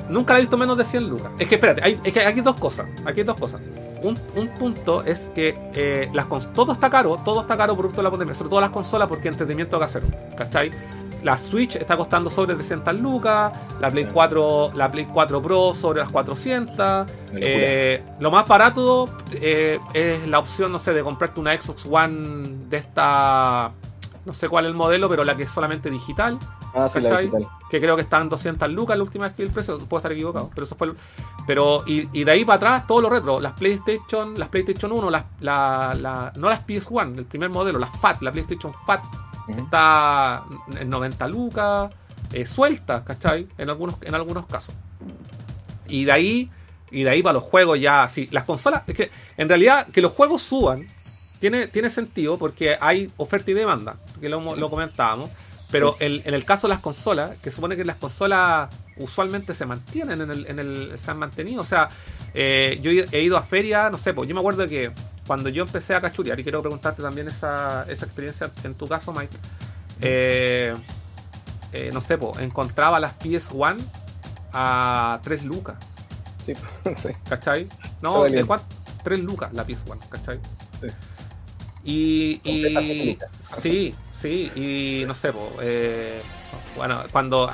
[0.08, 1.30] Nunca la he visto menos de 100 lucas.
[1.38, 2.86] Es que espérate, hay, es que aquí hay dos cosas.
[3.04, 3.60] Aquí hay dos cosas.
[4.02, 8.04] Un, un punto es que eh, las todo está caro, todo está caro producto de
[8.04, 10.02] la pandemia, sobre todo las consolas porque entretenimiento hacer
[10.36, 10.70] ¿cachai?
[11.22, 16.00] la Switch está costando sobre 300 lucas, la Play 4, la Play 4 Pro sobre
[16.00, 17.06] las 400.
[17.34, 22.66] Eh, lo más barato eh, es la opción, no sé, de comprarte una Xbox One
[22.68, 23.72] de esta,
[24.24, 26.38] no sé cuál es el modelo, pero la que es solamente digital.
[26.74, 27.48] Ah, sí, la digital.
[27.70, 30.12] Que creo que está en 200 lucas la última vez que el precio, puedo estar
[30.12, 30.92] equivocado, pero eso fue
[31.46, 35.24] pero y, de ahí para atrás todo lo retro, las PlayStation, las PlayStation 1, las,
[35.40, 39.02] la, la, no las PS1, el primer modelo, las FAT, la PlayStation FAT,
[39.56, 40.44] Está
[40.78, 41.90] en 90 lucas,
[42.32, 43.48] eh, suelta, ¿cachai?
[43.56, 44.74] En algunos, en algunos casos.
[45.86, 46.50] Y de ahí,
[46.90, 50.02] y de ahí para los juegos ya, sí, las consolas, es que en realidad que
[50.02, 50.82] los juegos suban
[51.40, 55.30] tiene, tiene sentido porque hay oferta y demanda, que lo, lo comentábamos.
[55.70, 60.20] Pero en el caso de las consolas, que supone que las consolas usualmente se mantienen
[60.22, 61.60] en el, en el se han mantenido.
[61.60, 61.90] O sea,
[62.34, 64.90] eh, yo he ido a feria, no sé, pues yo me acuerdo que
[65.26, 69.12] cuando yo empecé a cachurear, y quiero preguntarte también esa, esa experiencia en tu caso,
[69.12, 69.36] Mike,
[70.00, 70.74] eh,
[71.72, 73.76] eh, no sé, pues encontraba las PS1
[74.54, 75.76] a 3 lucas.
[76.44, 76.54] Sí,
[76.96, 77.08] sí.
[77.28, 77.68] ¿Cachai?
[78.00, 78.46] No, de
[79.04, 80.40] 3 lucas la PS1, ¿cachai?
[80.80, 80.86] Sí.
[81.84, 83.18] Y, y
[83.62, 86.22] sí, sí, y no sé, pues, eh,
[86.76, 87.50] bueno, cuando,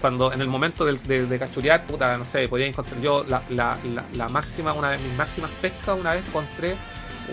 [0.00, 3.76] cuando en el momento de, de, cachurear, puta, no sé, podía encontrar yo la, la,
[4.14, 6.76] la, máxima, una de mis máximas pescas, una vez encontré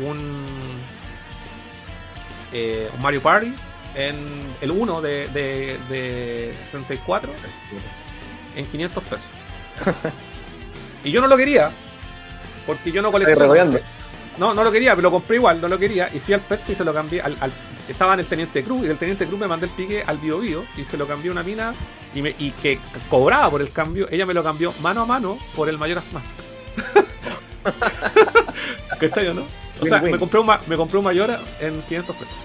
[0.06, 0.46] un,
[2.52, 3.54] eh, un Mario Party
[3.96, 4.16] en
[4.62, 7.32] el 1 de, de, de 64
[8.56, 9.28] en 500 pesos.
[11.04, 11.72] y yo no lo quería,
[12.66, 13.80] porque yo no colecciono.
[14.38, 16.10] No, no lo quería, pero lo compré igual, no lo quería.
[16.14, 17.54] Y fui al Percy y se lo cambié al,
[17.88, 20.40] estaba en el Teniente Cruz y del Teniente Cruz me mandé el pique al Bio
[20.40, 21.74] Bio y se lo cambié una mina
[22.16, 22.80] y, me, y que
[23.10, 26.26] cobraba por el cambio, ella me lo cambió mano a mano por el Mayor Mask.
[29.00, 29.46] ¿Qué o no?
[29.82, 32.36] O sea, me compré, un, me compré un Mayor en 500 pesos.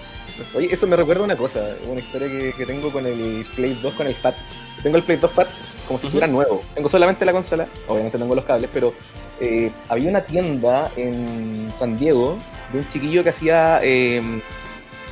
[0.55, 4.07] Oye, eso me recuerda una cosa, una historia que, tengo con el Play 2 con
[4.07, 4.35] el FAT.
[4.83, 5.47] Tengo el Play 2 FAT
[5.87, 6.63] como si fuera nuevo.
[6.73, 8.93] Tengo solamente la consola, obviamente tengo los cables, pero
[9.39, 12.37] eh, había una tienda en San Diego
[12.71, 14.41] de un chiquillo que hacía eh,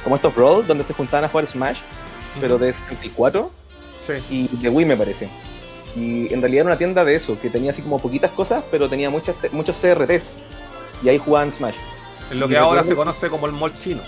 [0.07, 1.79] como estos Brawl, donde se juntaban a jugar Smash,
[2.39, 3.51] pero de 64
[4.29, 5.27] y de Wii me parece.
[5.97, 8.87] Y en realidad era una tienda de eso, que tenía así como poquitas cosas, pero
[8.87, 10.37] tenía muchas, muchos CRTs.
[11.03, 11.75] Y ahí jugaban Smash.
[12.31, 14.01] En lo que ahora se conoce como el mall chino.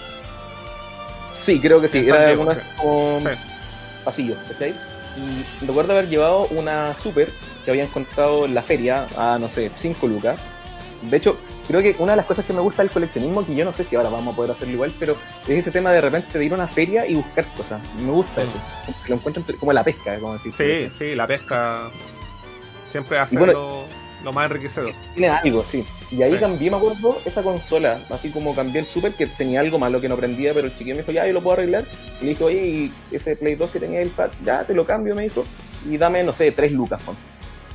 [1.34, 2.08] Sí, creo que sí.
[2.08, 2.34] Era
[2.78, 3.20] como
[4.06, 4.36] pasillo,
[5.18, 7.30] Y recuerdo haber llevado una Super
[7.66, 10.40] que había encontrado en la feria a, no sé, 5 lucas.
[11.02, 11.36] De hecho,
[11.70, 13.84] creo que una de las cosas que me gusta del coleccionismo, que yo no sé
[13.84, 16.52] si ahora vamos a poder hacerlo igual, pero es ese tema de repente de ir
[16.52, 17.80] a una feria y buscar cosas.
[17.96, 18.56] Me gusta eso.
[19.08, 20.52] Lo encuentro como la pesca, como decir.
[20.56, 21.92] Sí, sí, la pesca
[22.90, 23.86] siempre hace lo,
[24.34, 24.94] más enriquecedor.
[25.14, 25.86] Tiene algo, sí.
[26.10, 29.78] Y ahí cambié, me acuerdo, esa consola, así como cambié el Super, que tenía algo
[29.78, 31.86] malo que no prendía, pero el chiquillo me dijo, ya, yo lo puedo arreglar.
[32.20, 35.14] Y le dijo, oye, ese Play 2 que tenía el pad, ya te lo cambio,
[35.14, 35.46] me dijo,
[35.88, 37.00] y dame, no sé, 3 lucas,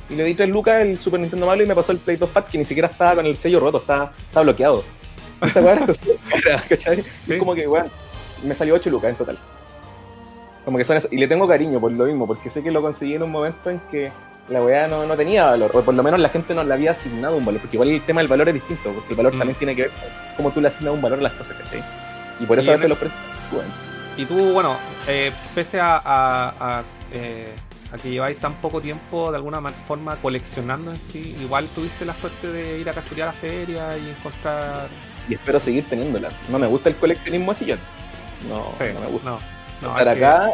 [0.09, 2.29] y le di 3 lucas el Super Nintendo malo y me pasó el Play 2
[2.29, 4.83] Pad que ni siquiera estaba con el sello roto, estaba, estaba bloqueado.
[5.41, 5.85] Esa weá
[6.69, 7.03] ¿cachai?
[7.27, 7.89] Es como que, weón,
[8.43, 9.37] me salió 8 lucas en total.
[10.63, 13.15] Como que son Y le tengo cariño por lo mismo, porque sé que lo conseguí
[13.15, 14.11] en un momento en que
[14.49, 16.91] la weá no, no tenía valor, o por lo menos la gente no le había
[16.91, 19.37] asignado un valor, porque igual el tema del valor es distinto, porque el valor mm.
[19.39, 21.83] también tiene que ver con cómo tú le asignas un valor a las cosas, ¿cachai?
[22.39, 23.19] Y por eso a veces los precios
[23.51, 23.69] bueno.
[24.17, 24.77] Y tú, bueno,
[25.07, 27.53] eh, pese a, a, eh,
[27.97, 32.47] que lleváis tan poco tiempo de alguna forma coleccionando en sí, igual tuviste la suerte
[32.47, 34.87] de ir a capturar a la feria y encontrar.
[35.29, 36.29] Y espero seguir teniéndola.
[36.49, 37.75] No me gusta el coleccionismo así yo.
[38.47, 39.39] No, no me gusta.
[39.81, 40.51] No, Estar acá,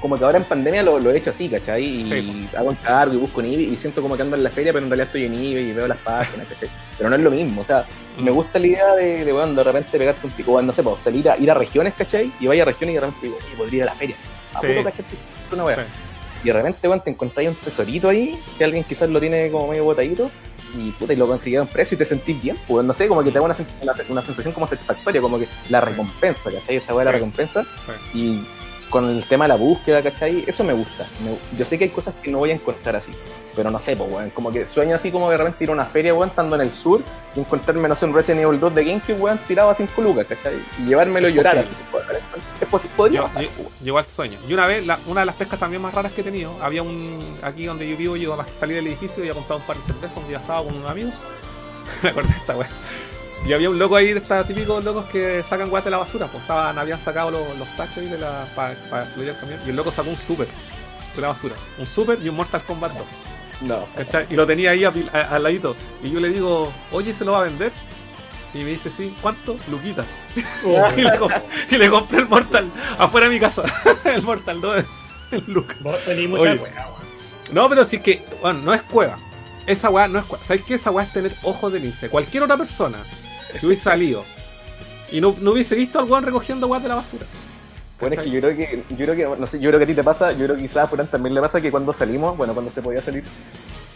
[0.00, 1.84] como que ahora en pandemia lo, he hecho así, ¿cachai?
[1.84, 4.72] Y hago encargo y busco en eBay y siento como que ando en la feria,
[4.72, 6.70] pero en realidad estoy en eBay y veo las páginas, ¿cachai?
[6.96, 7.84] Pero no es lo mismo, o sea,
[8.18, 8.34] me mm.
[8.34, 11.28] gusta la idea de, de, bueno, de repente pegarte un pico, no sé, pues, salir
[11.28, 12.32] a ir a regiones, ¿cachai?
[12.38, 14.16] Y vaya a regiones y de repente digo, podría ir a la feria,
[14.54, 14.66] así.
[14.66, 15.16] A sí.
[15.52, 15.86] Una wea.
[16.44, 19.68] Y de repente, bueno, te encontráis un tesorito ahí, que alguien quizás lo tiene como
[19.68, 20.30] medio botadito,
[20.76, 23.08] y puta, y lo consiguió a un precio y te sentís bien, pues no sé,
[23.08, 23.56] como que te da una,
[24.08, 26.76] una, sensación como satisfactoria, como que la recompensa, ¿cachai?
[26.76, 27.64] Esa weá la recompensa.
[28.12, 28.44] Y
[28.94, 30.44] con el tema de la búsqueda, ¿cachai?
[30.46, 31.04] Eso me gusta.
[31.58, 33.10] yo sé que hay cosas que no voy a encontrar así.
[33.56, 34.30] Pero no sé, pues, weón.
[34.30, 36.70] Como que sueño así como de repente ir a una feria, weón, estando en el
[36.70, 37.02] sur
[37.34, 40.28] y encontrarme, no sé, un Resident Evil 2 de GameCube, weón, tirado a 5 lucas,
[40.28, 40.60] ¿cachai?
[40.78, 41.72] Y llevármelo y llorar así.
[42.60, 43.44] Es posible, podría yo, pasar,
[43.82, 44.38] Llegó al sueño.
[44.48, 47.40] Y una vez, una de las pescas también más raras que he tenido, había un.
[47.42, 49.82] Aquí donde yo vivo, yo a salir del edificio y había comprado un par de
[49.82, 51.14] cervezas un día sábado con unos amigos.
[52.04, 52.70] me acordé de esta weón.
[53.46, 56.26] Y había un loco ahí de estos típicos locos que sacan guas de la basura,
[56.28, 59.60] pues estaban, habían sacado los, los tachos ahí de la, para, para subir el camión.
[59.66, 60.48] Y el loco sacó un super
[61.14, 61.54] de la basura.
[61.78, 63.06] Un super y un Mortal Kombat 2.
[63.60, 63.86] No.
[64.30, 65.76] Y lo tenía ahí al ladito.
[66.02, 67.70] Y yo le digo, oye, ¿se lo va a vender?
[68.54, 69.56] Y me dice, sí, ¿cuánto?
[69.70, 70.04] Luquita.
[70.66, 70.88] Oh.
[70.96, 73.62] y, le compré el Mortal afuera de mi casa.
[74.04, 74.84] el Mortal 2.
[75.32, 75.76] El Luca.
[77.52, 79.16] No, pero sí que, bueno, no es cueva.
[79.66, 80.44] Esa weá no es cueva.
[80.44, 80.74] ¿Sabes qué?
[80.74, 82.08] Esa weá es tener ojos de lince.
[82.08, 83.04] Cualquier otra persona
[83.60, 84.24] que hubiese salido
[85.10, 87.26] y no, no hubiese visto al weón recogiendo weá de la basura.
[88.00, 89.86] Bueno, es que yo creo que, yo creo que, no sé, yo creo que a
[89.86, 92.36] ti te pasa, yo creo que quizás a Furán también le pasa que cuando salimos,
[92.36, 93.24] bueno, cuando se podía salir,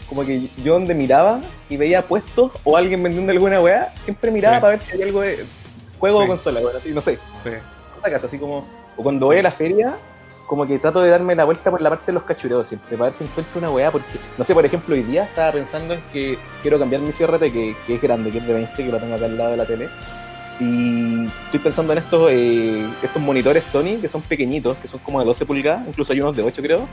[0.07, 4.61] como que yo donde miraba y veía puestos o alguien vendiendo alguna weá, siempre miraba
[4.61, 5.45] para ver si había algo de
[5.99, 7.19] juego o consola, bueno, así, no sé.
[7.43, 7.51] Sí.
[8.01, 8.65] Cosa así como,
[8.95, 9.97] O cuando voy a la feria,
[10.49, 13.11] como que trato de darme la vuelta por la parte de los cachureos siempre, para
[13.11, 16.01] ver si encuentro una weá, porque, no sé, por ejemplo, hoy día estaba pensando en
[16.11, 18.97] que quiero cambiar mi CRT, que, que es grande, que es de 20, que lo
[18.99, 19.87] tengo acá al lado de la tele.
[20.59, 25.19] Y estoy pensando en estos eh, estos monitores Sony, que son pequeñitos, que son como
[25.19, 26.87] de 12 pulgadas, incluso hay unos de 8 creo,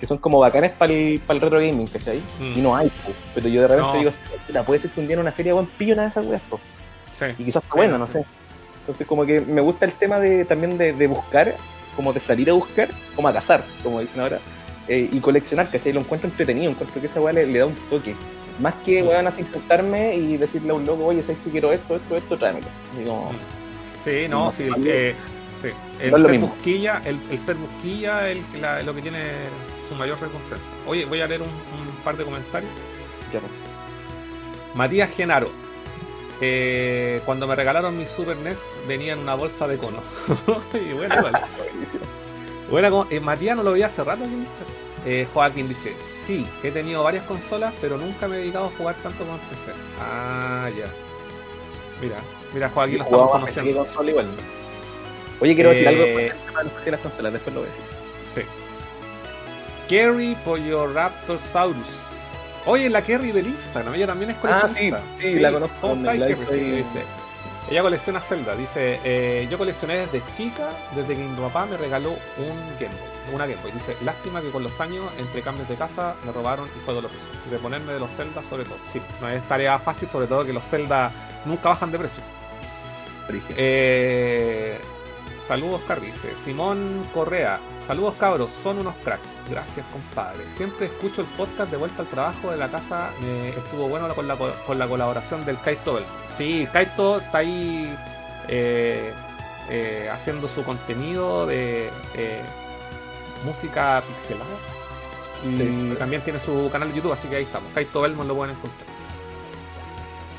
[0.00, 2.18] que son como bacanes para el, el retro gaming, ¿cachai?
[2.40, 2.58] Mm.
[2.58, 3.12] Y no hay, po.
[3.34, 3.98] pero yo de repente No.
[4.00, 4.10] digo,
[4.46, 6.42] "Puta, puede ser que un día en una feria, weón, pillo una de esas weas,
[6.50, 6.58] po.
[7.18, 7.26] Sí.
[7.38, 8.24] Y quizás está Sí, bueno, no sé.
[8.80, 11.54] Entonces como que me gusta el tema de también de, de buscar,
[12.00, 14.38] como de salir a buscar, como a cazar, como dicen ahora,
[14.88, 15.92] eh, y coleccionar, ¿cachai?
[15.92, 18.14] Lo encuentro entretenido, encuentro que esa weá le, le da un toque.
[18.58, 19.06] Más que Mm.
[19.08, 22.38] weón así sentarme y decirle a un loco, oye, ¿sabes que quiero esto, esto, esto?
[22.38, 22.66] Tráemelo.
[23.04, 23.32] Como,
[24.02, 24.62] Sí, no, No, sí.
[24.86, 25.14] eh.
[26.00, 29.18] El no ser busquilla, el, el ser busquilla el- la- lo que tiene
[29.90, 30.64] su mayor recompensa.
[30.86, 32.70] Oye, voy a leer un, un par de comentarios.
[33.30, 33.52] ya, pues.
[34.74, 35.50] Matías Genaro.
[36.40, 38.56] Eh, cuando me regalaron mi Super NES
[38.88, 39.98] venía en una bolsa de cono.
[40.74, 41.42] y bueno, igual.
[42.70, 44.22] Bueno, como- eh, Matías no lo veía hace rato.
[45.04, 45.92] Eh, Joaquín dice,
[46.24, 49.72] sí, he tenido varias consolas, pero nunca me he dedicado a jugar tanto como PC.
[49.98, 50.86] Ah, ya.
[52.00, 52.16] Mira,
[52.54, 53.84] mira Joaquín, lo estamos conociendo.
[53.84, 54.26] consola igual.
[55.40, 57.84] Oye, quiero decir Eh, algo tema de las consolas, después lo voy a decir.
[58.36, 58.42] Sí.
[59.88, 60.36] Kerry
[60.94, 61.88] Raptorsaurus.
[62.66, 65.00] Oye, la Kerry del Instagram, ella también es Ah, coleccionista.
[65.14, 65.94] sí, sí, la conozco.
[66.50, 67.04] Sí, dice.
[67.70, 68.54] Ella colecciona Zelda.
[68.56, 73.34] Dice, eh, yo coleccioné desde chica, desde que mi papá me regaló un Game Boy,
[73.34, 73.70] una Game Boy.
[73.72, 77.16] Dice, lástima que con los años, entre cambios de casa, me robaron y fue doloroso.
[77.46, 78.78] Y de ponerme de los Zelda sobre todo.
[78.92, 81.12] Sí, no es tarea fácil, sobre todo que los Zelda
[81.44, 82.22] nunca bajan de precio.
[83.56, 84.78] Eh,
[85.46, 86.06] saludos, Carly.
[86.10, 87.58] Dice Simón Correa.
[87.86, 88.50] Saludos, cabros.
[88.50, 89.22] Son unos cracks.
[89.50, 90.44] Gracias, compadre.
[90.56, 93.10] Siempre escucho el podcast de vuelta al trabajo de la casa.
[93.20, 96.00] Me estuvo bueno con la, co- con la colaboración del Kaito.
[96.38, 97.92] Sí, Kaito está ahí
[98.48, 99.12] eh,
[99.68, 102.42] eh, haciendo su contenido de eh,
[103.44, 104.50] música pixelada.
[105.48, 105.96] Y Sí.
[105.98, 107.72] también tiene su canal de YouTube, así que ahí estamos.
[107.74, 108.88] Kaito Belmont lo pueden encontrar.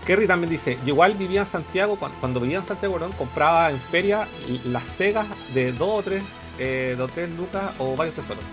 [0.06, 3.80] Kerry también dice, yo igual vivía en Santiago, cuan- cuando vivía en Santiago, compraba en
[3.80, 4.28] feria
[4.66, 6.24] las Segas de 2 o 3,
[6.60, 8.44] eh, de 3 lucas o varios tesoros.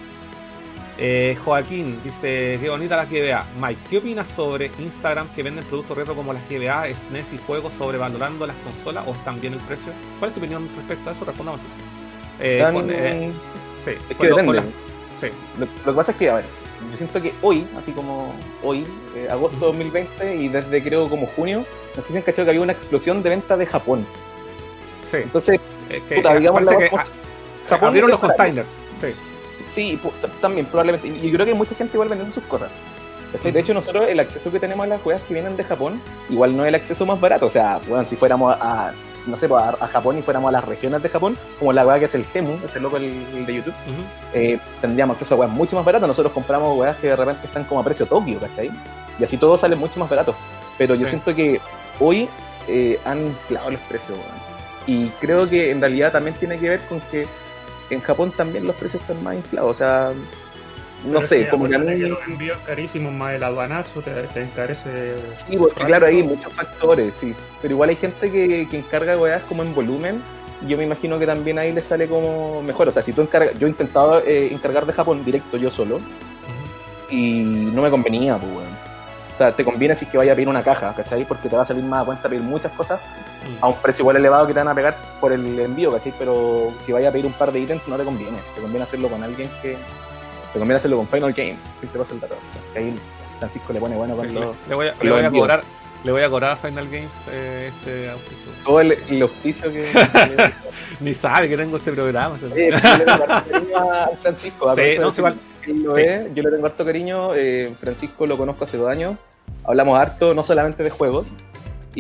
[1.01, 3.45] Eh, Joaquín dice, qué bonita la GBA.
[3.61, 7.73] Mike, ¿qué opinas sobre Instagram que venden productos retro como las GBA, SNES y juegos
[7.79, 9.93] sobrevalorando las consolas o bien el precio?
[10.19, 11.25] ¿Cuál es tu opinión respecto a eso?
[11.25, 11.61] Respondamos.
[12.41, 13.31] Eh, Tan- con, eh,
[13.85, 14.61] sí, es que depende.
[15.21, 15.27] sí.
[15.59, 16.45] Lo, lo que pasa es que, a ver,
[16.91, 18.35] yo siento que hoy, así como
[18.65, 18.85] hoy,
[19.15, 21.65] eh, agosto 2020 y desde creo como junio,
[21.97, 24.05] no sé si han cachado que había una explosión de ventas de Japón.
[25.09, 25.19] sí.
[25.19, 25.61] Entonces,
[25.91, 27.11] Es que, puta, digamos, parece la- que,
[27.69, 28.69] Japón abrieron los containers.
[29.01, 29.15] Sí.
[29.79, 30.01] Sí,
[30.41, 31.07] también, probablemente.
[31.09, 32.69] Y yo creo que mucha gente igual vendiendo sus cosas.
[33.43, 36.01] De hecho, nosotros el acceso que tenemos a las juegas que vienen de Japón,
[36.31, 37.47] igual no es el acceso más barato.
[37.47, 38.93] O sea, bueno, si fuéramos a,
[39.27, 41.87] no sé, pues, a, a Japón y fuéramos a las regiones de Japón, como la
[41.87, 43.05] weá que es el Gemu, ese loco el,
[43.37, 43.75] el de YouTube,
[44.33, 46.09] eh, tendríamos acceso a weas mucho más baratas.
[46.09, 48.71] Nosotros compramos weas que de repente están como a precio Tokio, ¿cachai?
[49.19, 50.35] Y así todo sale mucho más barato.
[50.79, 51.11] Pero yo Sí.
[51.11, 51.61] siento que
[52.01, 52.29] hoy
[52.67, 54.39] eh, han inflado los precios, weón.
[54.87, 57.27] Y creo que en realidad también tiene que ver con que
[57.91, 59.71] en Japón también los precios están más inflados.
[59.71, 60.13] O sea,
[61.05, 61.97] no Pero sé, que como que a mí...
[61.97, 65.15] los envíos carísimos más el aduanazo te, te encarece.
[65.49, 67.35] Sí, porque claro, hay muchos factores, sí.
[67.63, 70.21] Pero igual hay gente que, que encarga weas como en volumen.
[70.67, 72.89] Yo me imagino que también ahí le sale como mejor.
[72.89, 73.57] O sea, si tú encargas.
[73.59, 76.01] Yo he intentado eh, encargar de Japón directo yo solo.
[77.11, 77.43] Y
[77.73, 78.89] no me convenía, pues, weón.
[79.33, 81.25] O sea, te conviene si es que vaya a pedir una caja, ¿cachai?
[81.25, 83.01] Porque te va a salir más a cuenta pedir muchas cosas.
[83.61, 86.13] A un precio igual elevado que te van a pegar por el envío, ¿cachai?
[86.19, 88.39] Pero si vaya a pedir un par de ítems no te conviene.
[88.55, 89.77] Te conviene hacerlo con alguien que...
[90.53, 92.35] Te conviene hacerlo con Final Games, así te pasa el dato.
[92.35, 92.99] O sea, que ahí
[93.39, 95.63] Francisco le pone bueno con le, voy a, le voy cobrar
[96.05, 98.53] le voy a cobrar a Final Games eh, este auspicio.
[98.65, 99.85] todo el, el auspicio que...
[101.01, 102.37] Ni sabe que tengo este programa.
[102.55, 104.75] Eh, yo le tengo harto cariño a Francisco.
[104.75, 105.37] Sí, no, decir sí, igual.
[105.63, 106.03] que él lo Sí.
[106.03, 107.35] es, yo le tengo harto cariño.
[107.35, 109.17] eh, Francisco lo conozco hace dos años.
[109.65, 111.29] Hablamos harto, no solamente de juegos.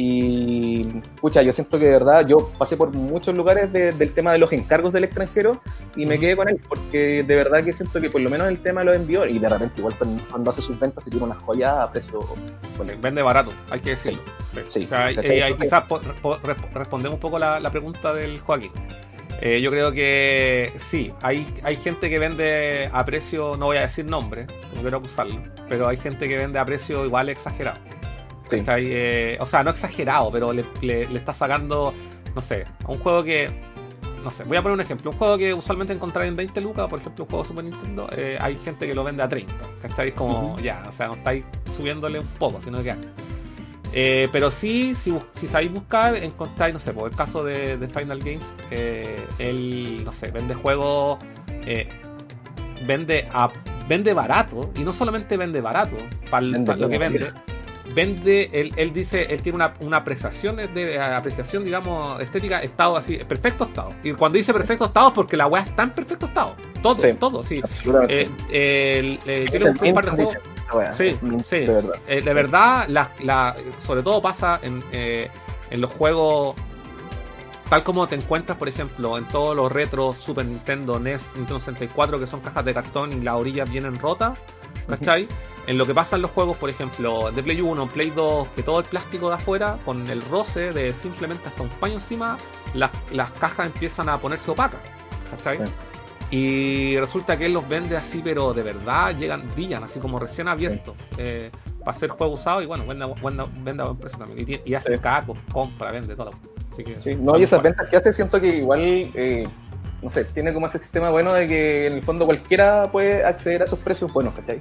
[0.00, 0.84] Y,
[1.20, 4.38] pucha, yo siento que de verdad, yo pasé por muchos lugares de- del tema de
[4.38, 5.60] los encargos del extranjero
[5.96, 8.58] y me quedé con él, porque de verdad que siento que por lo menos el
[8.58, 9.94] tema lo envió y de repente igual
[10.30, 12.20] cuando, hace sus ventas se tiene unas joyas a precio
[12.76, 14.20] bueno, vende barato, hay que decirlo.
[14.54, 14.60] Sí.
[14.68, 15.38] Sí, O sea, ¿cachai?
[15.38, 18.70] eh, ahí quizás po- po- resp- respondemos un poco la, la pregunta del Joaquín.
[19.40, 23.82] Eh, yo creo que sí, hay, hay gente que vende a precio, no voy a
[23.82, 27.78] decir nombre, no quiero acusarlo, pero hay gente que vende a precio igual exagerado.
[28.48, 28.62] Sí.
[28.66, 31.92] Eh, o sea, no exagerado, pero le, le- le está sacando,
[32.34, 33.50] no sé, a un juego que,
[34.24, 36.88] no sé, voy a poner un ejemplo, un juego que usualmente encontrar en 20 lucas,
[36.88, 39.54] por ejemplo, un juego de Super Nintendo, eh, hay gente que lo vende a 30,
[39.82, 40.08] ¿cachai?
[40.08, 41.44] Es como, ya, o sea, no estáis
[41.76, 42.94] subiéndole un poco, sino que...
[43.92, 48.18] Eh, pero sí, si, si, sabéis buscar, encontráis, no sé, por el caso de, Final
[48.18, 51.18] Games, eh, él, no sé, vende juegos,
[51.64, 51.88] eh,
[52.86, 53.48] vende a,
[53.88, 55.96] vende barato, y no solamente vende barato,
[56.30, 57.32] para, lo que vende,
[57.94, 63.16] vende, él, él, dice, él tiene una, una apreciación de, apreciación, digamos, estética, estado así,
[63.16, 63.94] perfecto estado.
[64.02, 66.54] Y cuando dice perfecto estado es porque la weá está en perfecto estado.
[66.82, 67.60] Todo, todo, sí.
[68.08, 69.18] Eh, eh,
[69.82, 70.36] un par de juegos.
[70.92, 71.60] Sí, sí.
[71.60, 75.28] De verdad, eh, de verdad la, la, sobre todo pasa en, eh,
[75.70, 76.54] en los juegos
[77.68, 82.18] tal como te encuentras, por ejemplo, en todos los retros Super Nintendo, NES, Nintendo 64,
[82.18, 84.38] que son cajas de cartón y las orillas vienen rotas,
[84.88, 85.28] ¿cachai?
[85.66, 88.62] En lo que pasa en los juegos, por ejemplo, de Play 1, Play 2, que
[88.62, 92.38] todo el plástico de afuera, con el roce de simplemente hasta un paño encima,
[92.72, 94.80] las, las cajas empiezan a ponerse opacas,
[95.30, 95.58] ¿cachai?
[96.30, 100.46] Y resulta que él los vende así, pero de verdad llegan, brillan, así como recién
[100.48, 100.94] abiertos.
[101.16, 101.50] Eh,
[101.80, 103.06] para hacer juego usado y bueno, vende,
[103.62, 104.60] vende, a buen precio también.
[104.64, 106.32] Y, hace cargos, compra, vende, todo.
[106.78, 109.44] Así que, sí, no, y esas ventas que hace siento que igual, eh,
[110.00, 113.62] no sé, tiene como ese sistema bueno de que en el fondo cualquiera puede acceder
[113.62, 114.60] a esos precios buenos, ¿cachai?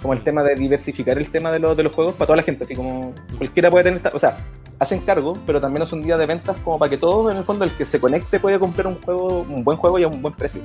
[0.00, 2.42] Como el tema de diversificar el tema de, los, de los juegos para toda la
[2.44, 4.38] gente, así como cualquiera puede tener, o sea,
[4.78, 7.44] hacen cargo, pero también es un día de ventas como para que todo, en el
[7.44, 10.22] fondo, el que se conecte puede comprar un juego, un buen juego y a un
[10.22, 10.62] buen precio.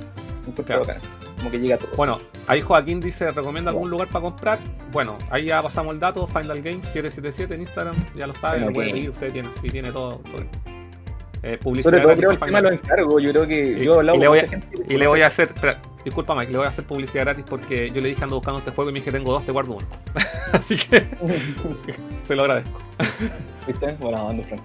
[1.36, 1.90] Como que llega todo.
[1.96, 4.58] Bueno, ahí Joaquín dice, ¿recomienda algún lugar para comprar?
[4.90, 8.72] Bueno, ahí ya pasamos el dato, Final Game 777 en Instagram, ya lo saben, lo
[8.72, 10.20] puede pedir, usted tiene, si tiene todo.
[11.42, 14.16] Eh, publicidad Sobre todo creo el tema lo encargo, yo creo que yo he hablado
[14.16, 14.46] y le voy a,
[14.88, 15.52] y le voy a hacer,
[16.04, 18.70] disculpa Mike, le voy a hacer publicidad gratis porque yo le dije ando buscando este
[18.72, 19.86] juego y me dije tengo dos, te guardo uno.
[20.52, 21.04] Así que
[22.26, 22.78] se lo agradezco.
[23.66, 23.96] ¿Viste?
[24.00, 24.64] Bueno, ando Franco.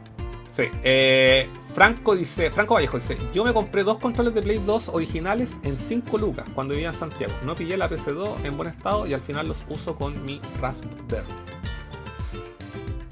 [0.56, 0.64] Sí.
[0.84, 5.49] Eh, Franco dice, Franco Vallejo dice, yo me compré dos controles de Play 2 originales
[5.64, 7.34] en 5 lucas cuando vivía en Santiago.
[7.43, 11.26] No pillé la PC2 en buen estado y al final los uso con mi Raspberry.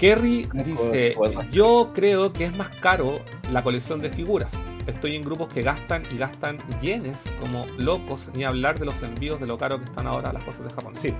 [0.00, 1.14] Kerry dice,
[1.52, 3.20] yo creo que es más caro
[3.52, 4.50] la colección de figuras.
[4.86, 9.38] Estoy en grupos que gastan y gastan yenes como locos, ni hablar de los envíos
[9.38, 10.94] de lo caro que están ahora las cosas de Japón.
[11.00, 11.12] Sí,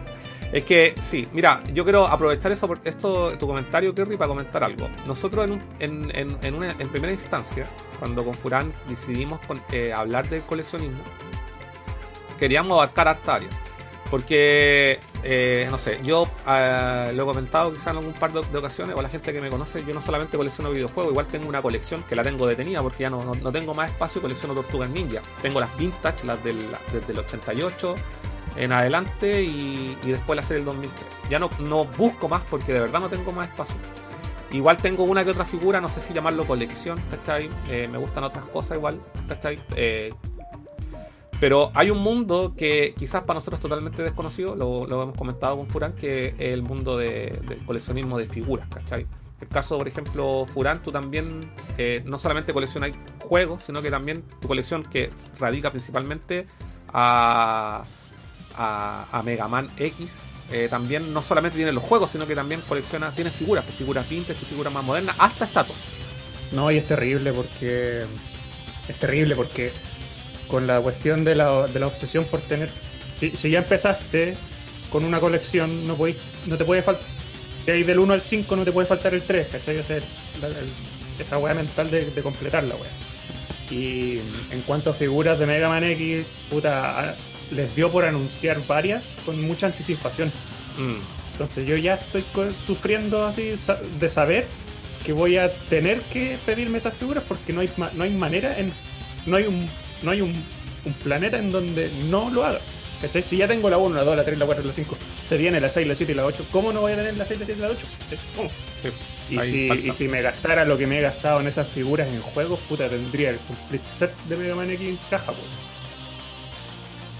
[0.50, 4.88] es que sí, mira, yo quiero aprovechar eso, esto, tu comentario, Kerry, para comentar algo.
[5.06, 7.66] Nosotros en, en, una, en primera instancia,
[7.98, 9.40] cuando con Furán decidimos
[9.72, 11.02] eh, hablar del coleccionismo,
[12.38, 13.69] queríamos abarcar hasta áreas.
[14.10, 18.96] Porque, eh, no sé, yo eh, lo he comentado quizás en algún par de, ocasiones,
[18.96, 22.02] o la gente que me conoce, yo no solamente colecciono videojuegos, igual tengo una colección
[22.02, 25.20] que la tengo detenida porque ya no, no, tengo más espacio y colecciono tortugas ninja.
[25.42, 27.94] Tengo las vintage, las del, desde el 88
[28.56, 31.06] en adelante y, después la serie del 2003.
[31.28, 33.76] Ya no, no busco más porque de verdad no tengo más espacio.
[34.52, 37.48] Igual tengo una que otra figura, no sé si llamarlo colección, ¿cachai?
[37.68, 39.62] Eh, me gustan otras cosas igual, ¿cachai?
[39.76, 40.12] Eh,
[41.40, 45.66] pero hay un mundo que quizás para nosotros es totalmente desconocido, lo, hemos comentado con
[45.66, 49.06] Furán, que es el mundo del coleccionismo de figuras, ¿cachai?
[49.40, 51.40] El caso, por ejemplo, Furán, tú también
[51.78, 52.90] eh, no solamente coleccionas
[53.20, 56.46] juegos, sino que también tu colección que radica principalmente
[56.92, 57.84] a,
[58.54, 60.10] a, Mega Man X,
[60.52, 64.06] eh, también no solamente tiene los juegos, sino que también colecciona, tiene figuras, pues, figuras
[64.06, 65.78] vintage, figuras más modernas, hasta estatuas.
[66.52, 68.04] No, y es terrible porque.
[68.88, 69.72] Es terrible porque
[70.50, 72.68] con la cuestión de la, de la obsesión por tener.
[73.18, 74.34] Si, ya empezaste
[74.90, 76.16] con una colección, no, podéis,
[76.46, 77.04] no te puede faltar.
[77.64, 79.78] Si hay del 1 al 5, no te puede faltar el 3, ¿cachai?
[79.78, 79.82] O
[81.20, 82.90] esa weá mental de, completar la weá.
[83.70, 84.18] Y
[84.50, 87.14] en cuanto a figuras de Mega Man X, puta,
[87.50, 90.32] les dio por anunciar varias con mucha anticipación.
[90.78, 90.96] Mm.
[91.32, 92.24] Entonces yo ya estoy
[92.66, 93.54] sufriendo así
[93.98, 94.46] de saber
[95.04, 98.72] que voy a tener que pedirme esas figuras porque no hay, no hay manera en.
[99.26, 99.68] No hay un
[100.02, 100.32] no hay un,
[101.04, 102.60] planeta en donde no lo haga.
[103.00, 103.22] ¿Cachai?
[103.22, 104.96] Si ya tengo la 1, la 2, la 3, la 4, la 5,
[105.26, 107.24] se viene la 6, la 7 y la 8, ¿cómo no voy a tener la
[107.24, 107.80] 6, la 7 y la 8?
[109.30, 112.20] Y, si, y, si, me gastara lo que me he gastado en esas figuras en
[112.20, 115.70] juegos, puta, tendría el complete set de Mega Man X en caja, pues.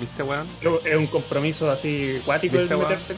[0.01, 0.48] ¿Viste, weón?
[0.85, 3.15] Es un compromiso así cuático el de meterse.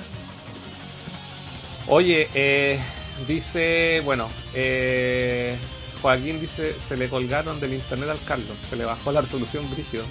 [1.86, 2.78] Oye, eh,
[3.26, 5.56] dice, bueno, eh,
[6.02, 10.04] Joaquín dice, se le colgaron del internet al Carlos, se le bajó la resolución brígido.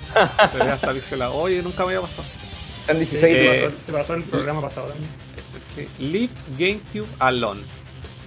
[0.52, 2.24] se ve hasta la oye, nunca me había pasado.
[2.88, 5.12] En 16 eh, te, pasó, en el programa pasado también.
[5.76, 5.88] Sí.
[6.00, 7.62] Leave GameCube alone.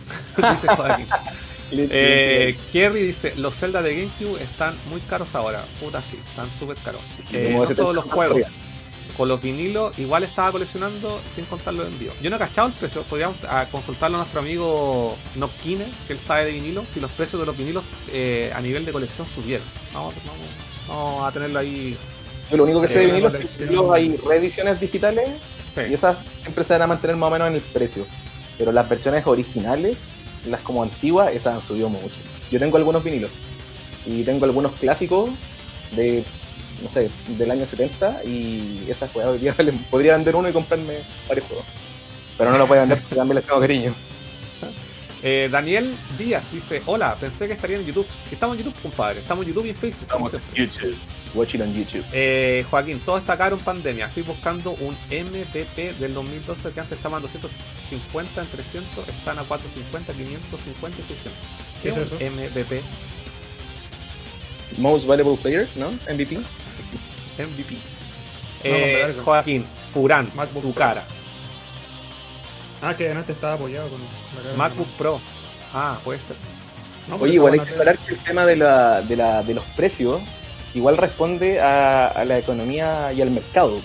[0.37, 1.07] dice Joaquín.
[1.73, 5.65] eh, Kerry dice, los Zelda de GameCube están muy caros ahora.
[5.81, 7.01] Puta sí, están súper caros.
[7.33, 8.43] Eh, no todos los juegos
[9.17, 12.15] con los vinilos igual estaba coleccionando sin contar los envíos.
[12.23, 16.19] Yo no he cachado el precio, podríamos ah, consultarlo a nuestro amigo Nopkine, que él
[16.27, 19.67] sabe de vinilo, si los precios de los vinilos eh, a nivel de colección subieron.
[19.93, 20.15] Vamos,
[20.89, 21.97] vamos, a tenerlo ahí.
[22.51, 25.31] Yo lo único que sé de vinilos es que hay reediciones digitales
[25.77, 28.07] y esas siempre se van a mantener más o menos en el precio.
[28.59, 29.99] Pero las versiones originales
[30.47, 32.17] las como antiguas, esas han subido mucho.
[32.51, 33.31] Yo tengo algunos vinilos
[34.07, 35.31] y tengo algunos clásicos
[35.93, 36.25] de,
[36.85, 39.57] no sé, del año 70 y esas hoy día
[39.91, 41.65] podría vender uno y comprarme varios juegos.
[42.37, 43.95] Pero no lo voy a vender porque también les tengo cariño.
[45.27, 48.07] Eh, Daniel Díaz dice, hola, pensé que estaría en YouTube.
[48.31, 49.21] Estamos en YouTube, compadre.
[49.21, 50.03] Estamos en YouTube y en Facebook.
[50.03, 50.97] Estamos en YouTube.
[51.33, 52.05] Watch it on YouTube.
[52.13, 54.05] Eh, Joaquín, todo está caro en pandemia.
[54.05, 60.13] Estoy buscando un MVP del 2012 que antes estaban 250 en 300, están a 450,
[60.13, 61.33] 550 y 600.
[61.83, 62.83] ¿Qué es un MVP?
[64.77, 65.91] Most Valuable Player, ¿no?
[66.13, 66.39] MVP.
[67.39, 67.77] MVP.
[68.65, 70.31] Eh, Joaquín, Furán,
[70.61, 71.05] tu cara.
[72.83, 75.21] Ah, que antes estaba apoyado con la MacBook Pro.
[75.73, 76.37] Ah, puede ser.
[77.21, 80.23] Oye, igual hay que hablar que el tema de, la, de, la, de los precios
[80.75, 83.81] igual responde a, la economía y al mercado.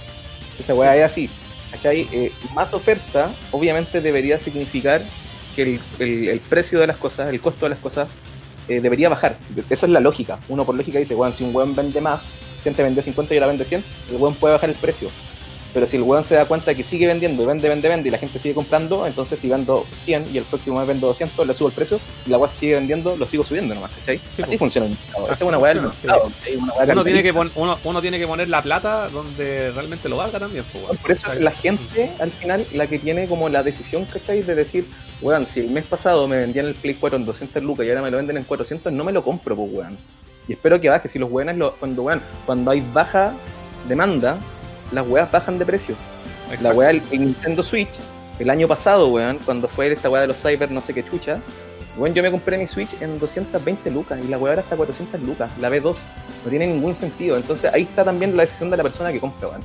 [0.59, 1.29] Esa weá es así.
[1.71, 2.07] ¿cachai?
[2.11, 5.01] Eh, más oferta, obviamente, debería significar
[5.55, 8.07] que el, el, precio de las cosas, el costo de las cosas,
[8.67, 9.37] eh, debería bajar.
[9.69, 10.39] Esa es la lógica.
[10.49, 12.21] Uno por lógica dice, bueno, si un weón vende más,
[12.61, 15.09] si antes vendía 50 y ahora vende 100, el weón puede bajar el precio.
[15.73, 18.17] Pero si el weón se da cuenta que sigue vendiendo, vende, vende, vende y la
[18.17, 21.67] gente sigue comprando, entonces si vendo 100 y el próximo mes vendo 200, le subo
[21.67, 24.19] el precio y la weá sigue vendiendo, lo sigo subiendo nomás, ¿cachai?
[24.41, 25.25] Así funciona el mercado.
[25.25, 26.31] Esa es una weá del mercado.
[26.91, 30.65] uno, tiene que uno, tiene que poner la plata donde realmente lo valga también.
[30.71, 34.41] Pues, por eso es la gente al final la que tiene como la decisión, ¿cachai?
[34.41, 34.87] De decir,
[35.21, 38.01] weón, si el mes pasado me vendían el Play 4 en 200 lucas y ahora
[38.01, 39.97] me lo venden en 400, no me lo compro, pues weón.
[40.49, 41.07] Y espero que baje.
[41.07, 43.33] Si los weones, lo, cuando, weón, cuando hay baja
[43.87, 44.39] demanda,
[44.91, 45.95] las weas bajan de precio.
[46.61, 47.99] La weá del Nintendo Switch,
[48.39, 51.39] el año pasado, weón, cuando fue esta weá de los Cyber, no sé qué chucha,
[51.95, 55.21] weón, yo me compré mi Switch en 220 lucas y la weá ahora está 400
[55.21, 55.95] lucas, la B2.
[56.43, 57.37] No tiene ningún sentido.
[57.37, 59.61] Entonces ahí está también la decisión de la persona que compra, weón.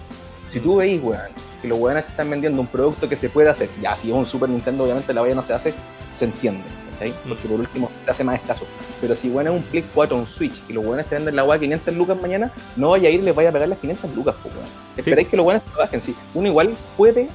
[0.48, 1.31] Si tú veis, weón,
[1.62, 4.27] que los weones están vendiendo un producto que se puede hacer, ya si es un
[4.27, 5.73] Super Nintendo, obviamente la weá no se hace,
[6.15, 6.84] se entiende.
[7.29, 8.66] Porque por último se hace más escaso.
[9.01, 11.37] Pero si bueno es un Play 4 o un Switch y los buenos te venden
[11.37, 13.79] la weá 500 lucas mañana, no vaya a ir y les vaya a pagar las
[13.79, 14.55] 500 lucas, pues,
[14.97, 16.15] Esperáis que los buenos trabajen, sí.
[16.35, 17.29] Uno igual puede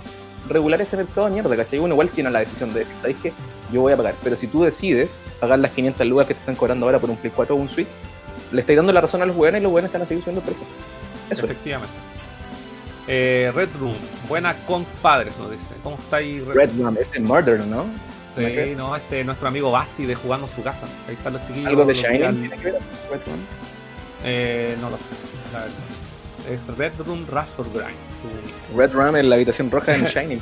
[0.48, 1.80] regular ese mercado de mierda, ¿cachai?
[1.80, 3.34] Uno igual tiene la decisión de, ¿sabéis que
[3.72, 4.16] Yo voy a pagar.
[4.24, 7.18] Pero si tú decides pagar las 500 lucas que te están cobrando ahora por un
[7.18, 7.88] Play 4 o un Switch,
[8.52, 10.42] le estáis dando la razón a los buenos y los buenos están a seguir subiendo
[10.42, 10.66] el precio.
[11.30, 11.94] Eso Efectivamente.
[13.08, 13.96] Eh, Red Room,
[14.28, 15.64] buena compadres, nos dice.
[15.84, 16.46] ¿Cómo estáis?
[16.46, 17.86] Red, Red Room, es el Murder, ¿no?
[18.40, 20.88] Sí, no, este nuestro amigo Basti de jugando su casa.
[21.08, 21.68] Ahí están los chiquillos.
[21.68, 22.52] ¿Algo de Shining
[24.24, 25.04] Eh, no lo sé,
[25.54, 25.76] la verdad.
[26.50, 28.78] Es Red Room Razor Grind.
[28.78, 30.42] Red Room en la habitación roja en Shining.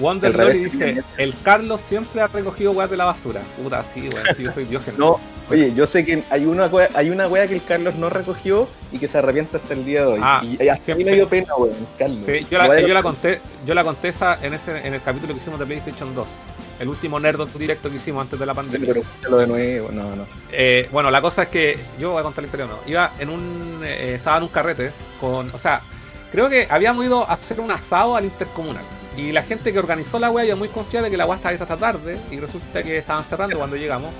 [0.00, 3.42] Wonder Lori dice, el Carlos siempre ha recogido weas de la basura.
[3.62, 5.20] Puta, sí, weón, sí, yo soy dios No,
[5.52, 8.68] oye, yo sé que hay una wea, hay una wea que el Carlos no recogió
[8.90, 10.20] y que se arrepiente hasta el día de hoy.
[10.22, 12.20] Ah, y a mí me dio pena, weón, Carlos.
[12.26, 15.34] Sí, yo la, yo la conté, yo la conté esa en ese, en el capítulo
[15.34, 16.28] que hicimos de PlayStation 2
[16.82, 18.92] el último Nerd directo que hicimos antes de la pandemia.
[19.22, 20.26] Pero de nuevo, no, no.
[20.50, 22.78] Eh, bueno, la cosa es que yo voy a contar la historia no.
[22.86, 23.80] Iba en un.
[23.84, 25.48] Eh, estaba en un carrete con.
[25.54, 25.80] O sea,
[26.32, 28.82] creo que habíamos ido a hacer un asado al intercomunal.
[29.16, 31.54] Y la gente que organizó la wea ya muy confiada de que la wea estaba
[31.54, 32.18] esta tarde.
[32.32, 34.12] Y resulta que estaban cerrando cuando llegamos.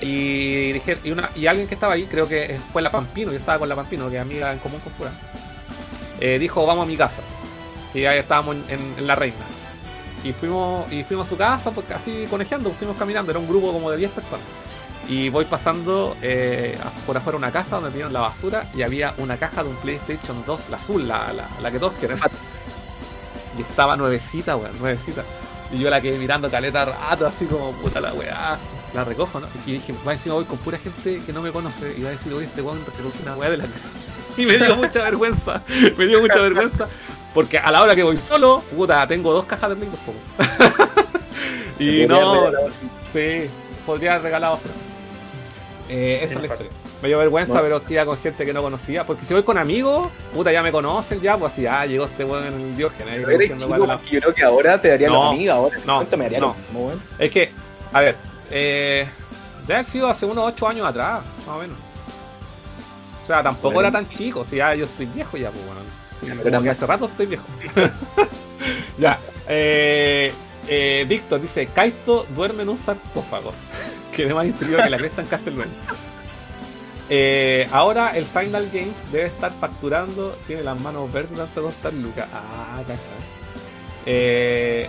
[0.00, 3.38] Y, dije, y, una, y alguien que estaba ahí, creo que fue la Pampino, yo
[3.38, 5.10] estaba con la Pampino, que es amiga en común con Fura,
[6.20, 7.22] eh, dijo, vamos a mi casa.
[7.94, 9.46] Y ahí estábamos en la reina.
[10.26, 13.72] Y fuimos, y fuimos a su casa, porque así conejeando, fuimos caminando, era un grupo
[13.72, 14.44] como de 10 personas.
[15.08, 19.36] Y voy pasando eh, por afuera una casa donde tenían la basura y había una
[19.36, 21.32] caja de un PlayStation 2, la azul, la,
[21.62, 22.18] la, que todos quieren.
[23.56, 25.22] Y estaba nuevecita, weón, nuevecita.
[25.70, 28.58] Y yo la quedé mirando caleta rato, así como puta la weá.
[28.96, 29.46] La recojo, ¿no?
[29.66, 31.92] Y dije, va encima voy con pura gente que no me conoce.
[31.98, 33.66] Y va a decir, oye, este weón recogió una weá de la
[34.38, 35.62] Y me dio mucha vergüenza.
[35.98, 36.88] Me dio mucha vergüenza.
[37.34, 39.90] Porque a la hora que voy solo, puta, tengo dos cajas de Play
[41.78, 42.50] y no,
[43.12, 43.50] sí,
[43.84, 44.70] podría regalar otro.
[45.90, 46.72] Eh, esa es la historia.
[47.02, 49.04] Me dio vergüenza, pero estoy con gente que no conocía.
[49.04, 52.24] Porque si voy con amigos, puta, ya me conocen ya, pues así, ah, llegó este
[52.24, 53.20] weón en el Diógenes.
[54.10, 56.56] yo creo que ahora te daría no, amiga, ahora no, me no.
[57.18, 57.50] Es que,
[57.92, 58.16] a ver,
[58.50, 59.08] eh,
[59.62, 61.76] debe haber sido hace unos 8 años atrás, más o menos.
[63.22, 65.80] O sea, tampoco era tan chico, si ya yo estoy viejo ya, pues bueno.
[66.42, 67.44] Pero hace rato estoy viejo.
[68.98, 69.18] ya.
[69.48, 70.32] Eh,
[70.68, 73.52] eh, Víctor dice: Kaito duerme en un sarcófago.
[74.12, 75.74] que más instruido que la cresta en Castlevania.
[77.08, 82.26] Eh, ahora el Final Games debe estar facturando, tiene las manos verdes durante costar lucas.
[82.32, 82.96] Ah, cachai.
[84.06, 84.88] Eh,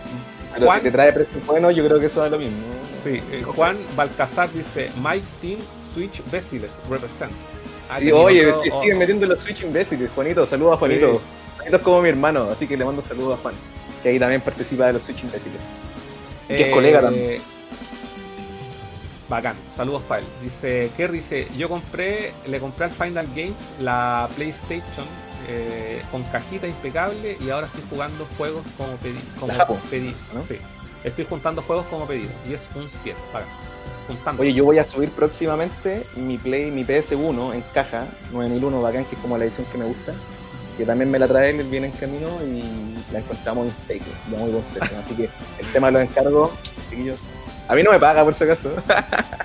[0.60, 2.58] Juan, si te trae precio bueno, yo creo que eso es lo mismo.
[3.04, 5.60] Sí, eh, Juan Balcazar dice: My Team
[5.94, 7.32] Switch Besiles represent.
[7.90, 10.10] Ah, sí, oye, siguen metiendo los Switch imbéciles.
[10.14, 11.22] Juanito, saludos a Juanito.
[11.56, 13.56] Juanito es como mi hermano, así que le mando saludos a Juan,
[14.04, 15.62] que ahí también participa de los Switch imbéciles.
[16.50, 17.32] Y que es colega también.
[17.32, 17.42] Eh,
[19.30, 20.28] Bacán, saludos para él.
[20.42, 25.06] Dice, Kerry dice, yo compré, le compré al Final Games la PlayStation
[25.50, 29.22] eh, con cajita impecable y ahora estoy jugando juegos como pedido.
[29.40, 30.14] Como pedido
[30.48, 30.58] sí.
[31.04, 33.50] Estoy juntando juegos como pedido y es un 7, bacán.
[34.08, 34.42] Juntando.
[34.42, 39.16] Oye, yo voy a subir próximamente mi Play, mi PS1 en caja, 9001 bacán, que
[39.16, 40.14] es como la edición que me gusta.
[40.78, 42.64] Que también me la trae él, viene en camino y
[43.12, 44.64] la encontramos en fake, ya muy buen
[45.04, 45.30] Así que
[45.60, 46.52] el tema lo encargo,
[46.90, 47.20] chiquillos
[47.70, 48.72] a mí no me paga por si acaso.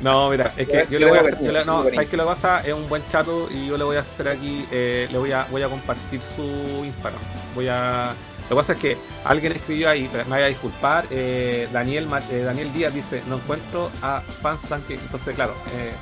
[0.01, 1.65] No, mira, es que yo, le voy a.
[1.65, 2.61] no, ¿sabes qué lo pasa?
[2.67, 4.67] Es un buen chato y yo le voy a hacer aquí.
[4.73, 7.21] Eh, le voy a, voy a compartir su Instagram.
[7.55, 8.13] Voy a.
[8.53, 11.07] Lo que pasa es que alguien escribió ahí, me voy a disculpar.
[11.11, 14.93] Eh, Daniel, eh, Daniel Díaz dice: No encuentro a fans tanque.
[14.93, 15.55] Entonces, claro.
[15.75, 15.93] Eh,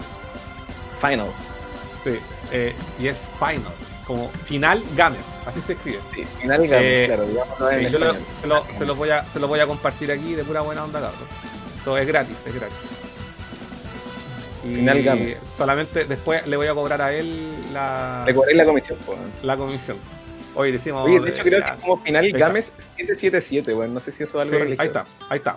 [1.00, 1.28] final.
[2.02, 2.18] Sí,
[2.50, 3.72] eh, y es final.
[4.04, 6.00] Como final Games, así se escribe.
[6.12, 7.26] Sí, final Games, claro.
[7.28, 10.34] Sí, yo lo, se, lo, se, lo voy a, se lo voy a compartir aquí
[10.34, 11.28] de pura buena onda, cabrón.
[11.84, 12.78] Todo es gratis, es gratis.
[14.64, 18.24] Y solamente después le voy a cobrar a él la.
[18.26, 19.18] Le la comisión, pues.
[19.44, 19.98] La comisión.
[20.54, 21.04] Hoy decimos.
[21.04, 24.50] Oye, de hecho, creo que como Final Games 777, bueno, no sé si eso es
[24.50, 25.56] algo sí, Ahí está, ahí está.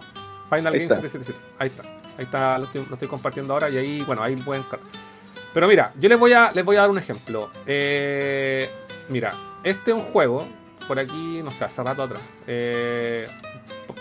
[0.49, 1.39] Final Games 777.
[1.59, 1.83] Ahí está.
[2.17, 4.63] Ahí está, lo estoy, compartiendo ahora y ahí, bueno, ahí pueden.
[5.53, 7.49] Pero mira, yo les voy a, les voy a dar un ejemplo.
[7.65, 8.69] Eh,
[9.09, 9.33] mira,
[9.63, 10.47] este es un juego,
[10.87, 12.21] por aquí, no sé, hace rato atrás.
[12.45, 13.27] Eh,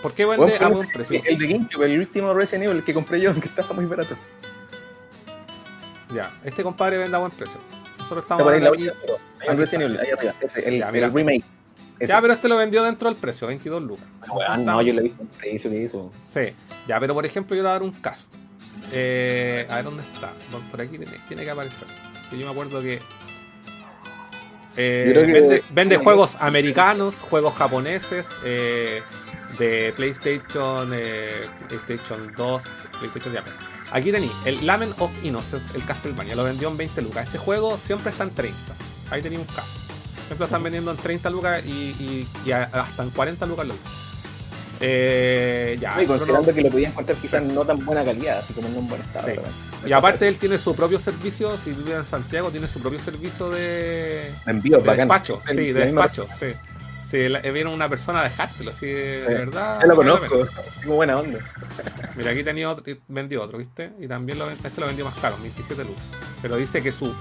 [0.01, 1.21] ¿Por qué vende a buen precio?
[1.25, 4.15] El de GameCube, el último Resident Evil que compré yo, que estaba muy barato.
[6.13, 7.59] Ya, este compadre vende a buen precio.
[7.97, 8.89] Nosotros estamos aquí.
[9.47, 10.33] Resident Evil, ahí arriba.
[10.41, 11.43] Ese, el, ya, el remake.
[11.99, 14.05] Ya, pero este lo vendió dentro del precio, 22 lucas.
[14.59, 16.11] no, yo le he visto un precio que hizo.
[16.27, 16.53] Sí,
[16.87, 18.25] ya, pero por ejemplo, yo le voy a dar un caso.
[18.91, 20.31] Eh, a ver dónde está.
[20.69, 21.87] Por aquí tiene, tiene que aparecer.
[22.29, 22.99] Que yo me acuerdo que
[24.75, 29.01] eh, vende, juegos americanos, juegos japoneses, eh,
[29.59, 32.63] de PlayStation, eh, PlayStation 2,
[32.99, 33.43] PlayStation ya.
[33.91, 37.27] Aquí tenéis el Lament of Innocence, el Castlevania, lo vendió en 20 lucas.
[37.27, 38.57] Este juego siempre está en 30.
[39.13, 39.79] Ahí tenéis un caso.
[40.27, 42.27] Siempre lo están vendiendo en 30 lucas y,
[42.71, 43.75] hasta en 40 lucas lo
[44.85, 48.67] eh, ya, y considerando que lo podían encontrar quizás no tan buena calidad, así como
[48.67, 49.27] en un buen estado.
[49.85, 53.49] Y aparte él tiene su propio servicio, si vive en Santiago, tiene su propio servicio
[53.49, 55.41] de, envío, de despacho.
[55.47, 56.47] Sí, de despacho, sí.
[57.09, 57.17] Sí,
[57.51, 59.79] viene una persona a dejártelo, así de verdad.
[59.81, 60.47] Yo lo conozco,
[60.81, 61.39] tengo buena onda.
[62.15, 63.91] Mira, aquí tenía otro, vendió otro, ¿viste?
[63.99, 66.03] Y también lo, este lo vendió más caro, 27 lucas.
[66.41, 67.13] Pero dice que su.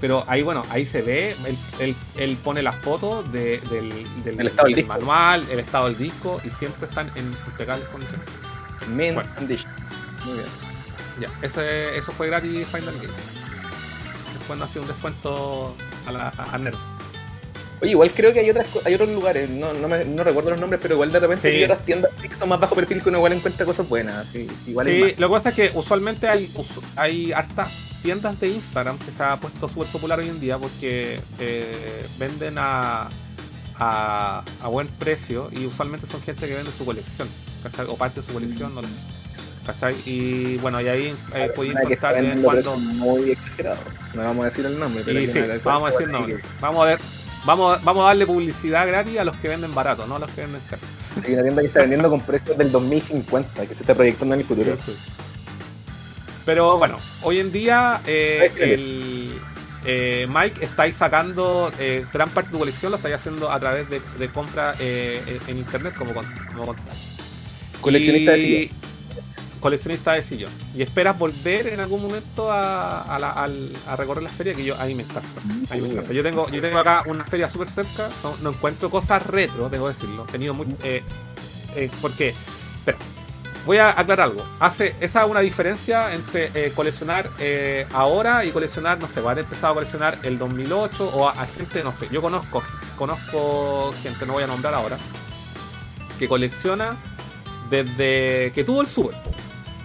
[0.00, 1.34] Pero ahí, bueno, ahí se ve,
[1.78, 3.90] él, él, pone las fotos de, del,
[4.24, 8.28] del, estado del, manual, el estado del disco, y siempre están en impecables condiciones.
[8.88, 9.70] Main condition.
[10.26, 10.48] Muy bien.
[11.20, 13.14] Ya, ese, eso fue gratis Final Game.
[14.38, 15.74] Después no ha sido un descuento
[16.06, 16.76] a, la, a Nerd.
[17.80, 20.60] Oye, igual creo que hay otras hay otros lugares, no, no, me, no recuerdo los
[20.60, 23.18] nombres, pero igual de repente hay otras tiendas que son más bajo perfil que uno
[23.18, 24.26] igual encuentra cosas buenas.
[24.28, 26.50] Sí, igual sí lo que pasa es que usualmente hay,
[26.96, 27.70] hay hartas
[28.02, 32.56] tiendas de Instagram que se ha puesto súper popular hoy en día porque eh, venden
[32.56, 33.08] a,
[33.78, 37.28] a, a, buen precio y usualmente son gente que vende su colección,
[37.62, 37.86] ¿cachai?
[37.88, 38.94] O parte de su colección, no lo sé.
[39.66, 39.96] ¿Cachai?
[40.06, 42.76] Y bueno, y ahí eh, podéis encontrar cuando.
[42.78, 43.82] Muy exagerado.
[44.14, 45.20] No vamos a decir el nombre, pero.
[45.20, 46.38] sí, vamos a decir nombre.
[46.60, 47.00] Vamos a ver
[47.46, 50.40] Vamos, vamos a darle publicidad gratis a los que venden barato, no a los que
[50.40, 50.82] venden caro.
[51.24, 54.40] Hay una tienda que está vendiendo con precios del 2050, que se está proyectando en
[54.40, 54.76] el futuro.
[56.44, 59.38] Pero bueno, hoy en día eh, el,
[59.84, 63.88] eh, Mike estáis sacando eh, gran parte de tu colección, lo estáis haciendo a través
[63.90, 66.74] de, de compra en internet como, como
[67.80, 68.70] Coleccionista de
[69.66, 70.52] coleccionista de sillón.
[70.76, 74.94] Y esperas volver en algún momento a, a, recorrer la feria, que yo a mí
[74.94, 75.76] me encanta.
[76.12, 78.08] Yo, tengo, yo tengo acá una feria súper cerca,
[78.42, 80.24] no, encuentro cosas retro, debo decirlo.
[80.28, 80.68] He tenido muy.
[80.84, 81.02] Eh,
[81.74, 82.32] eh, porque.
[83.64, 84.46] Voy a aclarar algo.
[84.60, 87.28] Hace, esa es una diferencia entre eh, coleccionar
[87.92, 91.82] ahora y coleccionar, no sé, haber empezado a coleccionar el 2008 o a, a, gente,
[91.82, 92.62] no sé, yo conozco,
[92.96, 94.96] conozco gente, no voy a nombrar ahora,
[96.20, 96.94] que colecciona
[97.68, 99.35] desde que tuvo el Super.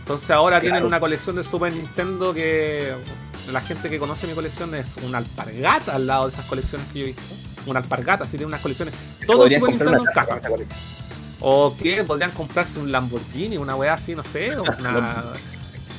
[0.02, 2.94] Entonces ahora tienen una colección de Super Nintendo que
[3.52, 7.00] la gente que conoce mi colección es una alpargata al lado de esas colecciones que
[7.00, 7.24] yo he visto.
[7.66, 8.94] Una alpargata, si tiene unas colecciones.
[9.26, 10.40] Todo Super Nintendo en caja.
[11.40, 15.24] O que podrían comprarse un Lamborghini, una weá así, no sé, una,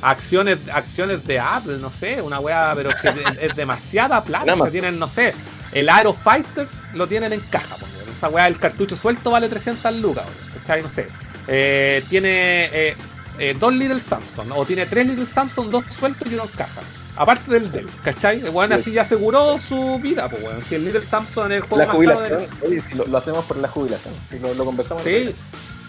[0.02, 4.54] acciones, acciones de Apple, no sé, una weá, pero que es, demasiada plata.
[4.64, 5.34] que tienen, no sé,
[5.72, 7.76] el Aero Fighters lo tienen en caja,
[8.16, 10.24] esa weá, el cartucho suelto vale 300 lucas,
[10.68, 11.08] No sé.
[11.48, 12.96] Eh, tiene eh,
[13.38, 16.80] eh, dos Little Samsung, o tiene tres Little Samsung, dos sueltos y uno en caja.
[17.16, 18.40] Aparte del Dell, ¿cachai?
[18.50, 20.58] Bueno, así ya aseguró su vida, pues bueno.
[20.66, 24.14] Si el Little Samsung en el juego la jubilación, oye, lo, hacemos por la jubilación,
[24.30, 25.02] si lo, conversamos.
[25.02, 25.34] Sí,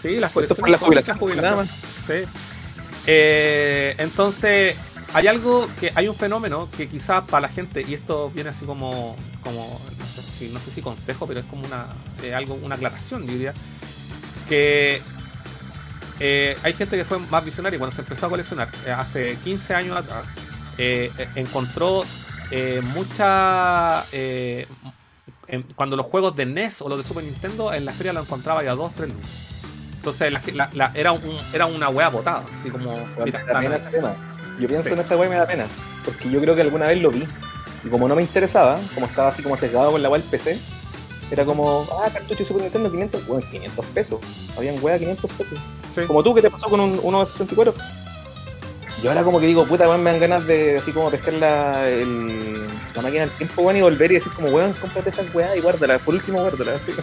[0.02, 1.52] sí, las Esto por la jubilación, jubilación.
[1.52, 1.70] Nada más.
[2.08, 2.28] Sí.
[3.08, 4.76] Eh, entonces,
[5.14, 8.66] hay algo que hay un fenómeno que quizás para la gente, y esto viene así
[8.66, 11.86] como, como no, sé, si, no sé si consejo, pero es como una,
[12.24, 13.54] eh, algo, una aclaración, diría,
[14.50, 15.02] que
[16.26, 19.74] eh, hay gente que fue más visionaria cuando se empezó a coleccionar eh, hace 15
[19.76, 20.24] años atrás,
[20.78, 22.04] eh, encontró
[22.52, 24.06] eh, mucha...
[24.12, 28.22] en- cuando los juegos de NES o los de Super Nintendo en la feria lo
[28.22, 29.32] encontraba ya a 2, 3 lucas.
[29.98, 32.94] Entonces la- la- la- era, un, era una wea botada, así como...
[33.24, 34.16] Mira, me da pena ese tema.
[34.60, 34.94] Yo pienso Sí.
[34.94, 35.66] en esa weá y me da pena.
[36.06, 37.26] Porque yo creo que alguna vez lo vi.
[37.84, 40.58] Y como no me interesaba, como estaba así como sesgado con la weá del PC,
[41.32, 44.20] era como, ah, cartucho Super Nintendo 500, bueno, 500 pesos.
[44.58, 45.60] Habían weá 500 pesos.
[45.94, 46.02] Sí.
[46.08, 47.74] Como tú, que te pasó con un, uno de 64?
[49.02, 51.90] Yo ahora como que digo, puta, weón, me dan ganas de así como pescar la,
[51.90, 52.66] el-
[52.96, 55.60] la máquina del tiempo, weón, y volver y decir como, weón, cómprate esas weá y
[55.62, 56.00] guárdala.
[56.00, 56.76] Por último, guárdala.
[56.76, 56.94] así.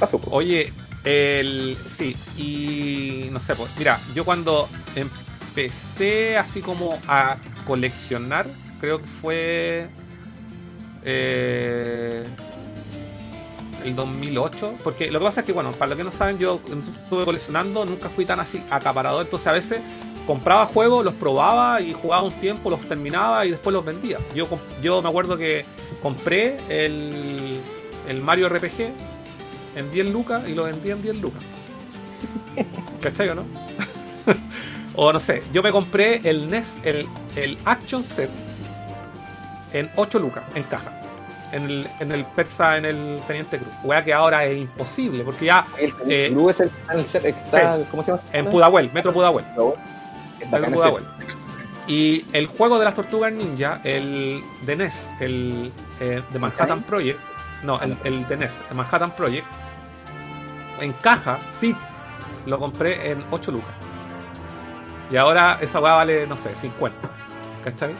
[0.00, 0.20] Paso.
[0.30, 0.72] Oye,
[1.04, 1.76] el.
[1.96, 3.30] Sí, y.
[3.30, 3.70] No sé, pues.
[3.78, 8.46] Mira, yo cuando empecé así como a coleccionar,
[8.80, 9.88] creo que fue.
[11.04, 12.24] eh,
[13.84, 14.74] el 2008.
[14.82, 16.60] Porque lo que pasa es que, bueno, para los que no saben, yo
[17.04, 19.24] estuve coleccionando, nunca fui tan así acaparador.
[19.24, 19.80] Entonces a veces
[20.26, 24.18] compraba juegos, los probaba y jugaba un tiempo, los terminaba y después los vendía.
[24.34, 24.46] Yo,
[24.82, 25.64] yo me acuerdo que
[26.02, 27.60] compré el,
[28.06, 28.92] el Mario RPG
[29.76, 31.42] en 10 lucas y lo vendí en 10 lucas.
[33.00, 33.44] ¿Cachai o no?
[34.94, 37.06] o no sé, yo me compré el NES, el,
[37.36, 38.30] el Action Set
[39.72, 40.97] en 8 lucas, en caja.
[41.52, 43.72] En el, en el Persa, en el Teniente Cruz.
[43.82, 47.28] Wea que ahora es imposible, porque ya El, eh, Blue es el, el set que
[47.30, 48.22] está, ¿cómo se llama?
[48.32, 49.44] en Pudahuel, Metro Pudahuel.
[50.50, 50.70] Metro.
[50.70, 51.04] Pudahuel.
[51.86, 57.18] Y el juego de las tortugas ninja, el de NES, el eh, de Manhattan Project,
[57.62, 59.46] no, el, el de NES, el Manhattan Project,
[60.80, 61.74] en caja, sí,
[62.46, 63.70] lo compré en 8 lucas.
[65.10, 67.08] Y ahora esa weá vale, no sé, 50.
[67.64, 67.94] ¿Cachai?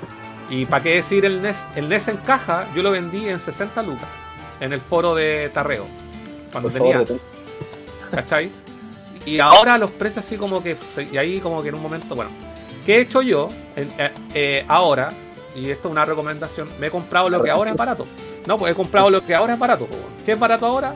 [0.51, 3.83] Y para qué decir el NES, el NES en caja, yo lo vendí en 60
[3.83, 4.09] lucas.
[4.61, 5.87] En el foro de Tarreo.
[6.51, 7.01] Cuando Por tenía.
[7.05, 7.21] favor.
[8.11, 8.51] ¿cachai?
[9.27, 10.77] Y ahora los precios así como que,
[11.13, 12.31] y ahí como que en un momento, bueno,
[12.87, 15.09] ¿qué he hecho yo eh, eh, ahora?
[15.55, 18.07] Y esto es una recomendación, me he comprado lo que ahora es barato.
[18.47, 19.87] No, pues he comprado lo que ahora es barato.
[19.87, 20.01] pues.
[20.25, 20.95] ¿Qué es barato ahora?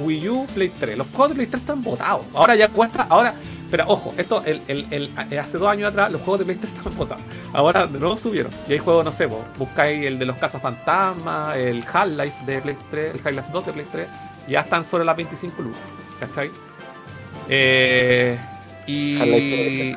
[0.00, 0.98] Wii U, Play 3.
[0.98, 2.24] Los juegos de Play 3 están botados.
[2.34, 3.34] Ahora ya cuesta, ahora,
[3.70, 6.56] pero ojo, esto, el, el- el- eh, hace dos años atrás los juegos de Play
[6.58, 7.22] 3 estaban botados.
[7.52, 8.52] Ahora de nuevo subieron.
[8.68, 12.76] Y hay juegos, no sé, vos, buscáis el de los cazafantasmas, el Half-Life de Play
[12.90, 14.08] 3, el Half-Life 2 de Play 3,
[14.48, 15.80] y ya están sobre las 25 lucas.
[16.18, 16.50] ¿Cachai?
[17.48, 18.38] Eh,
[18.86, 19.94] y.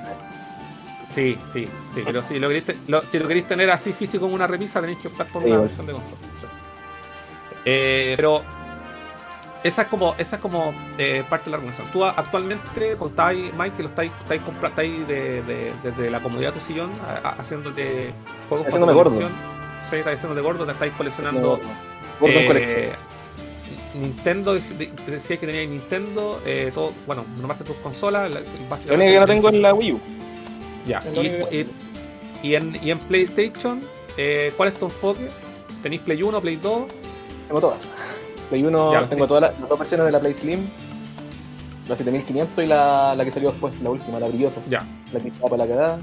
[1.05, 4.33] Sí, sí, sí, pero si lo, queréis, lo- si lo queréis tener así físico en
[4.33, 6.17] una revista, tenéis que optar por una versión de consola.
[7.65, 8.43] Eh, pero
[9.64, 11.91] esa es como, esa es como eh, parte de la organización.
[11.91, 16.60] Tú actualmente contáis, Mike, que lo estáis, estáis, estáis de, de- desde la comodidad de
[16.60, 18.14] tu sillón a- a- haciéndote
[18.49, 19.03] juegos para gordo.
[19.11, 19.31] colección.
[19.90, 21.69] Sí, estáis haciéndose gordo, te estáis coleccionando No,
[22.19, 23.14] Gordo en eh, colección.
[23.95, 28.40] Nintendo, dec- de- decías que teníais Nintendo, eh, todo, bueno, nomás de tus consolas, la-
[28.40, 28.94] Lo básicamente.
[28.95, 29.99] único que no tengo es la Wii U.
[30.88, 31.02] Ya,
[31.52, 31.68] y-
[32.41, 33.80] y en, y en PlayStation,
[34.18, 35.30] eh, ¿cuál es tu enfoque?
[35.81, 36.84] ¿Tenéis Play 1, Play 2?
[37.48, 37.80] Tengo todas.
[38.53, 40.59] Play 1, Ya, tengo todas las, las dos versiones de la Play Slim.
[41.89, 44.61] La 7500 y la, la que salió después, la última, la brillosa.
[44.69, 44.80] Ya,
[45.11, 45.99] La que estaba para la cagada.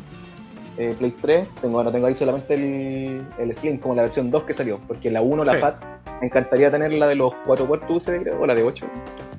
[0.76, 4.42] Eh, Play 3, tengo, bueno, tengo ahí solamente el, el Slim, como la versión 2
[4.42, 4.80] que salió.
[4.88, 5.58] Porque la 1, la Sí.
[5.58, 5.76] FAT,
[6.20, 8.84] me encantaría tener la de los 4 puertos USB, creo, o la de 8.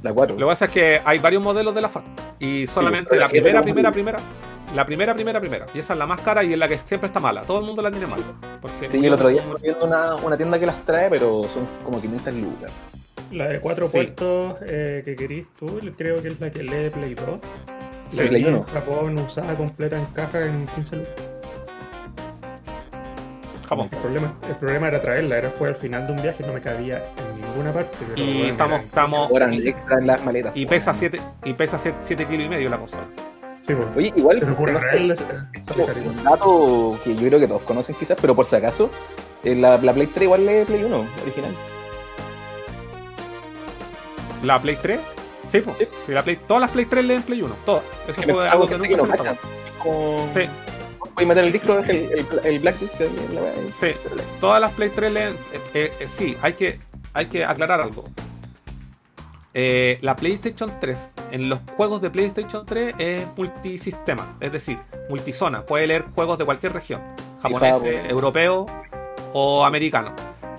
[0.03, 0.35] La 4.
[0.38, 2.03] lo que pasa es que hay varios modelos de la FAT.
[2.39, 4.19] Y solamente la primera, primera, primera.
[4.73, 5.65] La primera, primera, primera.
[5.73, 7.41] Y esa es la más cara y es la que siempre está mala.
[7.41, 8.23] Todo el mundo la tiene mala.
[8.61, 11.67] Porque Sí, el otro día estuve viendo una, una tienda que las trae, pero son
[11.83, 12.71] como 500 lucas.
[13.31, 13.91] La de cuatro Sí.
[13.93, 17.39] puertos eh, que querís tú, creo que es la que lee Play 2.
[18.09, 18.65] Sí, La Play vi en 1.
[18.73, 21.13] Japón usada completa en caja en 15 lucas.
[23.69, 23.87] Japón.
[23.91, 26.59] El problema, el problema era traerla, era fue al final de un viaje, no me
[26.61, 27.97] cabía en ninguna parte.
[27.99, 30.51] pero Y bueno, estamos- estamos- Ahora y- extra en las maletas.
[30.57, 33.05] Y pesa 7 y pesa 7 kilos y medio la consola.
[33.65, 33.87] Sí, pues.
[33.95, 37.61] Oye, igual, Se me ocurre no sé, es un dato que yo creo que todos
[37.61, 38.89] conocen quizás, pero por si acaso,
[39.43, 41.51] eh, la, la Play 3 igual es Play 1 original.
[44.43, 44.99] ¿La Play 3?
[45.51, 45.77] Sí, pues.
[45.77, 45.88] Sí.
[46.05, 47.55] Sí, la Play, todas las Play 3 leen Play 1.
[47.65, 47.84] Todas.
[48.07, 49.38] Eso fue algo que, nunca no se.
[49.80, 50.41] Como, Sí,
[51.15, 52.72] Voy a meter el disco, el, el, el la
[53.41, 53.88] weá, el- sí.
[54.39, 55.34] Todas las Play 3 leen.
[55.53, 56.80] eh, eh, eh, sí, hay que,
[57.13, 58.05] hay que aclarar algo.
[59.53, 60.97] Eh, la PlayStation 3,
[61.31, 64.77] en los juegos de PlayStation 3 es multisistema, es decir,
[65.09, 65.65] multizona.
[65.65, 67.01] Puede leer juegos de cualquier región,
[67.41, 67.88] japonés, Japón.
[68.09, 68.65] europeo
[69.34, 70.13] o americano.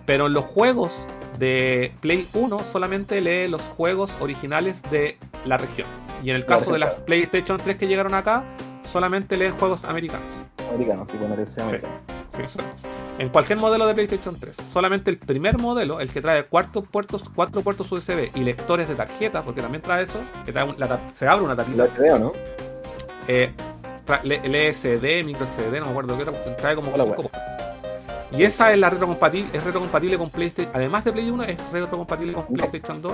[0.05, 1.07] Pero en los juegos
[1.43, 5.89] de Play 1 solamente lee los juegos originales de la región.
[6.23, 6.93] Y en el La caso de las.
[6.94, 8.44] PlayStation 3 que llegaron acá,
[8.85, 10.24] solamente leen juegos americanos.
[10.73, 11.16] Americanos, sí,
[11.60, 11.94] americana.
[12.31, 12.59] Sí, sí.
[13.19, 14.56] En cualquier modelo de PlayStation 3.
[14.73, 18.94] Solamente el primer modelo, el que trae cuatro puertos, cuatro puertos USB y lectores de
[18.94, 21.89] tarjeta, porque también trae eso, que trae un- la se abre una tarjeta.
[21.89, 22.32] Que veo, ¿no?
[23.27, 23.52] Eh,
[24.06, 27.40] tra- le- LSD, micro CD, no me acuerdo qué otra, trae como Hola, cinco puertos.
[28.35, 32.33] Y esa es la retrocompatible, es retrocompatible con PlayStation, además de Play 1, es retrocompatible
[32.33, 33.13] con PlayStation 2.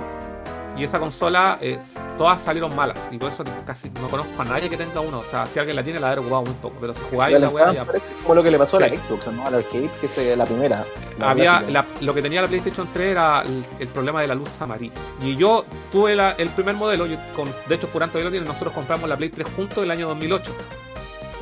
[0.77, 1.79] Y esa consola, es,
[2.17, 2.97] todas salieron malas.
[3.11, 5.19] Y por eso casi no conozco a nadie que tenga uno.
[5.19, 6.75] O sea, si alguien la tiene, la habrá ocupado muy poco.
[6.79, 7.83] Pero si jugáis Sí, la weá ya.
[7.83, 8.87] parece como lo que le pasó a la.
[8.87, 9.45] Xbox, ¿no?
[9.45, 10.85] A la arcade, que es la primera.
[11.17, 14.35] la Había la- lo que tenía la PlayStation 3 era el, el problema de la
[14.35, 14.93] luz amarilla.
[15.21, 18.45] Y yo tuve la- el primer modelo, yo con, de hecho Furán todavía lo tiene,
[18.45, 20.49] nosotros compramos la Play 3 juntos el año 2008,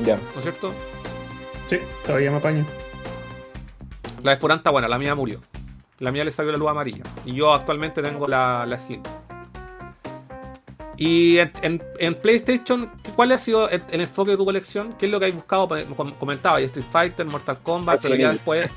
[0.00, 0.16] Ya.
[0.16, 0.72] ¿no es cierto?
[1.70, 2.66] Sí, todavía me apaño.
[4.22, 5.40] La de Furán está buena, la mía murió.
[6.00, 7.02] La mía le salió la luz amarilla.
[7.24, 9.02] Y yo actualmente tengo la, la Slim.
[10.96, 14.94] Y en, en- en PlayStation, ¿cuál ha sido el, el enfoque de tu colección?
[14.98, 15.68] ¿Qué es lo que hay buscado?
[15.68, 18.36] Pues, Com- Comentaba, y Street Fighter, Mortal Kombat, Resident ya Evil.
[18.36, 18.70] después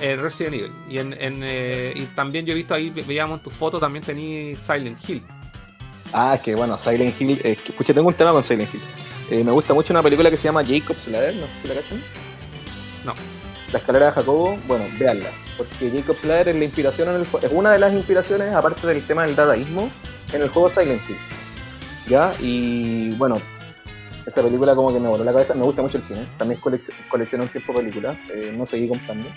[0.00, 0.72] eh, Resident Evil.
[0.88, 3.78] Y, en, en, eh, y también yo he visto ahí, ve- veíamos en tus fotos,
[3.80, 5.22] también tenías Silent Hill.
[6.12, 7.38] Ah, es que bueno, Silent Hill.
[7.42, 8.80] Que, escucha, tengo un tema con Silent Hill.
[9.30, 11.74] Eh, me gusta mucho una película que se llama Jacob's Ladder, no sé si la
[11.74, 12.02] cachan.
[13.04, 13.14] No.
[13.72, 15.28] La escalera de Jacobo, bueno, véanla.
[15.56, 19.06] Porque Jacob's Ladder es la inspiración en el es una de las inspiraciones, aparte del
[19.06, 19.90] tema del dadaísmo,
[20.32, 21.16] en el juego Silent Hill.
[22.08, 22.32] ¿Ya?
[22.40, 23.38] Y bueno,
[24.26, 25.54] esa película como que me voló la cabeza.
[25.54, 26.26] Me gusta mucho el cine.
[26.36, 28.16] También colec- coleccioné un tiempo películas.
[28.32, 29.28] eh, no seguí comprando.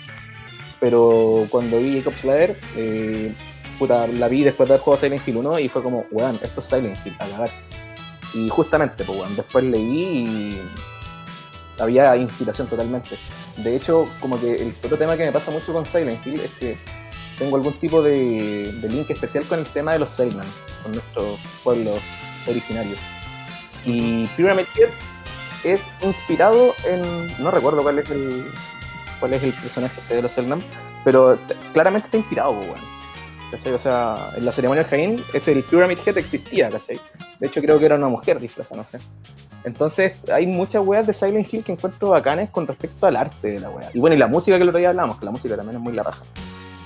[0.80, 3.32] Pero cuando vi Jacob's Ladder, eh,
[3.78, 6.60] puta, la vi después de haber jugado Silent Hill 1 y fue como, weón, esto
[6.60, 7.50] es Silent Hill, a cagar.
[8.34, 10.62] Y justamente, pues, weón, después leí y
[11.78, 13.16] había inspiración totalmente.
[13.58, 16.50] De hecho, como que el otro tema que me pasa mucho con Silent Hill es
[16.52, 16.76] que
[17.38, 20.46] tengo algún tipo de, link especial con el tema de los Selman,
[20.82, 22.00] con nuestros pueblos
[22.46, 22.98] originarios.
[23.84, 24.64] Y Pyramid
[25.62, 27.26] es inspirado en.
[27.42, 28.44] No recuerdo cuál es el.
[29.20, 30.60] cuál es el personaje de los Selman,
[31.04, 31.38] pero
[31.72, 32.93] claramente está inspirado, pues, weón.
[33.56, 33.72] ¿Cachai?
[33.72, 36.98] O sea, en la ceremonia del Jaén, ese el Pyramid Head existía, ¿cachai?
[37.38, 39.04] De hecho, creo que era una mujer disfrazada, no sé.
[39.64, 43.60] Entonces, hay muchas weas de Silent Hill que encuentro bacanes con respecto al arte de
[43.60, 43.90] la wea.
[43.94, 45.82] Y bueno, y la música que el otro día hablamos, que la música también es
[45.82, 46.22] muy la raja.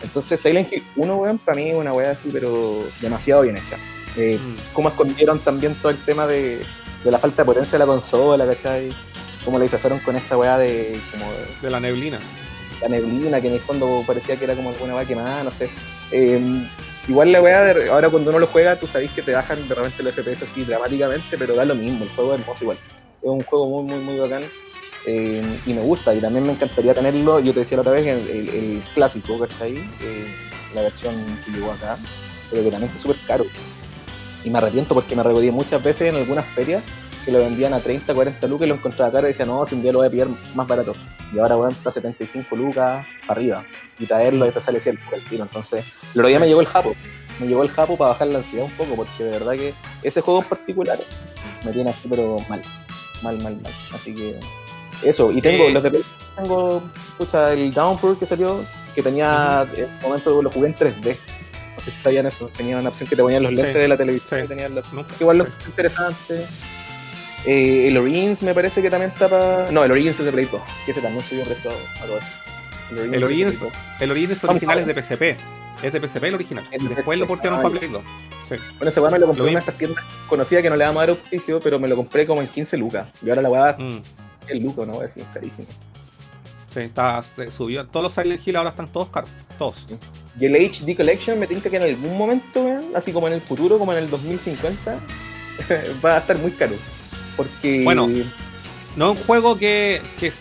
[0.03, 3.77] Entonces, Silent Hill 1, weón, para mí es una wea así, pero demasiado bien hecha.
[4.16, 4.55] Eh, Mm.
[4.73, 6.61] cómo escondieron también todo el tema de,
[7.05, 8.89] de la falta de potencia de la consola, ¿cachai?
[9.45, 12.19] Cómo la disfrazaron con esta weá de como de De la neblina.
[12.81, 15.69] la neblina, que en el fondo parecía que era como alguna weá quemada, no sé.
[16.10, 16.66] Eh,
[17.06, 20.02] igual la weá, ahora cuando uno lo juega, tú sabés que te bajan de repente
[20.02, 22.78] los FPS así dramáticamente, pero da lo mismo, el juego es hermoso igual.
[23.22, 24.44] Es un juego muy, muy, muy bacán.
[25.06, 28.06] eh, y me gusta, y también me encantaría tenerlo, yo te decía la otra vez,
[28.06, 29.76] el, clásico, ¿cachai?
[29.76, 30.35] Eh,
[30.74, 31.14] la versión
[31.44, 31.97] que llegó acá,
[32.51, 33.47] pero que también está súper caro.
[34.44, 36.82] Y me arrepiento porque me regodí muchas veces en algunas ferias
[37.28, 39.74] que lo vendían a 30, 40 lucas y lo encontraba caro y decía, no, si
[39.74, 40.94] un día lo voy a pillar más barato.
[41.30, 43.64] Y ahora, weón, está a 75 lucas para arriba.
[43.98, 45.42] Y traerlo y te sale 100 por el tiro.
[45.42, 45.84] Entonces,
[46.14, 46.96] el otro día me llegó el japo.
[47.38, 50.22] Me llegó el japo para bajar la ansiedad un poco, porque de verdad que ese
[50.22, 50.98] juego en particular
[51.66, 52.62] me tiene así, pero mal.
[53.22, 53.72] Mal, mal, mal.
[53.94, 54.38] Así que,
[55.02, 55.30] eso.
[55.30, 55.72] Y tengo, Eh.
[55.72, 56.02] los de
[56.34, 56.82] tengo,
[57.18, 58.64] pucha, el Downpour que salió,
[58.94, 61.14] que tenía, en el momento lo jugué en 3D.
[61.76, 62.48] No sé si sabían eso.
[62.56, 63.80] Tenía una opción que te ponían los lentes Sí.
[63.82, 64.40] de la televisión.
[64.40, 64.48] Sí.
[64.48, 64.86] que tenían los-.
[65.20, 65.50] Igual lo Sí.
[65.66, 66.46] interesante.
[67.47, 69.70] Eh, el Origins me parece que también está para.
[69.70, 71.70] No, el Origins es de Play 2, que ese también subió precio
[72.02, 72.19] a todo.
[72.90, 73.78] El Origins, Play 2.
[74.01, 75.23] el Origins original es de PSP.
[75.82, 76.65] Es de PSP el original.
[76.97, 77.81] Después lo portearon ah, para ya.
[77.81, 78.02] Play 2.
[78.48, 78.55] Sí.
[78.78, 80.77] Bueno, ese weá me lo compré Lo en una de estas tiendas conocida que no
[80.77, 83.09] le damos a dar auspicio, pero me lo compré como en 15 lucas.
[83.23, 84.02] Y ahora la weá Mm.
[84.48, 85.02] el lucas, ¿no?
[85.02, 85.69] Es carísimo.
[86.73, 87.23] Sí, está,
[87.56, 87.86] subió.
[87.86, 89.31] Todos los Silent Hill ahora están todos caros.
[89.59, 89.86] Todos.
[90.39, 93.78] Y el HD Collection me tinca que en algún momento, así como en el futuro,
[93.78, 94.98] como en el 2050,
[96.05, 96.73] va a estar muy caro.
[97.39, 97.82] Porque.
[97.85, 98.06] Bueno.
[98.97, 100.32] No es un juego que, que,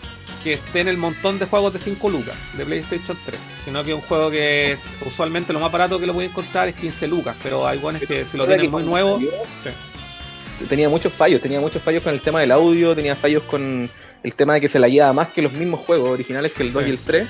[0.42, 3.90] que esté en el montón de juegos de 5 lucas de PlayStation 3, sino que
[3.90, 4.76] es un juego que
[5.06, 8.02] usualmente lo más barato que lo voy a encontrar es 15 lucas, pero hay buenos
[8.02, 10.66] que si lo tienen muy nuevo, sí.
[10.68, 13.88] Tenía muchos fallos, tenía muchos fallos con el tema del audio, tenía fallos con
[14.24, 16.72] el tema de que se la llevaba más que los mismos juegos originales que el
[16.72, 16.88] 2 Sí.
[16.88, 17.28] y el 3.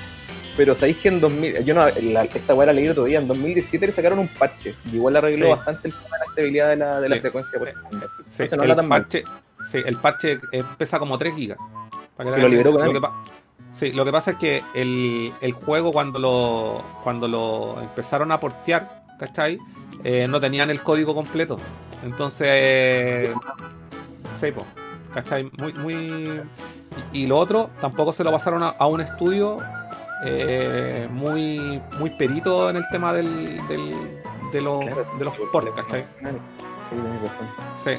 [0.57, 3.27] Pero sabéis que en 2000, yo no, la, esta weá la leí otro día, en
[3.27, 5.51] 2017 le sacaron un parche y igual arregló Sí.
[5.51, 8.75] bastante el tema de la estabilidad de la, de la frecuencia por Entonces no el,
[8.75, 9.05] tan mal.
[9.71, 11.57] Sí, el parche eh, pesa como 3 gigas.
[12.15, 13.01] Para lo liberó con lo él.
[13.01, 13.07] que,
[13.71, 18.39] sí, lo que pasa es que el, el juego cuando lo cuando lo empezaron a
[18.39, 19.57] portear, ¿cachai?
[20.03, 21.57] Eh, no tenían el código completo.
[22.03, 23.31] Entonces,
[24.39, 24.65] sí, po,
[25.13, 25.49] ¿cachai?
[25.57, 26.41] Muy, muy...
[27.13, 29.57] Y, y lo otro, tampoco se lo pasaron a, a un estudio
[30.25, 34.21] eh, muy, muy perito en el tema del, del-
[34.51, 36.01] de los, Claro, de los ports, ¿cachai?
[36.01, 37.47] Sí, tenés razón.
[37.83, 37.91] Sí.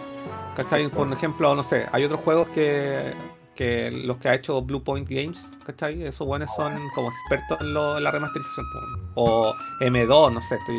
[0.56, 0.88] ¿Cachai?
[0.88, 3.12] Por ejemplo, no sé, hay otros juegos que,
[3.54, 6.02] que los que ha hecho Blue Point Games, ¿cachai?
[6.02, 8.66] Esos buenos son como expertos en, lo, en la remasterización.
[9.14, 10.78] O M2, no sé, estoy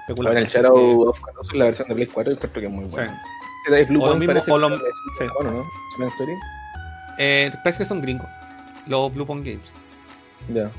[0.00, 0.38] especulando.
[0.38, 2.84] En el Shadow of Colossus, la versión de Play 4, yo creo que es muy
[2.84, 3.22] buena.
[3.66, 3.74] Sí.
[3.74, 4.82] Es Blue o Point mismo, o lo, sí.
[5.40, 5.66] bueno,
[5.98, 6.06] ¿no?
[6.06, 6.32] Story?
[7.18, 8.28] Eh, parece que son gringos,
[8.86, 9.72] los Blue Point Games.
[10.52, 10.70] Ya.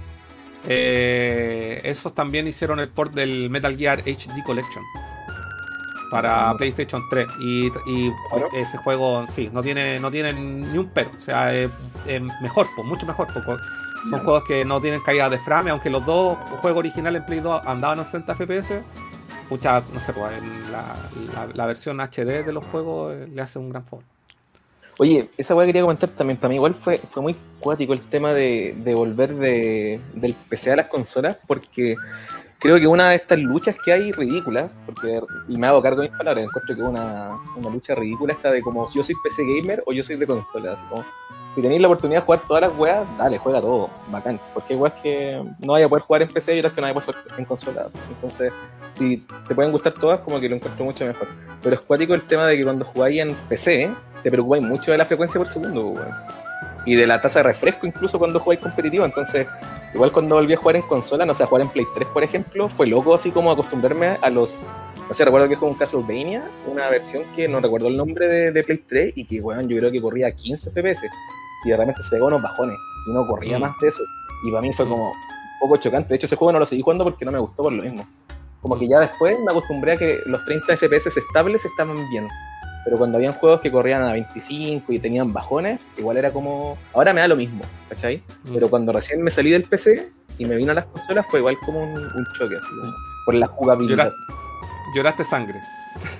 [0.67, 4.83] Eh, esos también hicieron el port del Metal Gear HD Collection
[6.09, 7.71] para PlayStation 3 y,
[8.53, 11.11] ese juego sí no tiene no tiene ni un pero.
[11.17, 11.69] O sea es,
[12.41, 13.61] mejor pues mucho mejor porque
[14.09, 17.39] son juegos que no tienen caída de frame aunque los dos juegos originales en Play
[17.39, 18.81] 2 andaban a 60 FPS
[19.49, 20.33] mucha no sé pues
[21.53, 24.03] la, versión HD de los juegos eh, le hace un gran favor.
[25.01, 26.37] Oye, esa weá quería comentar también.
[26.37, 30.73] Para mí igual fue, fue muy cuático el tema de, de volver de, del PC
[30.73, 31.95] a las consolas, porque
[32.59, 36.09] creo que una de estas luchas que hay ridícula, porque, y me hago cargo de
[36.09, 39.15] mis palabras, encuentro que es una, una lucha ridícula esta de como si yo soy
[39.23, 41.03] PC gamer o yo soy de consola, así como
[41.55, 44.93] si tenéis la oportunidad de jugar todas las weas, dale, juega todo, bacán, porque igual
[45.01, 47.21] que no vaya a poder jugar en PC y otras que no vaya a poder
[47.23, 48.53] jugar en consola, entonces
[48.93, 51.27] si te pueden gustar todas, como que lo encuentro mucho mejor.
[51.61, 53.89] Pero es cuático el tema de que cuando jugáis en PC,
[54.23, 56.38] te preocupáis mucho de la frecuencia por segundo, weón
[56.85, 59.05] y de la tasa de refresco incluso cuando jugáis competitivo.
[59.05, 59.47] Entonces,
[59.93, 62.23] igual cuando volví a jugar en consola, no sé, a jugar en Play 3, por
[62.23, 64.57] ejemplo, fue loco así como acostumbrarme a los.
[65.07, 68.51] No sé, recuerdo que es como un Castlevania, una versión que no recuerdo el nombre
[68.51, 71.01] de, Play 3 y que, bueno, yo creo que corría a 15 FPS
[71.65, 72.77] y de repente se pegó unos bajones
[73.07, 73.61] y no corría mm.
[73.61, 74.03] más de eso.
[74.45, 74.89] Y para mí fue mm.
[74.89, 76.09] como un poco chocante.
[76.09, 78.07] De hecho, ese juego no lo seguí jugando porque no me gustó por lo mismo.
[78.61, 82.27] Como que ya después me acostumbré a que los 30 FPS estables estaban bien
[82.89, 86.75] pero cuando habían juegos que corrían a 25 y tenían bajones, igual era como.
[86.91, 88.23] Ahora me da lo mismo, ¿cachai?
[88.45, 88.53] Mm.
[88.55, 91.55] Pero cuando recién me salí del PC y me vino a las consolas, fue igual
[91.63, 92.67] como un, choque, así,
[93.25, 94.11] por la jugabilidad.
[94.95, 95.61] lloraste sangre.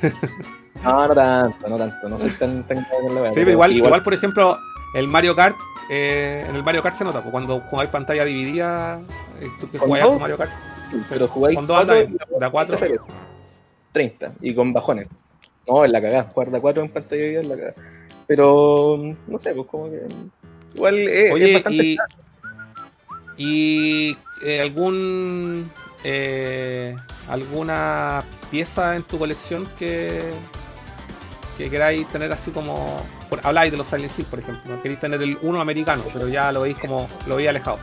[0.84, 3.34] no, no tanto, no tanto, no soy tan, tan con la verdad.
[3.34, 4.60] Sí, pero igual, igual, por ejemplo,
[4.94, 5.58] el Mario Kart,
[5.90, 9.02] eh, en el Mario Kart se nota, pues, cuando jugáis pantalla dividida,
[9.42, 10.52] eh, tú que jugáis con Mario Kart.
[11.10, 12.78] pero jugáis con dos de a 4.
[13.92, 15.08] 30 y con bajones.
[15.70, 16.24] No, es la cagada.
[16.34, 17.74] Jugar 4 en pantalla de es la cagada.
[18.28, 20.02] Pero, no sé, pues como que.
[20.76, 21.84] Igual es, Oye, bastante.
[21.84, 21.98] Y,
[23.38, 25.72] y eh, algún.
[26.04, 26.96] Eh,
[27.28, 30.22] alguna pieza en tu colección que.
[31.58, 33.02] que queráis tener así como.
[33.30, 34.82] Por, habláis de los Silent Hill, por ejemplo.
[34.82, 37.08] Queréis tener el 1 americano, pero ya lo veis como.
[37.28, 37.80] lo veis alejado.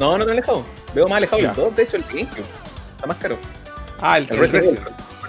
[0.00, 0.64] No, no tan alejado.
[0.94, 2.44] Veo más alejado el 2, de hecho, el GameCube.
[2.96, 3.38] Está más caro.
[4.00, 4.78] Ah, el, el, el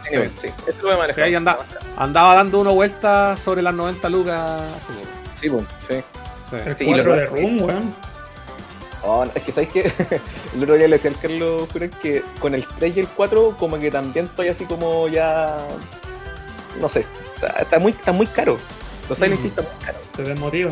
[0.09, 4.61] Sí, ahí andaba dando una vuelta sobre las 90 lucas.
[5.33, 6.03] Sí, pues, sí.
[6.65, 7.95] El sí, 4 de Room, weón.
[9.03, 9.81] Oh, es que sabes que
[10.55, 11.67] el otro día le decía al Carlos
[12.01, 15.57] que con el 3 y el 4 como que también estoy así como ya
[16.79, 17.05] no sé,
[17.59, 18.57] está, muy está muy caro.
[19.09, 19.49] Los Silent Hill mm.
[19.49, 20.01] están muy caros.
[20.15, 20.71] Te desmotiva.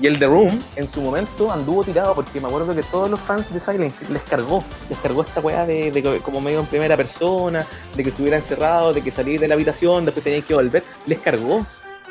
[0.00, 3.20] Y el The Room, en su momento, anduvo tirado porque me acuerdo que todos los
[3.20, 4.64] fans de Silent Hill les cargó.
[4.88, 9.00] Les cargó esta weá de, como medio en primera persona, de que estuviera encerrado, de
[9.00, 10.82] que salí de la habitación, después tenías que volver.
[11.06, 11.64] Les cargó.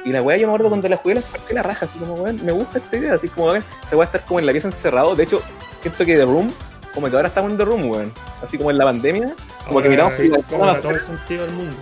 [0.05, 2.13] Y la weá, yo me acuerdo cuando la jugué, les partí la raja, así como,
[2.13, 4.51] weón, me gusta esta idea, así como, weón, se va a estar como en la
[4.51, 5.15] pieza encerrado.
[5.15, 5.41] De hecho,
[5.81, 6.51] siento que The Room,
[6.93, 8.13] como que ahora estamos en The Room, weón.
[8.41, 9.35] Así como en la pandemia,
[9.67, 10.13] como que miramos.
[10.49, 11.75] Como todo el sentido del mundo.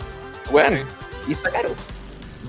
[0.52, 0.80] Weón,
[1.28, 1.70] y está caro.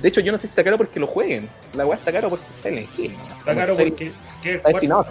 [0.03, 1.49] De hecho, yo no sé si está caro porque lo jueguen.
[1.75, 3.15] La weá está caro porque sale Hill.
[3.39, 4.13] Está caro porque.
[4.43, 4.55] ¿qué?
[4.55, 5.07] Está destinado.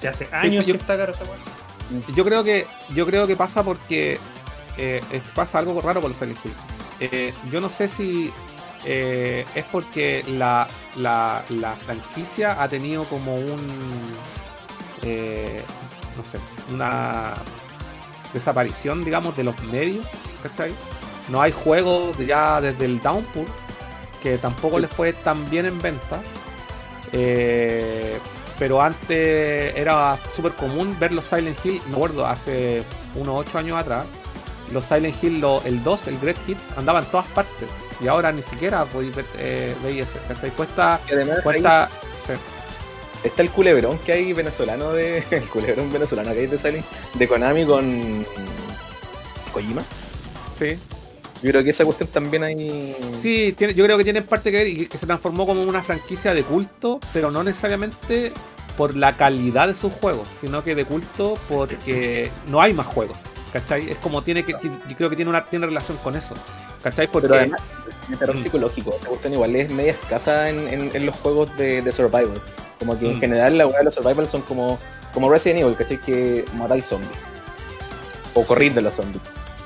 [0.00, 1.36] Se hace años que está caro esa weá.
[2.16, 4.18] Yo creo que, yo creo que pasa porque
[4.76, 5.00] eh,
[5.34, 6.52] pasa algo raro con los Silent Hill.
[7.00, 8.32] Eh, yo no sé si
[8.84, 14.12] eh, es porque la, la, la, franquicia ha tenido como un.
[15.02, 16.38] no sé,
[16.72, 17.34] una
[18.32, 20.06] desaparición, digamos, de los medios,
[20.42, 20.72] ¿cachai?
[21.28, 23.46] No hay juegos ya desde el Downpour,
[24.22, 26.20] que tampoco les fue tan bien en venta.
[27.12, 28.18] Eh,
[28.58, 32.82] pero antes era súper común ver los Silent Hill, me acuerdo, hace
[33.14, 34.04] unos 8 años atrás,
[34.72, 37.68] los Silent Hill, el 2, el Great Hits, andaban en todas partes.
[38.00, 40.18] Y ahora ni siquiera podéis ver, eh, ese.
[40.50, 41.00] Cuesta.
[41.42, 41.88] cuesta
[43.22, 45.22] Está el culebrón que hay venezolano de.
[45.30, 46.84] El culebrón venezolano que hay de Silent
[47.14, 48.26] de Konami con.
[49.52, 49.82] Kojima.
[50.58, 50.78] Sí.
[51.42, 52.70] Yo creo que esa cuestión también hay.
[53.20, 55.82] Sí, tiene, yo creo que tiene parte que ver y que se transformó como una
[55.82, 58.32] franquicia de culto, pero no necesariamente
[58.76, 63.18] por la calidad de sus juegos, sino que de culto porque no hay más juegos.
[63.52, 63.90] ¿Cachai?
[63.90, 64.52] Es como tiene que.
[64.52, 66.34] Yo creo que tiene una tiene relación con eso.
[66.82, 67.08] ¿Cachai?
[67.08, 67.28] Porque.
[67.28, 67.60] Pero además,
[68.18, 68.42] terror mm.
[68.42, 68.94] psicológico.
[68.94, 72.40] Esta cuestión igual es media escasa en, en, los juegos de, de, survival.
[72.78, 73.20] Como que en mm.
[73.20, 74.78] general la de los survival son como,
[75.12, 76.00] como Resident Evil, ¿cachai?
[76.00, 77.10] Que matáis zombies.
[78.34, 79.22] O corrir de los zombies.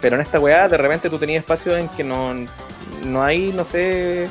[0.06, 2.32] Pero en esta weá, de repente tú tenías espacios en que no,
[3.04, 4.28] no hay, no sé,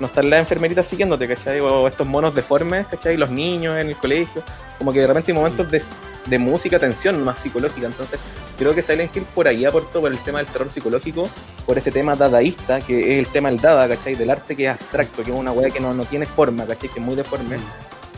[0.00, 1.60] no están las enfermeritas siguiéndote, ¿cachai?
[1.60, 3.18] O estos monos deformes, ¿cachai?
[3.18, 4.42] Los niños en el colegio,
[4.78, 5.82] como que de repente hay momentos de,
[6.24, 8.18] de música, tensión más psicológica, entonces
[8.56, 11.28] creo que Silent Hill por ahí aportó por el tema del terror psicológico,
[11.66, 14.14] por este tema dadaísta, que es el tema del dada, ¿cachai?
[14.14, 16.88] Del arte que es abstracto, que es una weá que no, no tiene forma, ¿cachai?
[16.88, 17.58] Que es muy deforme.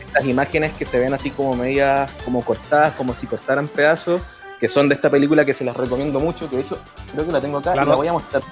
[0.07, 4.21] Estas imágenes que se ven así como medias, como cortadas, como si cortaran pedazos,
[4.61, 6.77] que son de esta película que se las recomiendo mucho, que de hecho
[7.11, 7.87] creo que la tengo acá Claro.
[7.87, 8.43] y la voy a mostrar.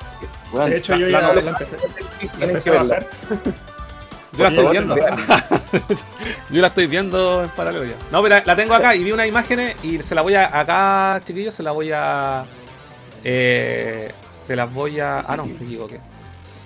[0.68, 1.78] De hecho, yo la- ya la- la empecé,
[2.38, 3.06] tienen que a verla.
[4.38, 4.96] Yo la estoy viendo.
[6.50, 7.96] Yo la estoy viendo en paralelo ya.
[8.12, 10.60] No, pero la tengo acá y vi unas imágenes y se la voy a.
[10.60, 12.46] Acá, chiquillos, se la voy a.
[13.24, 14.12] Eh,
[14.46, 15.20] se las voy a.
[15.22, 16.00] Ah, no, me equivoqué.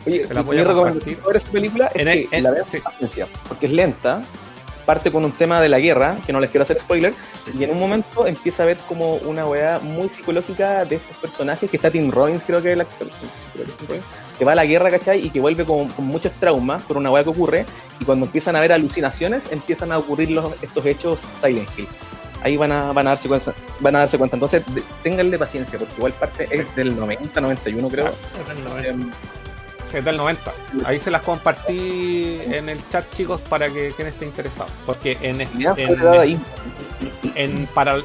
[0.05, 1.17] Oye, Te la voy a compartir.
[1.23, 2.79] sobre esa película es En el- en- la vean sí.
[2.79, 4.21] con paciencia, porque es lenta,
[4.83, 7.13] parte con un tema de la guerra, que no les quiero hacer spoiler,
[7.57, 11.69] y en un momento empieza a ver como una weá muy psicológica de estos personajes,
[11.69, 13.07] que está Tim Robbins, creo que es el actor,
[14.37, 15.25] que va a la guerra, ¿cachai?
[15.25, 17.65] Y que vuelve con, con muchos traumas por una weá que ocurre,
[17.99, 21.87] y cuando empiezan a ver alucinaciones, empiezan a ocurrir los, estos hechos Silent Hill.
[22.41, 24.35] Ahí van a, van a darse cuenta, van a darse cuenta.
[24.35, 28.07] Entonces, de- ténganle paciencia, porque igual parte es del 90, 91 creo.
[28.07, 28.11] Ah,
[29.99, 30.51] es del 90.
[30.85, 34.69] Ahí se las compartí en el chat, chicos, para que quien esté interesado.
[34.85, 36.39] Porque en, en, ahí.
[37.35, 37.97] en- para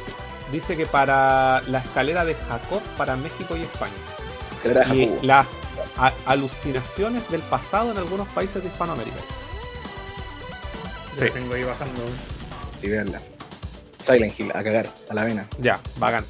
[0.52, 3.92] dice que para la escalera de Jacob para México y España.
[4.56, 5.20] Escalera de Y Jacobo.
[5.22, 5.46] las
[5.98, 9.18] a- alucinaciones del pasado en algunos países de Hispanoamérica.
[11.18, 11.30] Yo Sí.
[11.32, 12.00] tengo ahí bajando.
[12.80, 13.20] Sí, veanla.
[14.04, 15.46] Silent Hill, a cagar, a la vena.
[15.58, 16.24] Ya, bacán.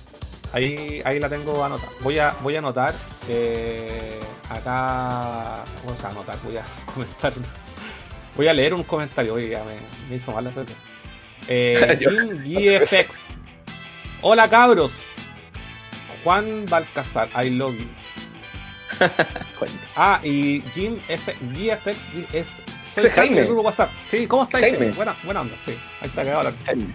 [0.53, 1.93] Ahí, ahí la tengo anotada.
[2.01, 2.95] Voy a, voy a anotar
[3.29, 4.19] eh,
[4.49, 5.65] acá.
[5.85, 6.65] Vamos a anotar, voy a
[6.95, 7.33] comentar.
[8.37, 9.35] Voy a leer un comentario.
[9.35, 9.75] Oye, ya me,
[10.09, 10.75] me hizo mal hacerlo.
[11.49, 13.15] Eh, Yo- King GFX.
[14.23, 14.93] Hola cabros.
[16.25, 17.87] Juan Balcazar, I love you.
[19.95, 21.97] Ah, y Jim F GFX
[22.35, 22.47] es.
[22.93, 23.53] Soy Jaime Jaime.
[23.61, 23.91] WhatsApp.
[24.05, 24.65] Sí, ¿cómo estáis?
[24.77, 24.91] Jaime.
[24.93, 25.73] Buena, buena onda, sí.
[26.01, 26.87] Ahí está cagado la Jaime.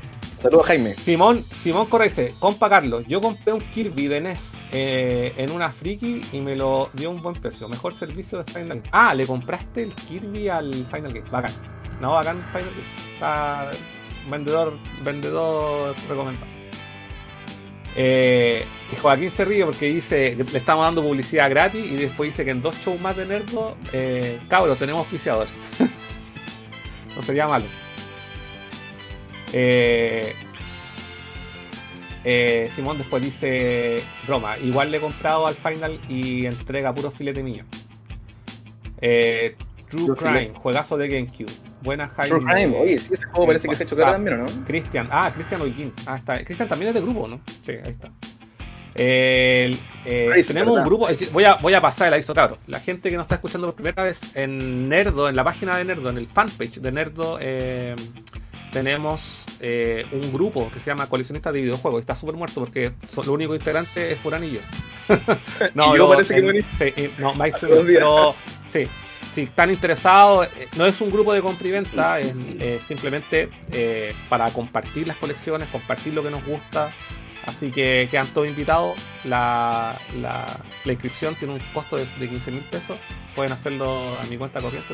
[0.43, 0.93] Saludos, Jaime.
[0.93, 4.39] Simón, Simón Correa dice, compa Carlos, yo compré un Kirby de NES
[4.73, 7.69] eh, en una friki y me lo dio un buen precio.
[7.69, 8.83] Mejor servicio de Final Game.
[8.91, 11.29] Ah, le compraste el Kirby al Final Game.
[11.31, 11.53] Bacán.
[12.01, 13.13] No, bacán Final Game.
[13.13, 13.71] Está
[14.29, 16.47] vendedor, vendedor recomendado.
[17.95, 22.31] Eh, y Joaquín se ríe porque dice que le estamos dando publicidad gratis y después
[22.31, 25.47] dice que en dos shows más de Nerdo, eh, cabros, tenemos auspiciador.
[27.15, 27.63] no sería malo.
[29.53, 30.33] Eh,
[32.25, 37.43] eh, Simón después dice broma, igual le he comprado al final y entrega puro filete
[37.43, 37.63] mío.
[39.01, 39.55] Eh,
[39.89, 40.59] True Crime, filete.
[40.59, 41.51] juegazo de GameCube.
[41.83, 42.29] Buena Jaime.
[42.29, 42.77] True Crime.
[42.77, 44.65] Oye, sí, ese juego parece que se ha hecho también, ¿o no?
[44.65, 45.93] Cristian, ah, Cristian Holguín.
[46.05, 46.43] Ah, está.
[46.43, 47.41] Cristian también es de grupo, ¿no?
[47.65, 48.11] Sí, ahí está.
[48.95, 49.75] Eh,
[50.47, 52.57] tenemos un grupo, voy a, voy a pasar el aviso, claro.
[52.67, 55.85] La gente que nos está escuchando por primera vez en Nerdo, en la página de
[55.85, 57.95] Nerdo, en el fanpage de Nerdo, eh,
[58.73, 62.01] tenemos eh, un grupo que se llama Coleccionistas de Videojuegos.
[62.01, 64.59] Está súper muerto porque son, lo único integrante es Furán y yo.
[65.93, 67.57] Y yo parece en- sí, y- no, Mike
[67.93, 68.35] pero
[69.33, 72.19] si están interesados, eh, no es un grupo de compra y venta,
[72.59, 76.91] es simplemente eh, para compartir las colecciones, compartir lo que nos gusta.
[77.45, 78.95] Así que quedan todos invitados.
[79.25, 80.45] La, la,
[80.85, 82.97] la inscripción tiene un costo de, de 15 mil pesos.
[83.35, 84.93] Pueden hacerlo a mi cuenta corriente.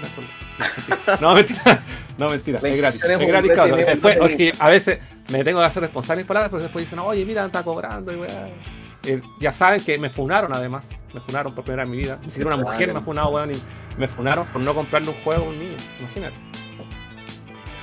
[1.20, 1.84] no mentira.
[2.18, 2.60] No, mentira.
[2.64, 3.04] Es gratis.
[3.04, 3.52] es gratis,
[3.86, 5.00] Después, porque a veces
[5.30, 8.12] me tengo que hacer responsable mis palabras, pero después dicen, oye, mira, está cobrando.
[8.14, 8.50] Y weá.
[9.06, 10.88] Eh, ya saben que me funaron además.
[11.14, 12.20] Me funaron por primera vez en mi vida.
[12.24, 13.52] Ni siquiera una mujer me ha funado, weón.
[13.52, 13.62] Y
[13.98, 15.78] me funaron por no comprarle un juego a un niño.
[16.00, 16.36] Imagínate.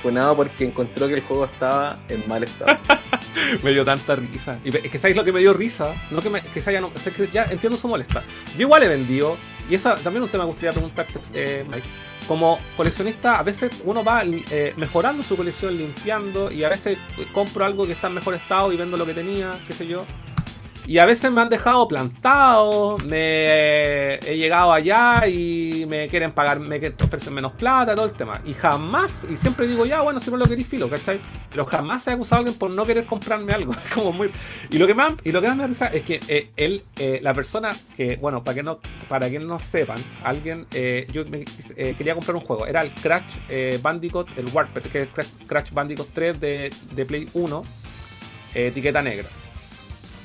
[0.01, 2.77] Fue nada porque encontró que el juego estaba en mal estado.
[3.63, 4.59] me dio tanta risa.
[4.63, 6.81] Y es que sabéis lo que me dio risa, no que, me, que se haya
[6.81, 8.23] no, que ya entiendo su molesta.
[8.55, 9.37] Yo igual he vendido,
[9.69, 11.87] y eso también un tema que gustaría preguntarte, eh, Mike.
[12.27, 16.97] Como coleccionista, a veces uno va eh, mejorando su colección, limpiando, y a veces
[17.31, 20.05] compro algo que está en mejor estado y vendo lo que tenía, qué sé yo.
[20.87, 26.61] Y a veces me han dejado plantado, me he llegado allá y me quieren pagar,
[26.61, 28.39] me ofrecer menos plata, todo el tema.
[28.45, 31.19] Y jamás, y siempre digo, ya, bueno, si lo queréis filo, ¿cachai?
[31.49, 33.73] Pero jamás he acusado a alguien por no querer comprarme algo.
[33.85, 34.31] Es como muy.
[34.69, 37.19] Y lo que más, y lo que más me risa es que eh, él, eh,
[37.21, 41.43] la persona que, bueno, para que no, para que no sepan, alguien, eh, yo me-
[41.75, 42.65] eh, quería comprar un juego.
[42.65, 47.05] Era el Crash eh, Bandicoot, el Warped, que es Crash, Crash Bandicoot 3 de, de
[47.05, 47.63] Play 1,
[48.55, 49.27] eh, etiqueta negra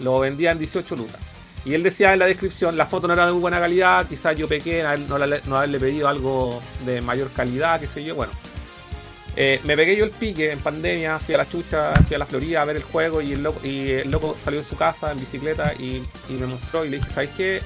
[0.03, 1.21] lo vendía en 18 lucas.
[1.65, 4.37] Y él decía en la descripción, la foto no era de muy buena calidad, quizás
[4.37, 8.33] yo pequé no, la- no haberle pedido algo de mayor calidad, qué sé yo, bueno.
[9.35, 12.27] Eh, me pegué yo el pique en pandemia, fui a la chucha, fui a la
[12.27, 13.43] Florida a ver el juego y el
[14.11, 17.63] loco, salió de su casa en bicicleta y, me mostró y le dije, ¿sabes qué?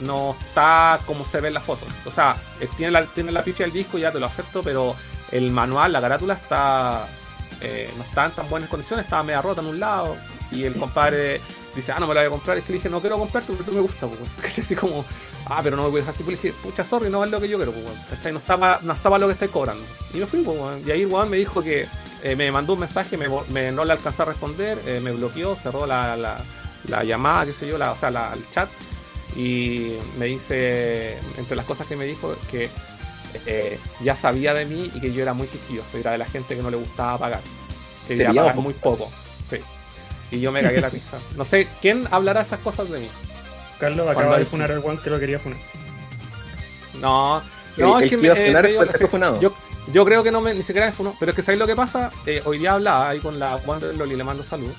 [0.00, 1.84] no está como se ve en la foto.
[2.06, 2.34] O sea,
[2.78, 4.96] tiene la, tiene la pifia del disco, ya te lo acepto, pero
[5.30, 7.06] el manual, la carátula está
[7.60, 10.16] eh, no está en tan buenas condiciones, estaba media rota en un lado.
[10.50, 11.40] Y el compadre
[11.74, 12.58] dice, ah, no me la voy a comprar.
[12.58, 14.58] Es que le dije, no quiero comprarte porque tú me gusta, pues.
[14.58, 15.04] Así como,
[15.46, 16.22] ah, pero no me voy a dejar así.
[16.22, 18.32] Pues le dije, pucha, sorry, no es lo que yo quiero, pues.
[18.32, 19.84] No estaba, no estaba lo que estáis cobrando.
[20.12, 21.86] Y me fui, pues, Y ahí el me dijo que
[22.22, 25.86] eh, me mandó un mensaje, me, no le alcanzó a responder, eh, me bloqueó, cerró
[25.86, 28.68] la, la, llamada, qué sé yo, la, o sea, el chat.
[29.36, 32.68] Y me dice, entre las cosas que me dijo, que
[33.46, 36.56] eh, ya sabía de mí y que yo era muy quisquilloso, era de la gente
[36.56, 37.40] que no le gustaba pagar,
[38.08, 39.10] que quería pagar muy poco.
[40.30, 41.18] Y yo me cagué la risa.
[41.36, 43.08] No sé, ¿quién hablará esas cosas de mí?
[43.78, 45.58] Carlos acaba de funar al Juan que lo quería funar.
[47.00, 47.42] No,
[47.76, 48.28] no, es que me,
[49.40, 49.54] yo,
[49.92, 51.76] yo, creo que no me, ni siquiera me funó, pero es que ¿sabéis lo que
[51.76, 52.10] pasa?
[52.26, 54.70] Eh, hoy día hablaba ahí con la Juan Loli, le mando salud.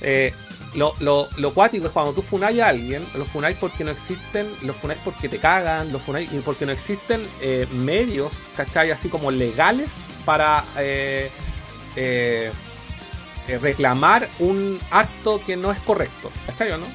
[0.00, 0.32] Eh,
[0.74, 4.46] lo, lo, lo cuático es cuando tú funáis a alguien, lo funáis porque no existen,
[4.62, 8.90] lo funáis porque te cagan, lo funáis porque no existen eh, medios, ¿cachai?
[8.90, 9.88] Así como legales
[10.24, 11.30] para eh,
[11.96, 12.52] eh,
[13.60, 16.86] reclamar un acto que no es correcto, ¿cachai o no?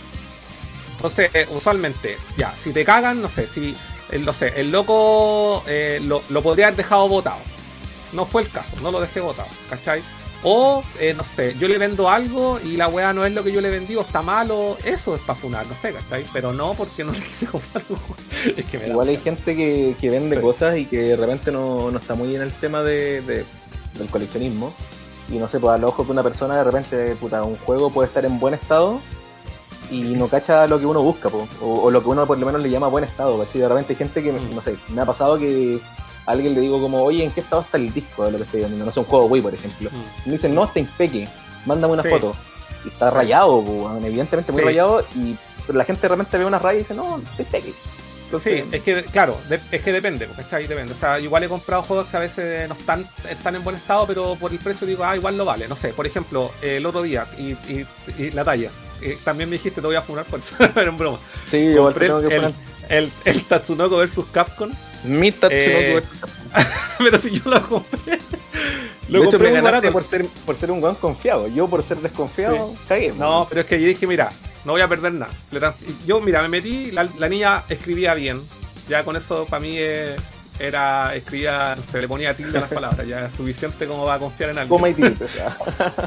[0.95, 3.75] Entonces, usualmente, ya, si te cagan, no sé, si,
[4.19, 5.63] no sé, el loco
[6.01, 7.39] lo, lo podría haber dejado votado.
[8.13, 10.03] No fue el caso, no lo dejé votado, ¿cachai?
[10.43, 13.51] O, eh, no sé, yo le vendo algo y la weá no es lo que
[13.51, 16.25] yo le vendí o está malo, eso es para funar, no sé, ¿cachai?
[16.33, 17.83] Pero no porque no le quise comprar
[18.57, 21.99] es que Igual hay gente que, que vende cosas y que de repente no, no,
[21.99, 24.73] está muy en el tema de, del coleccionismo.
[25.31, 28.07] Y no sé, pues al ojo que una persona de repente, puta, un juego puede
[28.07, 28.99] estar en buen estado
[29.89, 31.29] y no cacha lo que uno busca,
[31.61, 33.39] o, lo que uno por lo menos le llama buen estado.
[33.39, 33.61] ¿cachai?
[33.61, 34.55] De repente hay gente que, mm.
[34.55, 35.79] no sé, me ha pasado que
[36.25, 38.59] alguien le digo como, oye, ¿en qué estado está el disco de lo que estoy
[38.61, 38.85] viendo?
[38.85, 39.89] No sé, un juego Wii, por ejemplo.
[39.89, 40.25] Mm.
[40.25, 41.27] Y me dicen, no, está impeque,
[41.65, 42.35] mándame una foto.
[42.83, 43.63] Y está rayado,
[44.03, 45.37] evidentemente muy rayado, y
[45.71, 47.73] la gente realmente ve una raya y dice, no, está impeque.
[48.39, 50.93] Sí, es que, claro, es que depende, porque está ahí depende.
[50.93, 54.07] O sea, igual he comprado juegos que a veces no están, están en buen estado,
[54.07, 55.67] pero por el precio digo, ah, igual lo vale.
[55.67, 57.51] No sé, por ejemplo, el otro día, y,
[58.17, 58.69] y, la talla.
[59.01, 60.39] Eh, también me dijiste, te voy a funar por
[60.73, 61.19] pero en broma.
[61.47, 62.53] Sí, igual tengo que el,
[62.91, 64.69] el, el, Tatsunoko versus Capcom
[65.05, 66.03] mi Tatsunoko eh,
[66.97, 68.19] Pero si yo lo compré.
[69.09, 71.47] Lo de hecho, me ganaste por ser, por ser un weón confiado.
[71.47, 73.13] Yo por ser desconfiado, cagué.
[73.17, 74.31] No, pero es que yo dije, mira,
[74.63, 75.31] no voy a perder nada.
[76.05, 78.39] Yo, mira, me metí, la, niña escribía bien.
[78.87, 80.15] Ya con eso para mí eh,
[80.59, 84.19] era, escribía, se le ponía tilde a las palabras, ya es suficiente como va a
[84.19, 84.77] confiar en alguien.
[84.77, 85.57] Coma y tilde, o sea.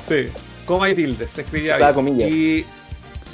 [0.07, 0.29] sí,
[0.67, 2.29] coma y tilde, se escribía o bien.
[2.31, 2.65] Y,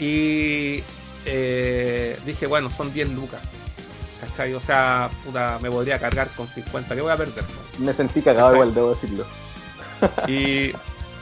[0.03, 0.85] y
[1.25, 3.41] eh, dije, bueno, son 10 lucas.
[4.21, 4.55] ¿cachai?
[4.55, 7.45] O sea, puta, me podría cargar con 50, ¿qué voy a perder?
[7.79, 9.25] Me sentí cagado igual, debo decirlo.
[10.29, 10.73] Y,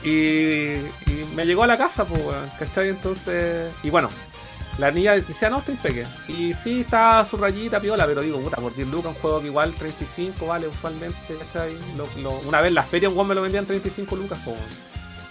[0.03, 0.81] y,
[1.35, 2.21] me llegó a la casa, pues,
[2.57, 2.89] ¿cachai?
[2.89, 4.09] Entonces, y bueno,
[4.77, 6.05] la niña decía, no, estoy peque.
[6.27, 9.47] Y sí, está su rayita piola, pero digo, puta, por 10 lucas, un juego que
[9.47, 11.75] igual 35 vale usualmente, ¿cachai?
[12.45, 14.57] una vez la feria un me lo vendían 35 lucas, pues.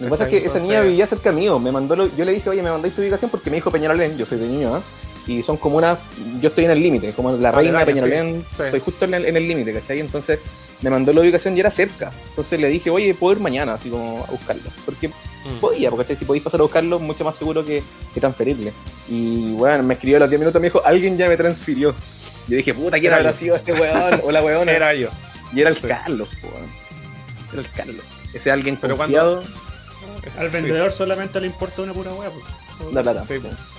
[0.01, 1.59] Lo que pasa es que esa niña vivía cerca mío.
[1.59, 4.25] Me mandó yo le dije, oye, me mandáis tu ubicación porque me dijo Peñarolén, yo
[4.25, 4.81] soy de niño, ¿eh?
[5.27, 5.99] y son como una.
[6.41, 9.75] Yo estoy en el límite, como la reina de Peñalolén, estoy justo en el límite,
[9.75, 10.01] ¿cachai?
[10.01, 10.39] Entonces
[10.81, 12.13] me mandó la ubicación y era cerca.
[12.31, 14.71] Entonces le dije, oye, puedo ir mañana, así como a buscarlo.
[14.85, 15.61] Porque mm.
[15.61, 17.83] podía, porque si podéis pasar a buscarlo, mucho más seguro que,
[18.15, 18.73] que transferirle.
[19.09, 21.95] Y bueno, me escribió a los 10 minutos, me dijo, alguien ya me transfirió.
[22.47, 24.73] Yo dije, puta, ¿quién habrá sido este weón o la weona?
[24.77, 25.09] Era yo.
[25.53, 26.67] Y era el Carlos, weón.
[27.53, 28.05] Era el Carlos.
[28.35, 29.43] Ese alguien Pero confiado.
[30.39, 32.93] Al vendedor solamente le importa una pura weá, pues.
[32.93, 33.25] La plata.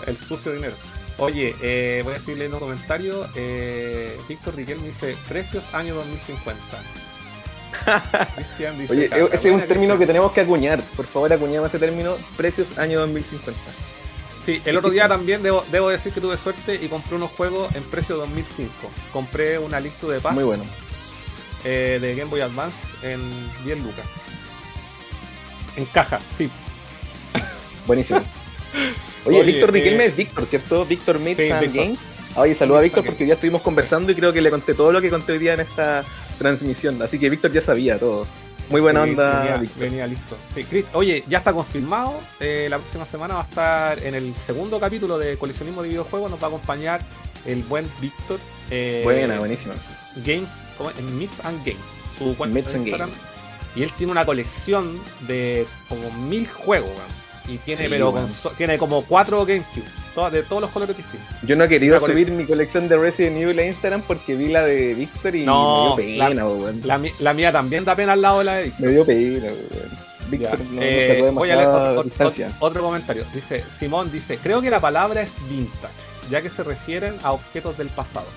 [0.08, 0.74] el sucio dinero.
[1.18, 3.28] Oye, eh, voy a seguir leyendo comentarios.
[3.36, 6.56] Eh, Víctor Riquel me dice precios año 2050.
[8.90, 10.82] Oye, e-, ese es un término que tenemos que acuñar.
[10.96, 13.60] Por favor, acuñamos ese término, precios año 2050.
[14.46, 17.84] Sí, el otro día también debo, decir que tuve suerte y compré unos juegos en
[17.84, 18.72] precio 2005.
[19.12, 20.34] Compré una lista de paz.
[20.34, 20.64] Muy bueno.
[21.66, 23.22] Eh, de Game Boy Advance en
[23.66, 24.06] 10 lucas.
[25.76, 26.50] En caja, sí.
[27.88, 28.22] Buenísimo.
[29.26, 30.86] Oye, Víctor Riquelme eh, es Víctor, ¿cierto?
[30.86, 32.00] Víctor Meets Games.
[32.36, 35.02] Oye, saluda a Víctor porque ya estuvimos conversando y creo que le conté todo lo
[35.02, 36.04] que conté hoy día en esta
[36.38, 37.02] transmisión.
[37.02, 38.26] Así que Víctor ya sabía todo.
[38.70, 39.62] Muy buena onda.
[39.78, 40.38] Venía, listo.
[40.94, 42.22] oye, ya está confirmado.
[42.40, 46.30] Eh, la próxima semana va a estar en el segundo capítulo de Coleccionismo de Videojuegos.
[46.30, 47.02] Nos va a acompañar
[47.46, 48.40] el buen Víctor.
[48.70, 49.74] Eh, buena, buenísima.
[50.18, 50.50] Games,
[50.98, 51.82] en Meets and Games.
[52.18, 53.26] Su cuenta Games.
[53.76, 56.92] Y él tiene una colección de como mil juegos,
[57.48, 58.14] y tiene, pero
[58.58, 61.28] tiene como cuatro GameCube, de todos los colores distintos.
[61.44, 64.64] Yo no he querido subir mi colección de Resident Evil a Instagram porque vi la
[64.64, 66.44] de Victor y no, me dio pena,
[66.84, 68.86] la, la, mía también da pena al lado de la de Victor.
[68.86, 70.10] Me dio pena, weón.
[70.30, 73.26] Víctor no, eh, voy a leer otro, otro, comentario.
[73.34, 75.94] Dice, Simón dice, creo que la palabra es vintage.
[76.30, 78.28] ya que se refieren a objetos del pasado.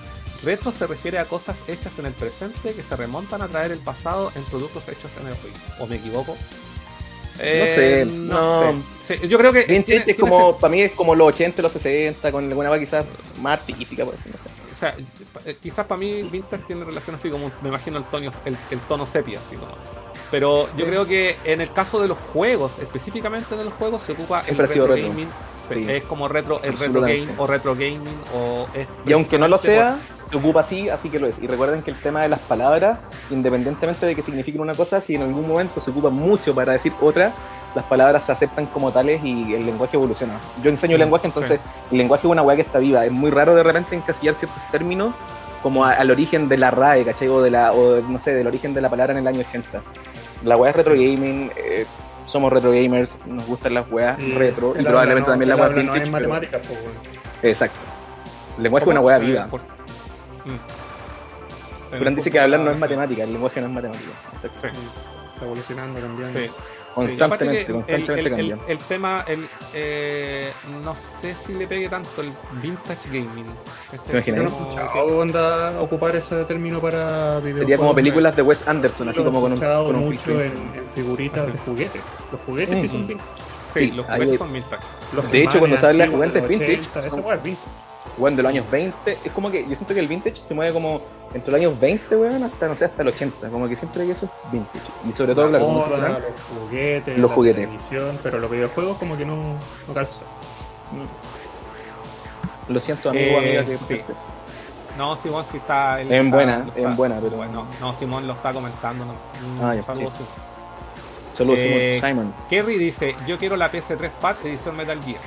[0.43, 3.79] Retro se refiere a cosas hechas en el presente que se remontan a traer el
[3.79, 5.53] pasado en productos hechos en el hoy.
[5.79, 6.35] ¿O me equivoco?
[7.39, 8.83] Eh, no sé, no.
[9.01, 9.19] sé.
[9.19, 9.63] Sí, yo creo que.
[9.63, 12.79] Vintage tiene, es como, para mí es como los 80, los 60, con alguna va
[12.79, 13.05] quizás
[13.41, 14.95] más artística, por decirlo no O sea,
[15.45, 18.79] eh, quizás para mí Vintage tiene relación así como, me imagino el tono, el, el
[18.81, 19.71] tono sepia, así como.
[20.29, 20.79] Pero sí.
[20.79, 24.41] yo creo que en el caso de los juegos, específicamente de los juegos, se ocupa
[24.41, 25.09] Siempre el retro retro.
[25.09, 25.29] gaming.
[25.69, 25.85] Sí.
[25.89, 29.57] Es como retro, el retro game o retro gaming o es Y aunque no lo
[29.57, 29.99] sea,
[30.33, 31.41] se ocupa así, así que lo es.
[31.41, 32.97] Y recuerden que el tema de las palabras,
[33.29, 36.91] independientemente de que signifiquen una cosa, si en algún momento se ocupa mucho para decir
[37.01, 37.31] otra,
[37.75, 40.39] las palabras se aceptan como tales y el lenguaje evoluciona.
[40.61, 41.59] Yo enseño Mm, lenguaje, entonces
[41.91, 43.05] el lenguaje es una weá que está viva.
[43.05, 45.13] Es muy raro de repente encasillar ciertos términos
[45.61, 47.27] como a- al origen de la RAE, ¿cachai?
[47.29, 49.81] O, de la, o no sé, del origen de la palabra en el año 80.
[50.43, 51.85] La weá es retro gaming, eh,
[52.27, 56.11] somos retro gamers, nos gustan las weas retro y probablemente también weas habla no vintage.
[56.11, 56.29] pero-
[56.67, 56.71] pues.
[57.43, 57.77] Exacto.
[58.57, 59.45] El lenguaje es una weá viva.
[59.47, 59.61] por-
[60.45, 61.97] Mm.
[61.99, 64.11] Fran dice que hablar no es matemática, el lenguaje no es matemática.
[64.33, 64.59] Exacto.
[64.61, 64.67] Sí,
[65.33, 66.39] Está evolucionando, cambiando.
[66.39, 66.49] sí.
[66.93, 70.51] Constantemente, Sí, constantemente el, el- el- el tema, el, eh,
[70.83, 73.45] no sé si le pegue tanto el vintage gaming.
[73.91, 74.51] Este ¿Te imaginas?
[74.51, 77.57] No he onda ocupar ese término para videojuegos.
[77.57, 80.51] Sería como películas de Wes Anderson, así como con un, escuchado con un mucho en,
[80.51, 82.01] en figuritas de juguetes.
[82.31, 83.07] Los juguetes sí son Ujú.
[83.07, 83.29] vintage.
[83.73, 84.83] Sí, sí, los juguetes son vintage.
[85.13, 87.35] Los De hecho, cuando He-Man se habla de antiguos juguetes vintage, 80, esa son- weá
[87.35, 87.71] es vintage.
[88.17, 90.71] Weón, de los años 20, es como que yo siento que el vintage se mueve
[90.71, 91.01] como
[91.33, 94.11] entre los años 20, weón, hasta no sé, hasta el 80, como que siempre hay
[94.11, 94.85] eso es vintage.
[95.07, 97.65] Y sobre todo, La claro, los juguetes, Los la juguetes.
[97.65, 99.35] televisión, pero los videojuegos como que no,
[99.87, 100.25] no calza.
[102.67, 104.01] lo siento, amigo, Eh, amiga, que sí.
[104.97, 105.99] No, Simón sí está.
[106.01, 109.05] En está- buena, está- en buena, pero- Bueno, no, Simón lo está comentando.
[109.05, 110.23] No, Mm, Ah, ya, saludos, sí.
[110.23, 110.43] Simón.
[111.35, 112.33] Saludos, Eh, Simon.
[112.49, 115.19] Kerry dice: Yo quiero la PS3 Fat edición Metal Gear.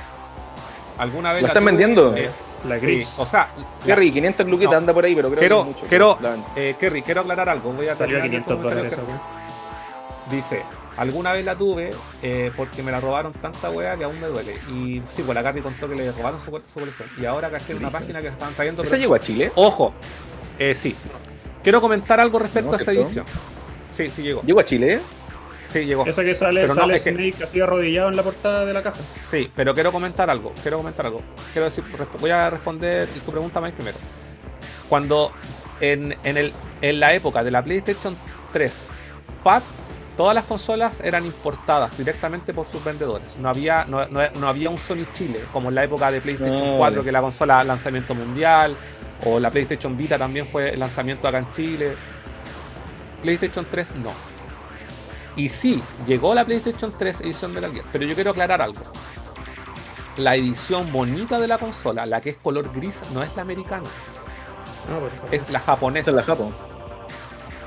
[0.97, 2.15] ¿Alguna vez ¿La la están vendiendo?
[2.15, 2.29] Eh,
[2.65, 3.15] La sí, gris.
[3.19, 3.47] o sea,
[3.85, 4.77] Kerry, 500 cluquitas no.
[4.79, 5.87] anda por ahí, pero creo quiero, que es mucho.
[5.87, 6.17] quiero,
[6.55, 7.71] eh, Kerry, quiero aclarar algo.
[7.71, 9.21] Voy a Salió a terminar 500 este dólares weá.
[10.31, 10.63] Dice,
[10.97, 14.55] alguna vez la tuve eh, porque me la robaron tanta wea que aún me duele.
[14.73, 17.09] Y sí, pues la Carly contó que le robaron su, su colección.
[17.17, 18.81] Y ahora caché en una página que estaban trayendo.
[18.83, 19.51] ¿Esa pero- llegó a Chile?
[19.55, 19.93] Ojo,
[20.59, 20.95] eh, sí.
[21.63, 23.25] Quiero comentar algo respecto No, a esta edición.
[23.95, 24.41] Sí, sí llegó.
[24.41, 24.99] ¿Llegó a Chile?
[25.79, 26.05] Sí, llegó.
[26.05, 28.73] Esa que sale, Pero no, sale es que- Snake así arrodillado en la portada de
[28.73, 28.99] la caja.
[29.29, 30.53] Sí, pero quiero comentar algo.
[30.61, 31.21] Quiero comentar algo.
[31.53, 31.83] Quiero decir,
[32.19, 33.97] voy a responder tu pregunta más primero.
[34.89, 35.31] Cuando
[35.81, 38.15] en, en, el, en la época de la PlayStation
[38.53, 38.71] 3,
[39.43, 39.63] FAT,
[40.15, 43.27] todas las consolas eran importadas directamente por sus vendedores.
[43.39, 46.73] No había, no, no- no había un Sony Chile, como en la época de PlayStation
[46.73, 47.05] Ah, 4, ya.
[47.05, 48.75] que la consola lanzamiento mundial,
[49.25, 51.95] o la PlayStation Vita también fue el lanzamiento acá en Chile.
[53.21, 54.11] PlayStation 3 no.
[55.37, 58.81] Y sí, llegó la PlayStation 3 edición Metal Gear, pero yo quiero aclarar algo.
[60.17, 63.83] La edición bonita de la consola, la que es color gris, no es la americana,
[64.89, 65.33] No, por favor.
[65.35, 66.09] es la japonesa.
[66.09, 66.53] es la Japón.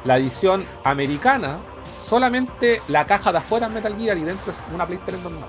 [0.05, 1.59] La edición americana,
[2.05, 5.48] solamente la caja de afuera es Metal Gear y dentro es una PlayStation normal.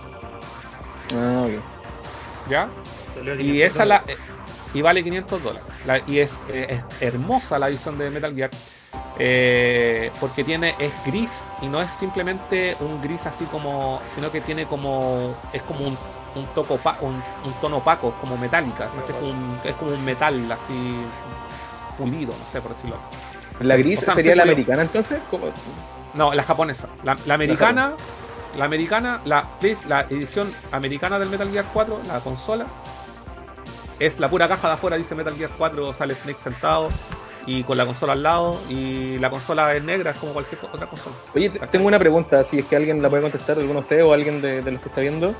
[1.14, 2.50] Ah, ok.
[2.50, 2.70] ¿Ya?
[3.20, 4.18] Y 500 esa la, eh,
[4.74, 5.68] y vale 500 dólares.
[5.88, 6.68] La- y es, eh,
[7.00, 8.52] es hermosa la edición de Metal Gear.
[9.20, 11.30] Eh, porque tiene es gris
[11.62, 15.98] y no es simplemente un gris así como sino que tiene como es como un,
[16.36, 17.14] un toco opa- un,
[17.46, 19.04] un tono opaco como metálica ¿no?
[19.06, 20.98] es, como un, es como un metal así
[21.98, 22.98] pulido no sé por decirlo
[23.60, 25.20] ¿La gris O sea, sería la americana entonces?
[25.30, 25.48] ¿Cómo?
[26.14, 27.94] no la japonesa la, la americana
[28.58, 29.46] la americana la,
[29.88, 32.66] la edición americana del Metal Gear 4 la consola
[34.00, 36.90] es la pura caja de afuera dice Metal Gear 4 sale Snake sentado
[37.48, 40.86] y con la consola al lado y la consola es negra es como cualquier otra
[40.86, 43.84] consola Oye, te- tengo una pregunta, si es que alguien la puede contestar, alguno de
[43.84, 45.34] ustedes o alguien de, de los que está viendo.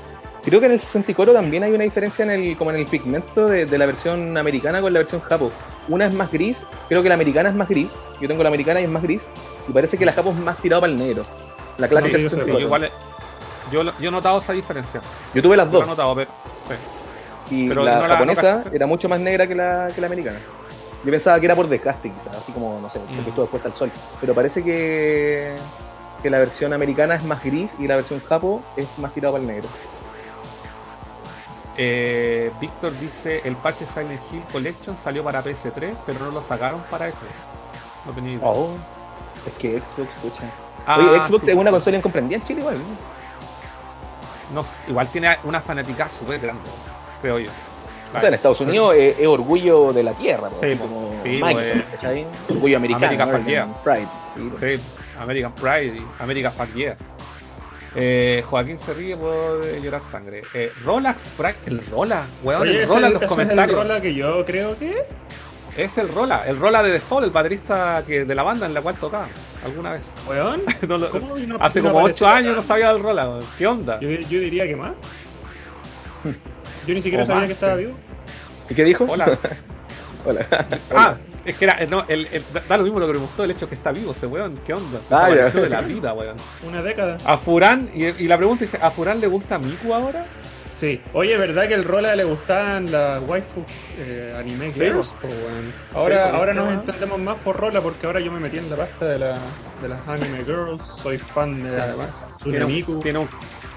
[0.44, 3.46] Creo que en el 64 también hay una diferencia en el, como en el pigmento
[3.46, 5.52] de, de la versión americana con la versión japo.
[5.88, 7.92] Una es más gris, creo que la americana es más gris.
[8.20, 9.28] Yo tengo la americana y es más gris.
[9.68, 11.24] Y parece que la japo es más tirado para el negro.
[11.78, 12.58] La clásica Sí, yo sé, Sí, 64.
[12.58, 12.90] yo, igual,
[13.70, 15.00] yo, lo- yo he notado esa diferencia
[15.32, 15.88] Yo tuve las yo lo he dos.
[15.88, 16.30] notado pero
[17.48, 17.54] sí.
[17.54, 20.06] Y pero la no la- japonesa no era mucho más negra que la, que la
[20.08, 20.38] americana.
[21.04, 23.28] Yo pensaba que era por desgaste, quizás, así como, no sé, porque Mm.
[23.28, 23.90] estuvo expuesta al sol.
[24.20, 25.54] Pero parece que,
[26.22, 29.42] que la versión americana es más gris y la versión japo es más tirado para
[29.42, 29.68] el negro.
[31.78, 36.82] Eh, Víctor dice el parche Silent Hill Collection salió para PS3 pero no lo sacaron
[36.90, 37.32] para Xbox
[38.04, 38.74] no tenía idea Oh,
[39.46, 40.42] es que Xbox, escucha.
[40.86, 41.50] Ah, Oye, Xbox sí.
[41.50, 42.76] es una consola incomprendida en Chile igual.
[44.86, 46.68] igual tiene una fanática súper grande,
[47.22, 47.50] creo yo.
[48.14, 51.72] O sea, en Estados Unidos es, es orgullo de la tierra, Sí, como Sí, Microsoft,
[51.72, 51.84] pues.
[51.92, 52.26] ¿cachai?
[52.50, 54.06] Orgullo americano, American Pride.
[54.36, 54.58] sí, po.
[54.58, 54.74] Sí,
[55.20, 56.96] American Pride y American Fuck Yeah.
[57.94, 60.42] Eh, Joaquín se ríe por eh, llorar sangre.
[60.54, 61.20] Eh, Rolax,
[61.66, 63.64] el Rola, weón, Oye, el Rola en los comentarios.
[63.66, 65.04] Es el Rola que yo creo que.
[65.76, 68.74] Es el Rola, el Rola de The Fall, el baterista que, de la banda en
[68.74, 69.28] la cual tocaba
[69.64, 70.02] alguna vez.
[70.28, 70.62] Weón.
[70.88, 72.60] No lo- ¿Cómo no- hace como apareció 8 años acá?
[72.62, 73.44] no sabía del Rola, weón.
[73.58, 74.00] ¿qué onda?
[74.00, 74.92] Yo, yo diría que más.
[76.86, 77.84] Yo ni siquiera O sabía más, que estaba sí.
[77.84, 77.94] vivo.
[78.70, 79.04] ¿Y qué dijo?
[79.08, 79.38] Hola.
[80.24, 80.46] Hola.
[80.94, 81.14] Ah,
[81.44, 83.50] es que era, eh, no, el, el- da lo mismo lo que me gustó el
[83.50, 85.00] hecho que está vivo ese weón, ¿qué onda?
[85.10, 85.50] Ah, ya.
[85.50, 86.36] De la vida, weón.
[86.66, 87.16] Una década.
[87.24, 90.24] A Furán, y, y la pregunta dice, ¿a Furán le gusta Miku ahora?
[90.76, 91.00] Sí.
[91.12, 93.64] Oye, ¿verdad que el Rola le gustaban las waifu
[93.98, 94.80] eh, anime Sí.
[94.80, 95.08] girls?
[95.20, 95.72] po, weón?
[95.94, 96.64] Ahora, Sí, ahora ¿no?
[96.70, 99.38] nos entendemos más por Rola porque ahora yo me metí en la pasta de, la,
[99.82, 100.82] de las anime girls.
[100.82, 102.06] Soy fan de Sí, la
[102.44, 102.92] Tiene Miku.
[102.92, 103.28] un, tiene un,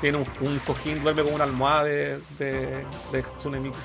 [0.06, 3.76] tiene un, un cojín, duerme con una almohada de, de, de Hatsune Miku.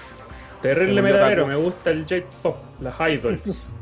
[0.60, 1.47] Terrible Taco.
[1.47, 3.72] me gusta el J-pop, las idols.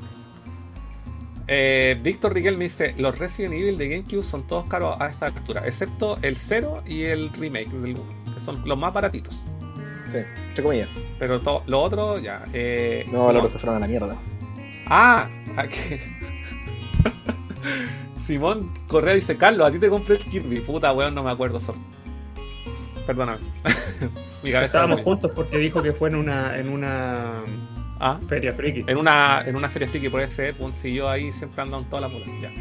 [1.51, 5.29] Eh, Víctor Riquel me dice, los Resident Evil de GameCube son todos caros a esta
[5.29, 9.43] altura, excepto el 0 y el remake del 1, que son los más baratitos.
[10.13, 10.19] Sí,
[10.51, 10.91] entre comillas.
[11.19, 12.45] Pero todo lo otro, ya.
[12.53, 14.19] Eh, No, Simón- los otros se fueron a la mierda.
[14.89, 15.79] Ah, aquí.
[18.27, 20.61] Simón Correa dice, Carlos, a ti te compré el Kirby.
[20.61, 21.81] Puta, weón, no me acuerdo, sorry.
[23.09, 23.39] Perdóname.
[24.43, 24.67] Mi cabeza.
[24.67, 27.43] Estábamos juntos porque dijo que fue en una, en una
[28.01, 28.85] Ah, feria friki.
[28.87, 31.85] en una, en una feria friki puede ser, weón, si yo ahí siempre ando en
[31.87, 32.27] toda la bola.
[32.43, 32.53] Ya.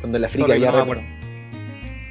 [0.00, 0.86] Cuando la frica ya no.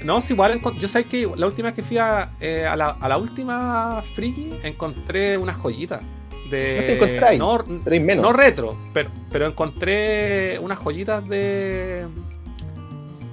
[0.05, 2.91] No, es igual, yo sé que la última vez que fui a, eh, a, la,
[2.99, 6.01] a la última friki encontré unas joyitas.
[6.49, 8.23] De, No sé, encontráis, no, menos.
[8.23, 12.05] no retro, pero, pero encontré unas joyitas de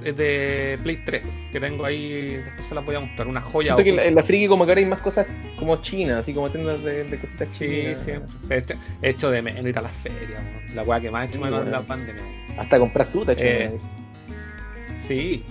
[0.00, 1.22] de Play 3
[1.52, 3.74] que tengo ahí, después se las voy a mostrar, una joya.
[3.76, 4.08] Siento que en la, oculta.
[4.08, 5.26] en la friki como que ahora hay más cosas
[5.58, 7.98] como chinas, así como tiendas de, de cositas Sí, chinas.
[8.02, 8.30] siempre.
[8.50, 10.42] He hecho, he hecho de menos ir a las ferias,
[10.74, 11.80] la weá que más he hecho Sí, menos en bueno.
[11.80, 12.22] la pandemia.
[12.58, 13.78] Hasta comprar fruta, Eh,
[15.06, 15.44] Sí.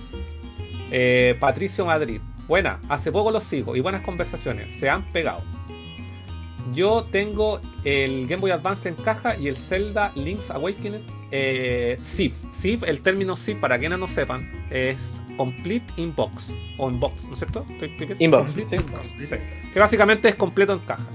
[0.90, 2.20] Eh, Patricio Madrid.
[2.48, 4.74] Buena, hace poco los sigo y buenas conversaciones.
[4.80, 5.42] Se han pegado.
[6.72, 12.34] Yo tengo el Game Boy Advance en caja y el Zelda Link's Awakening eh, zip.
[12.54, 16.52] Zip, el término zip, para quienes no sepan, es Complete in Box.
[16.78, 17.64] O en box, ¿no es cierto?
[17.80, 18.16] ¿Estoy-?
[18.18, 18.64] Inbox, sí.
[18.68, 19.36] sí.
[19.72, 21.06] Que básicamente es completo en caja.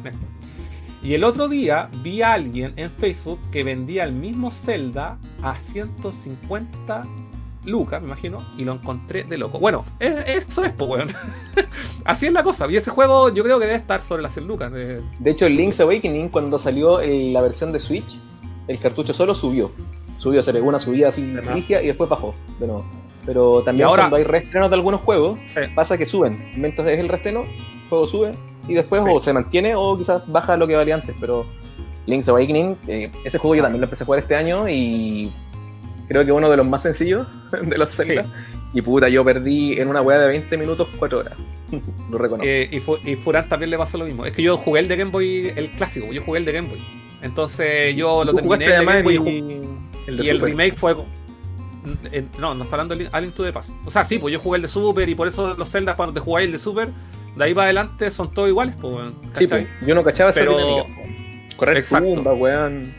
[1.03, 5.56] Y el otro día vi a alguien en Facebook que vendía el mismo Zelda a
[5.56, 7.03] 150
[7.66, 9.60] lucas, me imagino, y lo encontré de loco.
[9.60, 11.08] Bueno, es- eso es, pues, weón.
[12.06, 12.68] Así es la cosa.
[12.70, 14.72] Y ese juego yo creo que debe estar sobre las 100 lucas.
[14.76, 15.02] eh.
[15.20, 18.18] De hecho, el Link's Awakening, cuando salió el- la versión de Switch,
[18.68, 19.72] el cartucho solo subió.
[20.18, 22.86] Subió, se pegó una subida así y después bajó de nuevo.
[23.26, 25.62] Pero también ahora- cuando hay reestrenos de algunos juegos, Sí.
[25.74, 26.52] pasa que suben.
[26.56, 28.32] Mientras es el reestreno, el juego sube
[28.68, 29.10] y después Sí.
[29.12, 31.16] o se mantiene o quizás baja lo que valía antes.
[31.20, 31.46] Pero
[32.06, 35.32] Link's Awakening, eh, ese juego yo también lo empecé a jugar este año y
[36.07, 37.27] creo que uno de los más sencillos
[37.64, 38.26] de los Zelda.
[38.73, 41.34] Y puta, yo perdí en una weá de 20 minutos 4 horas.
[42.11, 42.45] lo reconozco.
[42.45, 44.26] Eh, y, y Furán también le pasó lo mismo.
[44.26, 46.68] Es que yo jugué el de Game Boy, el clásico, yo jugué el de Game
[46.68, 46.84] Boy.
[47.22, 49.77] Entonces yo lo terminé el de Game Boy y el, ju-
[50.07, 50.95] el de y el remake fue.
[52.11, 53.69] eh, No, no está hablando de Alien to the Past.
[53.86, 56.14] O sea, sí, pues yo jugué el de Super y por eso los Zelda cuando
[56.14, 56.90] te jugáis el de Super,
[57.36, 58.94] de ahí para adelante son todos iguales, pues,
[59.32, 61.02] Sí, pues, yo no cachaba esa Pero- dinámica.
[61.56, 62.14] Correr Exacto.
[62.14, 62.94] tumba, weón.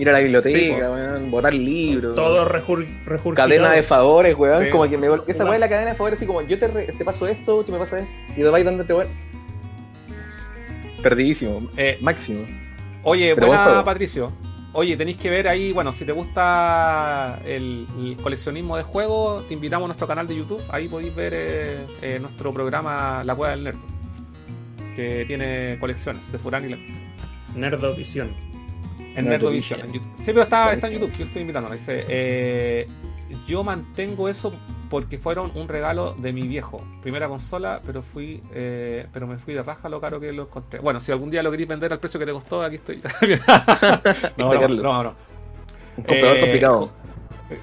[0.00, 1.30] Ir a la biblioteca, Sí, weón.
[1.30, 2.16] Botar libros.
[2.16, 2.86] Todo rejur.
[3.34, 4.64] Cadena de favores, weón.
[4.64, 4.70] Sí.
[4.70, 6.86] Como que me esa weón es la cadena de favores, así como yo te, re-
[6.96, 9.08] te paso esto, tú me pasas esto, y te vais dándote weón.
[11.02, 12.44] Perdidísimo, Eh, máximo.
[13.02, 13.84] Oye, Pero buen buena.
[13.84, 14.32] Patricio.
[14.72, 19.54] Oye, tenéis que ver ahí, bueno, si te gusta el, el coleccionismo de juegos, te
[19.54, 20.62] invitamos a nuestro canal de YouTube.
[20.70, 23.78] Ahí podéis ver eh, eh, nuestro programa La Cueva del Nerd,
[24.94, 26.78] que tiene colecciones de Furán y la,
[27.56, 28.30] Nerdovisión.
[29.16, 29.80] En Nerdovision.
[29.80, 30.12] En YouTube.
[30.18, 31.70] Sí, pero está, está en YouTube, yo estoy invitando.
[31.70, 32.86] Dice, eh,
[33.46, 34.52] yo mantengo eso
[34.88, 36.84] porque fueron un regalo de mi viejo.
[37.00, 40.80] Primera consola, pero fui eh, pero me fui de raja lo caro que lo encontré.
[40.80, 43.00] Bueno, si algún día lo queréis vender al precio que te costó, aquí estoy.
[44.36, 45.14] no, no, no, no.
[45.96, 46.90] Un comprador Eh, complicado.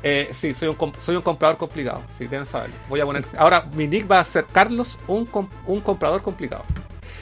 [0.03, 2.01] Eh, sí, soy un, soy un comprador complicado.
[2.11, 2.75] Sí, deben saberlo.
[2.89, 3.25] Voy a poner.
[3.37, 5.27] Ahora, mi nick va a ser Carlos, un,
[5.65, 6.63] un comprador complicado.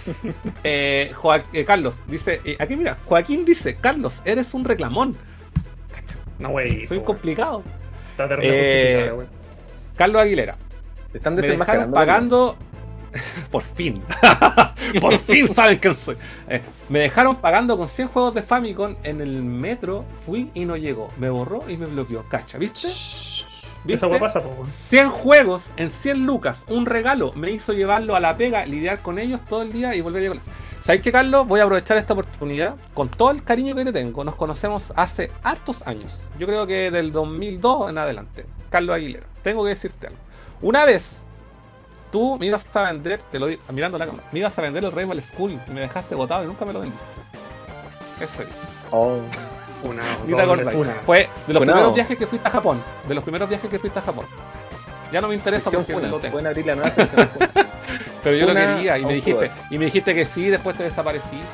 [0.64, 1.14] Eh,
[1.54, 5.16] eh, Carlos dice: eh, Aquí mira, Joaquín dice: Carlos, eres un reclamón.
[5.92, 6.86] Cacho, No, güey.
[6.86, 7.64] soy complicado.
[8.12, 9.26] Está terrible Eh.
[9.96, 10.58] Carlos Aguilera.
[11.12, 12.58] Te están Me dejaron pagando.
[13.52, 14.04] Por fin.
[15.02, 16.18] Por fin saben quién soy.
[16.50, 20.04] Eh, me dejaron pagando con 100 juegos de Famicom en el metro.
[20.26, 21.10] Fui y no llegó.
[21.18, 22.28] Me borró y me bloqueó.
[22.28, 22.90] Cacha, ¿viste?
[23.88, 24.70] Esa weá pasa, po, güey.
[24.70, 29.20] 100 juegos en 100 lucas, un regalo, me hizo llevarlo a la pega, lidiar con
[29.20, 30.40] ellos todo el día y volver a llegar.
[30.82, 31.48] ¿Sabes qué, Carlos?
[31.48, 35.32] Voy a aprovechar esta oportunidad, con todo el cariño que te tengo, nos conocemos hace
[35.44, 40.20] hartos años, yo creo que del 2002 en adelante, Carlos Aguilera, tengo que decirte algo.
[40.62, 41.18] Una vez
[42.12, 44.84] tú me ibas a vender, te lo digo, mirando la cámara, me ibas a vender
[44.84, 47.06] el Rival School y me dejaste botado y nunca me lo vendiste.
[48.22, 48.48] Eso es.
[48.92, 49.20] Oh.
[49.82, 50.74] Funado, Ni te doble acordás.
[50.74, 50.94] funa.
[51.06, 51.64] Fue de los Funado.
[51.64, 52.84] primeros viajes que fuiste a Japón.
[53.08, 54.26] De los primeros viajes que fuiste a Japón.
[55.12, 56.32] Ya no me interesa Sección porque no lo tengo.
[56.34, 56.92] Pueden abrir la nueva.
[58.24, 61.46] Pero yo lo quería y me dijiste, y me dijiste que sí, después te desapareciste.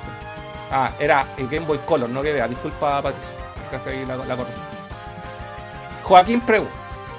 [0.72, 2.48] Ah, era el Game Boy Color, no que vea.
[2.48, 3.34] Disculpa, Patricio.
[3.76, 4.66] Hace ahí la, la corrección.
[6.04, 6.74] Joaquín pregunta,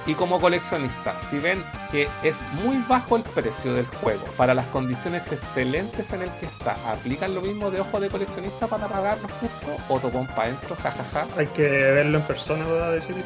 [0.06, 2.34] y como coleccionista, si ven que es
[2.64, 7.34] muy bajo el precio del juego para las condiciones excelentes en el que está, ¿aplican
[7.34, 9.28] lo mismo de ojo de coleccionista para pagarlo
[9.64, 9.82] justo?
[9.88, 10.76] ¿O topón para adentro?
[10.76, 11.26] Jajaja.
[11.36, 13.24] Hay que verlo en persona para decidir.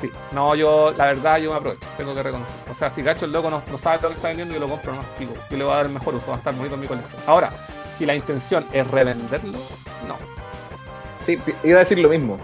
[0.00, 2.54] Sí, no, yo, la verdad, yo me aprovecho, tengo que reconocer.
[2.70, 4.68] O sea, si Gacho el loco no, no sabe lo que está vendiendo, yo lo
[4.68, 6.74] compro nomás, digo, yo le voy a dar el mejor uso, va a estar bonito
[6.74, 7.22] en mi colección.
[7.24, 7.52] Ahora,
[7.96, 9.58] si la intención es revenderlo,
[10.08, 10.16] no.
[11.20, 12.38] Sí, iba a decir lo mismo.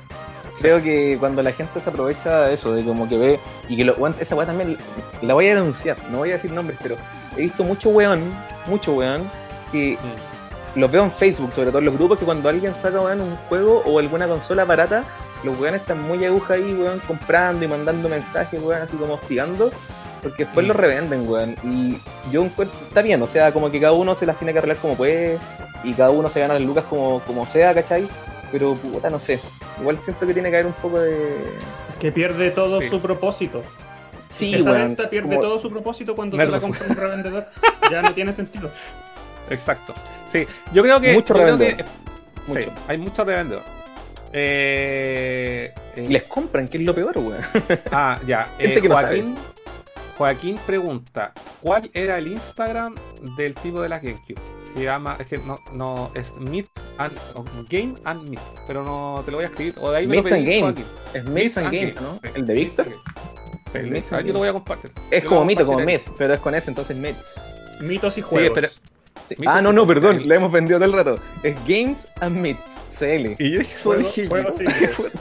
[0.60, 3.84] Creo que cuando la gente se aprovecha de eso, de como que ve, y que
[3.84, 4.76] lo, esa weá también
[5.22, 6.96] la voy a denunciar, no voy a decir nombres, pero
[7.36, 8.20] he visto mucho weón,
[8.66, 9.28] mucho weón,
[9.72, 9.98] que
[10.74, 13.36] los veo en Facebook, sobre todo en los grupos, que cuando alguien saca weón, un
[13.48, 15.04] juego o alguna consola barata,
[15.44, 19.70] los weones están muy aguja ahí, weón, comprando y mandando mensajes, weón, así como hostigando,
[20.22, 20.68] porque después Mm.
[20.68, 21.54] lo revenden, weón.
[21.64, 21.98] Y
[22.30, 24.78] yo encuentro, está bien, o sea, como que cada uno se las tiene que arreglar
[24.78, 25.38] como puede,
[25.84, 28.08] y cada uno se gana las lucas como, como sea, ¿cachai?
[28.50, 29.38] Pero puta, no sé.
[29.80, 31.12] Igual siento que tiene que haber un poco de.
[31.92, 32.88] Es que pierde todo Sí.
[32.88, 33.62] su propósito.
[34.28, 34.88] Sí, Esa weón.
[34.88, 36.52] venta pierde como- todo su propósito cuando Nerdo.
[36.52, 37.46] te la compra un revendedor.
[37.92, 38.70] Ya no tiene sentido.
[39.50, 39.94] Exacto.
[40.32, 41.12] Sí, yo creo que.
[41.14, 41.76] Mucho yo creo revendedor.
[41.76, 41.84] que-
[42.48, 42.62] Mucho.
[42.62, 43.68] Sí, hay muchos revendedores.
[44.32, 47.40] Eh, eh, les compran, que es lo peor, weón.
[47.90, 48.48] Ah, ya.
[48.58, 49.34] Gente Eh, que no Joaquín,
[50.16, 51.32] Joaquín pregunta:
[51.62, 52.94] ¿Cuál era el Instagram
[53.36, 54.40] del tipo de la GameCube?
[54.74, 56.66] Se llama, es que no, no, es Meet
[56.98, 57.12] and
[57.70, 59.74] Game and Meet, pero no te lo voy a escribir.
[59.80, 60.78] O de ahí me lo Meets and pedí, Games.
[60.78, 60.86] Joaquín.
[61.14, 62.12] Es Meets and Games, ¿no?
[62.14, 62.20] sí.
[62.34, 62.86] El de Víctor.
[62.86, 63.28] Meets and Games.
[63.72, 64.90] Sí, El el Meets and ahí yo lo voy a compartir.
[65.10, 67.34] Es Yo como lo Mito, como Met, pero es con S, entonces Mets.
[67.80, 68.24] Mitos y ahí.
[68.24, 68.52] Sí, juegos.
[68.54, 68.68] pero.
[69.28, 69.36] Sí.
[69.46, 71.14] Ah, no, no, perdón, la hemos vendido todo el rato.
[71.42, 73.36] Es Games and Meets, CL.
[73.38, 74.28] Y yo dije, eso Juegos- dije yo.
[74.28, 74.64] juegos, sí.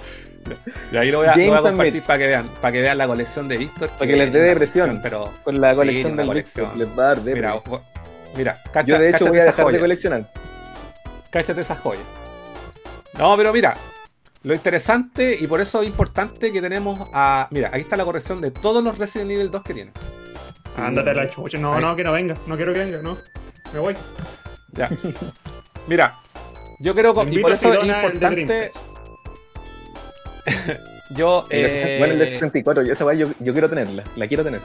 [0.93, 2.97] Y ahí lo voy a, lo voy a compartir para que vean, para que vean
[2.97, 3.89] la colección de Víctor.
[3.89, 4.99] Para que les dé depresión.
[5.03, 6.65] Pero Con la Sí, colección una del colección.
[6.73, 7.61] Víctor, les va a dar de mira,
[8.37, 10.31] mira, cacha, Yo de hecho voy a dejar de coleccionar.
[11.31, 11.99] cáchate esa joya.
[13.17, 13.75] No, pero mira,
[14.43, 17.49] lo interesante y por eso es importante que tenemos a.
[17.51, 19.91] Mira, ahí está la corrección de todos los Resident Evil 2 que tiene.
[20.77, 21.57] Ándate a la chucha.
[21.57, 21.81] No, Ahí.
[21.81, 22.35] no, que no venga.
[22.45, 23.17] No quiero que venga, no.
[23.73, 23.95] Me voy.
[24.73, 24.89] Ya.
[25.87, 26.15] Mira,
[26.79, 27.29] yo creo que.
[27.31, 28.71] Y por eso es importante.
[31.11, 31.45] Yo.
[31.49, 34.43] 60 bueno, el de Eh, 64, yo esa weá yo, yo quiero tenerla, la quiero
[34.43, 34.59] tener.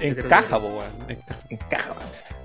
[0.00, 0.90] encaja, po, weón.
[1.50, 1.90] encaja.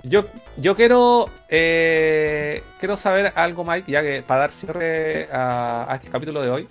[0.02, 0.26] Yo,
[0.58, 6.10] yo quiero eh, quiero saber algo, Mike, ya que para dar cierre a, a este
[6.10, 6.68] capítulo de hoy,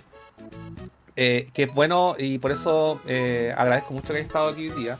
[1.20, 4.82] eh, que es bueno y por eso eh, agradezco mucho que hayas estado aquí hoy
[4.82, 4.98] día,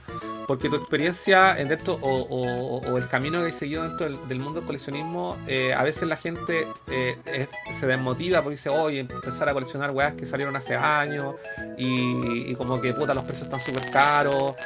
[0.48, 4.28] porque tu experiencia en dentro o, o- o el camino que has seguido dentro del,
[4.28, 9.00] del mundo del coleccionismo, eh, a veces la gente es- se desmotiva porque dice, oye,
[9.00, 11.36] empezar a coleccionar weas que salieron hace años
[11.76, 14.54] y, y como que puta, los precios están súper caros.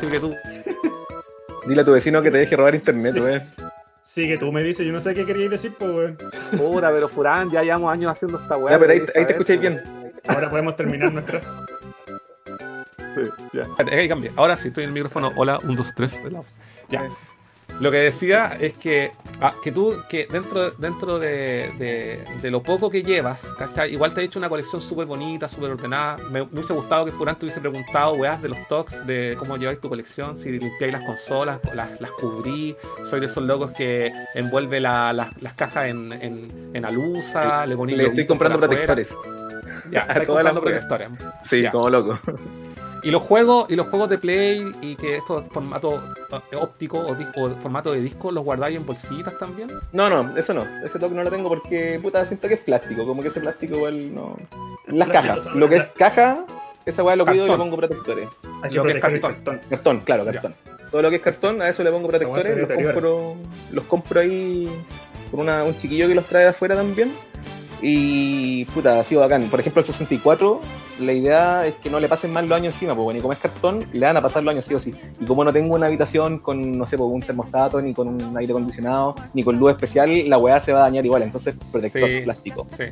[0.00, 0.32] Sí que tú
[1.66, 3.20] Dile a tu vecino que te deje robar internet, Sí.
[4.08, 6.18] Sí, que tú me dices, yo no sé qué querías decir, pues, weón.
[6.56, 8.72] Puta, pero Furán, ya llevamos años haciendo esta weá.
[8.72, 9.60] Ya, pero ahí, te pues.
[9.60, 9.82] bien.
[10.26, 11.44] Ahora podemos terminar nuestras.
[13.14, 13.20] Sí,
[13.52, 13.64] ya.
[13.64, 14.32] Espérate, Ahí cambié.
[14.36, 15.30] Ahora sí estoy en el micrófono.
[15.36, 16.22] Hola, 1, 2, 3.
[16.88, 17.06] Ya.
[17.80, 22.60] Lo que decía es que, ah, que tú, que dentro, dentro de, de- de lo
[22.60, 23.92] poco que llevas, ¿cachai?
[23.92, 26.16] Igual te he hecho una colección súper bonita, súper ordenada.
[26.30, 29.56] Me, me hubiese gustado que Furán te hubiese preguntado, weas, de los talks, de cómo
[29.56, 32.74] lleváis tu colección, si limpiáis las consolas, las, las cubrí.
[33.08, 37.76] Soy de esos locos que envuelve la- las- las cajas en, en, en alusa, le
[37.76, 39.14] ponéis Le estoy comprando protectores.
[39.92, 41.10] Ya, a las comprando protectores.
[41.44, 41.70] Sí, Ya.
[41.70, 42.18] como loco.
[43.02, 46.02] Y los juegos, y los juegos de Play, y que estos formato
[46.50, 49.70] eh, óptico o, dis- o formato de disco, los guardáis en bolsitas también.
[49.92, 50.64] No, no, eso no.
[50.84, 53.06] Ese toque no lo tengo porque, puta, siento que es plástico.
[53.06, 54.36] Como que ese plástico igual no.
[54.88, 55.44] Las cajas.
[55.54, 56.44] Lo que es caja,
[56.86, 58.28] esa weá lo cuido y le pongo protectores.
[58.70, 59.20] Lo que es cartón.
[59.20, 59.60] cartón.
[59.70, 60.32] Cartón, claro, Ya.
[60.32, 60.54] cartón.
[60.90, 62.56] Todo lo que es cartón, a eso le pongo protectores.
[62.56, 63.36] Los compro,
[63.72, 64.66] los compro ahí
[65.30, 67.12] con una, un chiquillo que los trae de afuera también.
[67.80, 69.44] Y puta, ha sido bacán.
[69.44, 70.60] Por ejemplo, el 64,
[71.00, 73.32] la idea es que no le pasen más los años encima, pues bueno, y como
[73.32, 74.94] es cartón, le van a pasar los años sí o sí.
[75.20, 78.36] Y como no tengo una habitación con, no sé, pues, un termostato, ni con un
[78.36, 81.22] aire acondicionado, ni con luz especial, la weá se va a dañar igual.
[81.22, 82.20] Entonces, protector Sí.
[82.22, 82.66] plástico.
[82.76, 82.84] Sí.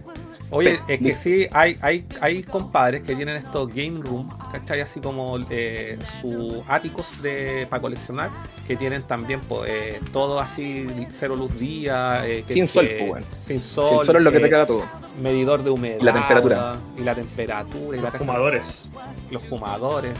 [0.50, 4.80] Oye, es que sí, hay, hay, hay compadres que tienen estos game room, ¿cachai?
[4.80, 8.30] Así como eh, sus áticos de para coleccionar,
[8.68, 10.86] que tienen también pues, eh, todo así,
[11.18, 12.22] cero luz día.
[12.26, 13.26] eh, que- Sin sol, que- pues, bueno.
[13.44, 14.06] Sin sol.
[14.16, 14.84] es lo que eh, te caga todo.
[15.20, 15.98] Medidor de humedad.
[16.00, 16.76] Y la temperatura.
[16.96, 17.98] Y la temperatura.
[17.98, 18.88] Y Los fumadores.
[19.30, 20.12] Los fumadores.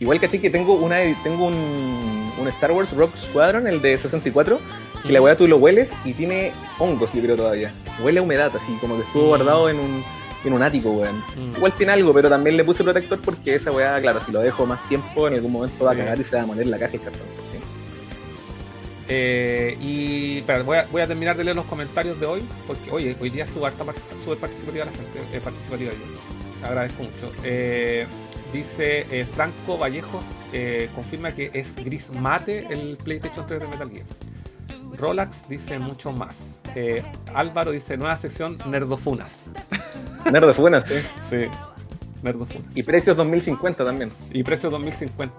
[0.00, 3.96] Igual que así que tengo una tengo un, un, Star Wars Rock Squadron, el de
[3.96, 4.60] 64,
[5.02, 7.72] que la weá tú lo hueles y tiene hongos, yo creo todavía.
[8.02, 9.28] Huele a humedad, así como que estuvo mm.
[9.28, 10.04] guardado en un,
[10.44, 11.18] en un ático, weón.
[11.36, 11.56] Mm.
[11.56, 14.66] Igual tiene algo, pero también le puse protector porque esa weá, claro, si lo dejo
[14.66, 16.94] más tiempo, en algún momento va a cagar y se va a moler la caja
[16.94, 17.26] el cartón.
[19.08, 23.16] Eh, y voy, a, voy, a, terminar de leer los comentarios de hoy, porque oye,
[23.20, 23.84] hoy día estuvo harta
[24.24, 26.66] súper participativa la gente, eh, participativa yo.
[26.66, 27.32] Agradezco mucho.
[27.42, 28.06] Eh,
[28.52, 30.22] dice eh, Franco Vallejos,
[30.94, 34.06] confirma que es gris mate el PlayStation 3 de Metal Gear.
[34.98, 36.36] Rolax dice mucho más.
[37.34, 39.50] Álvaro dice nueva sección Nerdofunas.
[40.30, 40.94] Nerdofunas, sí.
[41.28, 41.46] Sí.
[42.22, 42.76] Nerdofunas.
[42.76, 44.12] Y precios 2050 también.
[44.32, 45.34] Y precios 2050.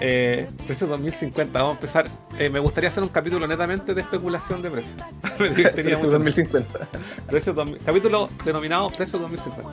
[0.00, 2.08] Eh, precios 2050, vamos a empezar.
[2.36, 4.96] Eh, me gustaría hacer un capítulo netamente de especulación de precios.
[5.38, 6.88] precios 2050.
[7.84, 9.72] capítulo denominado Precios 2050.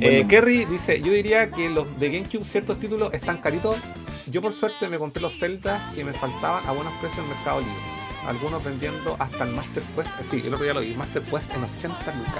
[0.00, 3.76] Eh, Kerry dice, yo diría que los de GameCube ciertos títulos están caritos.
[4.26, 7.60] Yo por suerte me compré los Zelda que me faltaban a buenos precios en Mercado
[7.60, 7.74] Libre.
[8.26, 10.10] Algunos vendiendo hasta el Master Quest.
[10.20, 12.34] Eh, sí, el otro día lo vi, Master Quest en 80 lucas.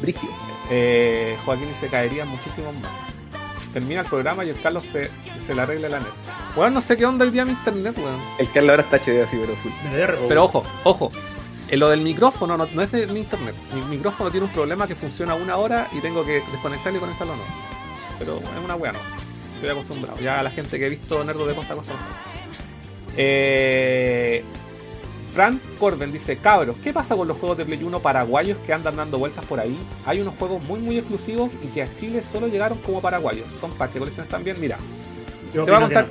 [0.00, 0.30] Brigio.
[0.70, 3.08] Eh, Joaquín dice, caerían muchísimos más
[3.72, 5.10] termina el programa y el Carlos se,
[5.46, 6.08] se le arregla la net.
[6.56, 8.20] Bueno, no sé qué onda hoy día mi internet, weón.
[8.38, 9.72] El Carlos ahora está HD así, pero full.
[10.28, 11.10] Pero ojo, ojo.
[11.70, 13.54] En lo del micrófono no, es de mi internet.
[13.74, 17.36] Mi micrófono tiene un problema que funciona una hora y tengo que desconectarlo y conectarlo
[17.36, 17.42] no.
[18.18, 18.98] Pero es una weá, no.
[19.56, 20.18] Estoy acostumbrado.
[20.20, 21.92] Ya la gente que he visto Nerdo de Costa a Costa
[23.16, 24.44] Eh,
[25.34, 28.96] Frank Corben dice, cabros, ¿qué pasa con los juegos de Play 1 paraguayos que andan
[28.96, 29.78] dando vueltas por ahí?
[30.06, 33.52] Hay unos juegos muy muy exclusivos y que a Chile solo llegaron como paraguayos.
[33.52, 34.58] Son parte de colecciones también.
[34.60, 34.78] Mira,
[35.52, 36.08] te voy a contar.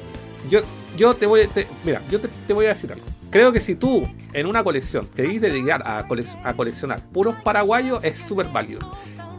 [0.50, 0.62] Yo,
[0.96, 1.50] yo te voy
[1.84, 3.06] mira, yo te, voy a decir algo.
[3.30, 6.08] Creo que si tú en una colección te dices dedicar a,
[6.56, 8.80] coleccionar puros paraguayos, es súper válido.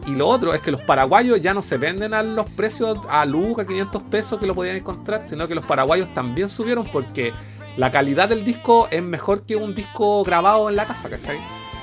[0.07, 3.25] Y lo otro es que los paraguayos ya no se venden a los precios a
[3.25, 7.33] Luca, 500 pesos que lo podían encontrar, sino que los paraguayos también subieron porque
[7.77, 11.39] la calidad del disco es mejor que un disco grabado en la casa, ¿cachai?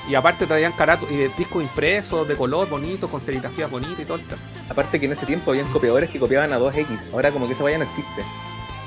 [0.08, 4.20] Y aparte traían caratos y discos impresos de color bonito, con serigrafía bonita y todo.
[4.68, 7.64] Aparte que en ese tiempo habían copiadores que copiaban a 2X, ahora como que esa
[7.64, 8.22] vaya no existe.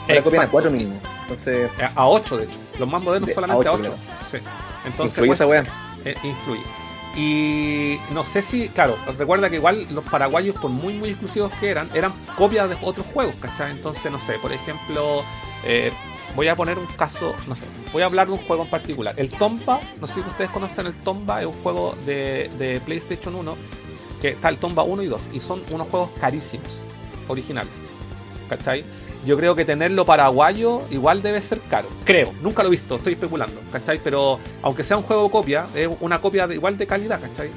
[0.10, 0.99] Ahora copian a 4 mínimo.
[1.23, 1.69] Entonces...
[1.95, 2.57] A 8 de hecho.
[2.80, 3.94] Los más modernos solamente a 8.
[4.31, 4.38] Sí.
[4.86, 5.64] Entonces, influye esa weá.
[6.06, 6.64] Eh, influye.
[7.15, 11.69] Y no sé si, claro, recuerda que igual los paraguayos, por muy muy exclusivos que
[11.69, 13.72] eran, eran copias de otros juegos, ¿cachai?
[13.72, 15.23] Entonces, no sé, por ejemplo,
[15.65, 15.91] eh,
[16.36, 19.15] voy a poner un caso, no sé, voy a hablar de un juego en particular.
[19.18, 23.56] El Tomba, no sé si ustedes conocen el Tomba, es un juego de, PlayStation 1,
[24.22, 26.69] que está el Tomba 1 y 2, y son unos juegos carísimos,
[27.27, 27.72] originales.
[28.48, 28.84] ¿Cachai?
[29.26, 31.88] Yo creo que tenerlo paraguayo igual debe ser caro.
[32.06, 34.00] Creo, nunca lo he visto, estoy especulando, ¿cachai?
[34.04, 37.50] Pero aunque sea un juego copia, es una copia de, igual de calidad, ¿cachai?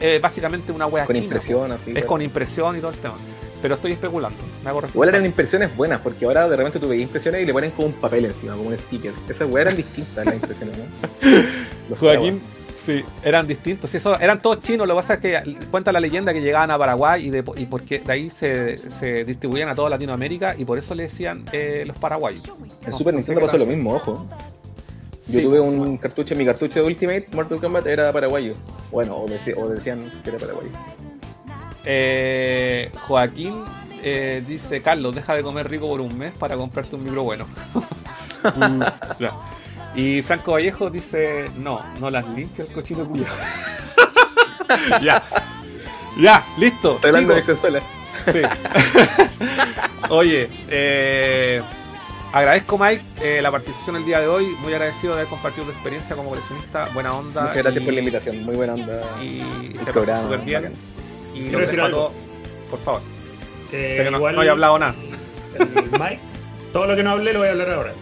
[0.00, 1.92] Es, básicamente una wea Con impresión, así.
[1.94, 3.16] Es con impresión y todo el tema
[3.64, 4.36] pero estoy especulando.
[4.62, 7.52] Me hago Igual eran impresiones buenas, porque ahora de repente tú veías impresiones y le
[7.54, 9.14] ponen como un papel encima, como un sticker.
[9.26, 11.96] Esas weas eran distintas las impresiones, ¿no?
[11.98, 12.42] Joaquín,
[12.84, 13.90] sí, eran distintos.
[13.90, 16.70] Sí, eso, eran todos chinos, lo que pasa es que cuenta la leyenda que llegaban
[16.70, 20.64] a Paraguay y, de, y porque de ahí se, se, distribuían a toda Latinoamérica y
[20.64, 22.42] por eso le decían eh, los paraguayos.
[22.86, 24.26] En Super Nintendo pasó lo mismo, ojo.
[25.26, 28.54] Yo tuve pues, un cartucho, mi cartucho de Ultimate Mortal Kombat era paraguayo.
[28.90, 30.70] Bueno, o, o decían que era paraguayo.
[31.86, 33.64] Eh, Joaquín
[34.02, 37.46] eh, dice, Carlos, deja de comer rico por un mes para comprarte un micro bueno.
[38.54, 38.82] Mm,
[39.94, 43.24] y Franco Vallejo dice, no, no las limpio el cochino culo.
[45.02, 45.22] ya.
[46.18, 47.00] Ya, listo.
[48.32, 48.42] Sí.
[50.10, 51.62] Oye, eh,
[52.32, 54.56] agradezco Mike eh, la participación el día de hoy.
[54.56, 56.88] Muy agradecido de haber compartido tu experiencia como coleccionista.
[56.94, 57.42] Buena onda.
[57.42, 58.44] Muchas gracias por la invitación.
[58.44, 59.00] Muy buena onda.
[59.22, 60.72] Y se programa, súper bien.
[61.34, 62.12] Y Quiero decir algo.
[62.70, 63.00] por favor.
[63.70, 64.94] Que, no, igual no haya hablado nada.
[65.58, 66.20] El Mike,
[66.72, 67.92] todo lo que no hablé lo voy a hablar ahora.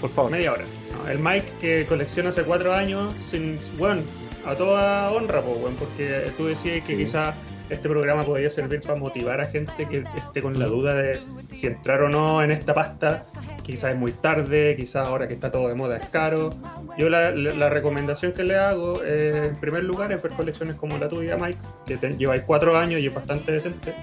[0.00, 0.30] Por favor.
[0.30, 0.64] Media hora.
[1.08, 4.02] El Mike que colecciona hace cuatro años, sin, bueno,
[4.44, 7.34] a toda honra, pues, bueno, porque tú decías que quizás
[7.70, 11.20] este programa podría servir para motivar a gente que esté con la duda de
[11.52, 13.26] si entrar o no en esta pasta.
[13.62, 16.50] Quizás es muy tarde, quizás ahora que está todo de moda es caro.
[16.96, 21.36] Yo la, recomendación que le hago, en primer lugar, es ver colecciones como la tuya,
[21.36, 23.94] Mike, que lleváis cuatro años y es bastante decente.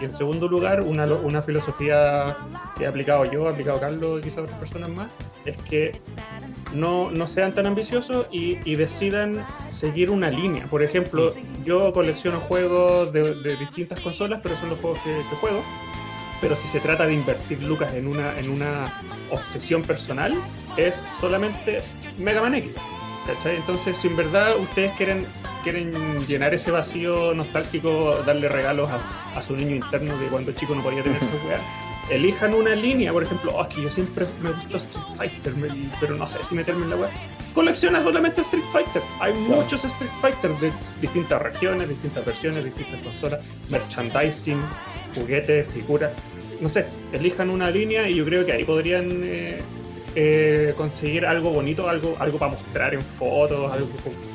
[0.00, 2.34] Y en segundo lugar, una, una filosofía
[2.78, 5.08] que he aplicado yo, ha aplicado Carlos y quizás otras personas más,
[5.44, 5.92] es que
[6.74, 10.66] no, no sean tan ambiciosos y, decidan seguir una línea.
[10.66, 11.34] Por ejemplo,
[11.64, 15.62] yo colecciono juegos de, distintas consolas, pero son los juegos que, juego.
[16.40, 20.34] Pero si se trata de invertir lucas en una, en una obsesión personal,
[20.76, 21.82] es solamente
[22.18, 22.72] Mega Man X.
[23.26, 23.56] ¿cachai?
[23.56, 25.26] Entonces, si en verdad ustedes quieren,
[25.62, 30.82] quieren llenar ese vacío nostálgico, darle regalos a, su niño interno de cuando chico no
[30.82, 31.60] podía tener esa weá,
[32.10, 35.54] elijan una línea, por ejemplo, oh, es que yo siempre me gustó Street Fighter,
[36.00, 37.10] pero no sé si meterme en la weá.
[37.54, 39.02] Colecciona solamente Street Fighter.
[39.20, 44.60] Hay muchos Street Fighter de distintas regiones, distintas versiones, distintas consolas, merchandising,
[45.14, 46.12] juguetes, figuras.
[46.60, 49.60] No sé, elijan una línea y yo creo que ahí podrían eh,
[50.14, 53.88] eh, conseguir algo bonito, algo, algo para mostrar en fotos, algo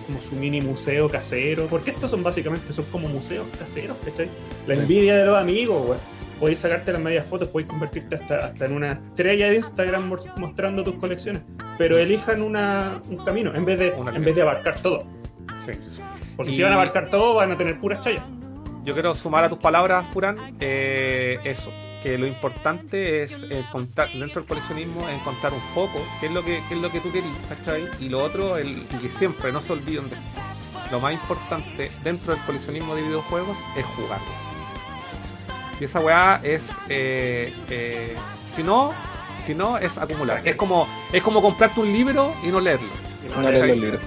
[0.07, 4.29] como su mini museo casero, porque estos son básicamente, son como museos caseros, ¿cachai?
[4.67, 5.99] La envidia de los amigos, güey.
[6.39, 10.83] Podéis sacarte las medias fotos, podéis convertirte hasta, hasta en una estrella de Instagram mostrando
[10.83, 11.43] tus colecciones,
[11.77, 15.07] pero elijan una, un camino en vez de, en vez de abarcar todo.
[15.65, 15.71] Sí.
[16.35, 18.23] Porque si van a abarcar todo, van a tener puras chayas.
[18.83, 21.71] Yo quiero sumar a tus palabras, Furan, eh, eso
[22.05, 23.33] que lo importante es
[23.71, 26.99] contar, dentro del coleccionismo es encontrar un foco, que es lo que, es lo que
[26.99, 27.85] tú querías, ¿cachai?
[27.99, 30.15] Y lo otro, el, y que siempre no se olviden de
[30.91, 34.19] lo más importante dentro del coleccionismo de videojuegos es jugar.
[35.79, 38.15] Y esa weá es eh, eh,
[38.55, 38.93] si no,
[39.43, 40.41] si no es acumular.
[40.45, 42.89] Es como, es como comprarte un libro y no leerlo.
[43.35, 44.01] no, leer los libros.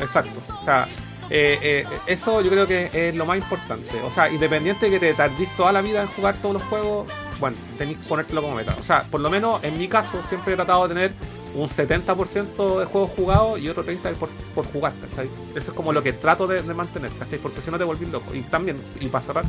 [0.00, 0.40] Exacto.
[0.60, 0.86] O sea,
[1.30, 4.00] eh, eh, eso yo creo que es lo más importante.
[4.02, 7.10] O sea, independiente de que te tardís toda la vida en jugar todos los juegos,
[7.40, 8.76] bueno, tenéis que ponértelo como meta.
[8.78, 11.12] O sea, por lo menos en mi caso siempre he tratado de tener
[11.54, 14.16] un 70% de juegos jugados y otro 30%
[14.54, 15.28] por, jugar, ¿cachai?
[15.54, 17.38] Eso es como lo que trato de, mantener, ¿cachai?
[17.38, 18.34] Porque si no te volvís loco.
[18.34, 19.44] Y también, y para cerrar,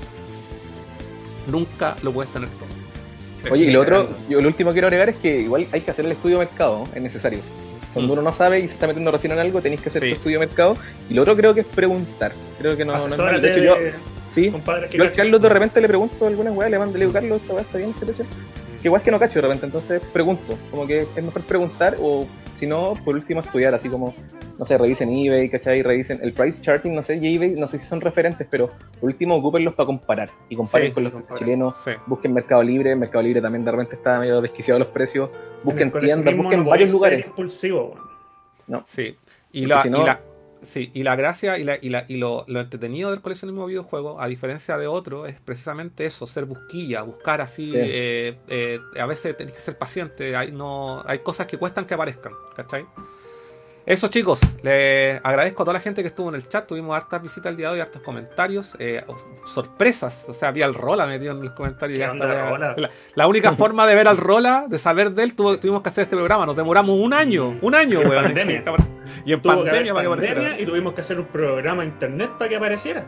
[1.47, 3.53] nunca lo puedes tener todo.
[3.53, 5.91] Oye, y lo otro, yo lo último que quiero agregar es que igual hay que
[5.91, 7.39] hacer el estudio de mercado, es necesario.
[7.93, 8.17] Cuando mm.
[8.17, 10.39] uno no sabe y se está metiendo recién en algo, tenéis que hacer tu estudio
[10.39, 10.75] de mercado.
[11.09, 12.33] Y lo otro creo que es preguntar.
[12.57, 13.41] Creo que no, no es mal.
[13.41, 13.77] De hecho, yo,
[14.35, 14.51] Sí,
[14.91, 17.53] yo al Carlos de repente le pregunto algunas weas, le mando, le digo, Carlos, esta
[17.53, 20.57] weá está bien, ¿qué Que igual que no cacho de repente, entonces pregunto.
[20.69, 24.13] Como que es mejor preguntar o, si no, por último estudiar, así como,
[24.57, 25.81] no sé, revisen eBay, ¿cachai?
[25.81, 29.09] Revisen el price charting, no sé, y eBay, no sé si son referentes, pero por
[29.09, 30.29] último, ocúpenlos para comparar.
[30.49, 31.75] Y comparen con los chilenos,
[32.07, 35.29] busquen Mercado Libre, Mercado Libre también de repente está medio desquiciado los precios,
[35.63, 37.25] busquen tiendas, busquen varios lugares.
[38.67, 38.83] No.
[38.87, 39.15] Sí.
[39.51, 40.19] Y la, y la,
[40.61, 43.67] Sí, y la gracia y, la, y, la, y lo, lo, entretenido del coleccionismo de
[43.69, 47.71] videojuegos, a diferencia de otro, es precisamente eso, ser busquilla, buscar así.
[47.75, 51.93] Eh, eh, a veces tenés que ser paciente, hay, no, hay cosas que cuestan que
[51.93, 52.85] aparezcan, ¿cachai?
[53.85, 57.21] Eso chicos, les agradezco a toda la gente que estuvo en el chat, tuvimos hartas
[57.21, 59.03] visitas el día de hoy, hartos comentarios, eh,
[59.45, 61.99] sorpresas, o sea, había al Rola metido en los comentarios.
[61.99, 62.11] Ya
[63.13, 66.15] la, única forma de ver al Rola, de saber de él, tuvimos que hacer este
[66.15, 68.33] programa, nos demoramos un año, un año, weón.
[69.25, 70.59] y en pandemia para que apareciera.
[70.59, 73.05] Y tuvimos que hacer un programa internet para que apareciera.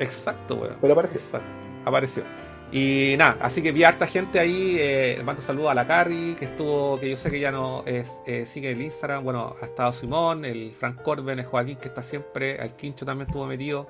[0.00, 0.76] Exacto, weón.
[0.80, 1.20] Pero apareció.
[1.20, 1.46] Exacto,
[1.84, 2.24] apareció.
[2.72, 4.76] Y nada, así que vi harta gente ahí.
[4.78, 8.04] Eh, mando saludos a la Carrie, que estuvo, que yo sé que ya no eh,
[8.46, 9.24] sigue el Instagram.
[9.24, 12.56] Bueno, ha estado Simón, el Frank Corben, el Joaquín, que está siempre.
[12.62, 13.86] El Quincho también estuvo metido.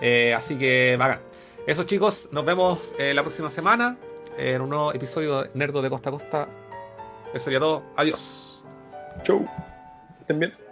[0.00, 1.20] Eh, así que bacán.
[1.66, 3.96] Eso chicos, nos vemos eh, la próxima semana
[4.36, 6.48] en un nuevo episodio de Nerdo de Costa a Costa.
[7.32, 7.84] Eso ya todo.
[7.96, 8.62] Adiós.
[9.22, 9.46] Chau.
[10.20, 10.63] Estén bien.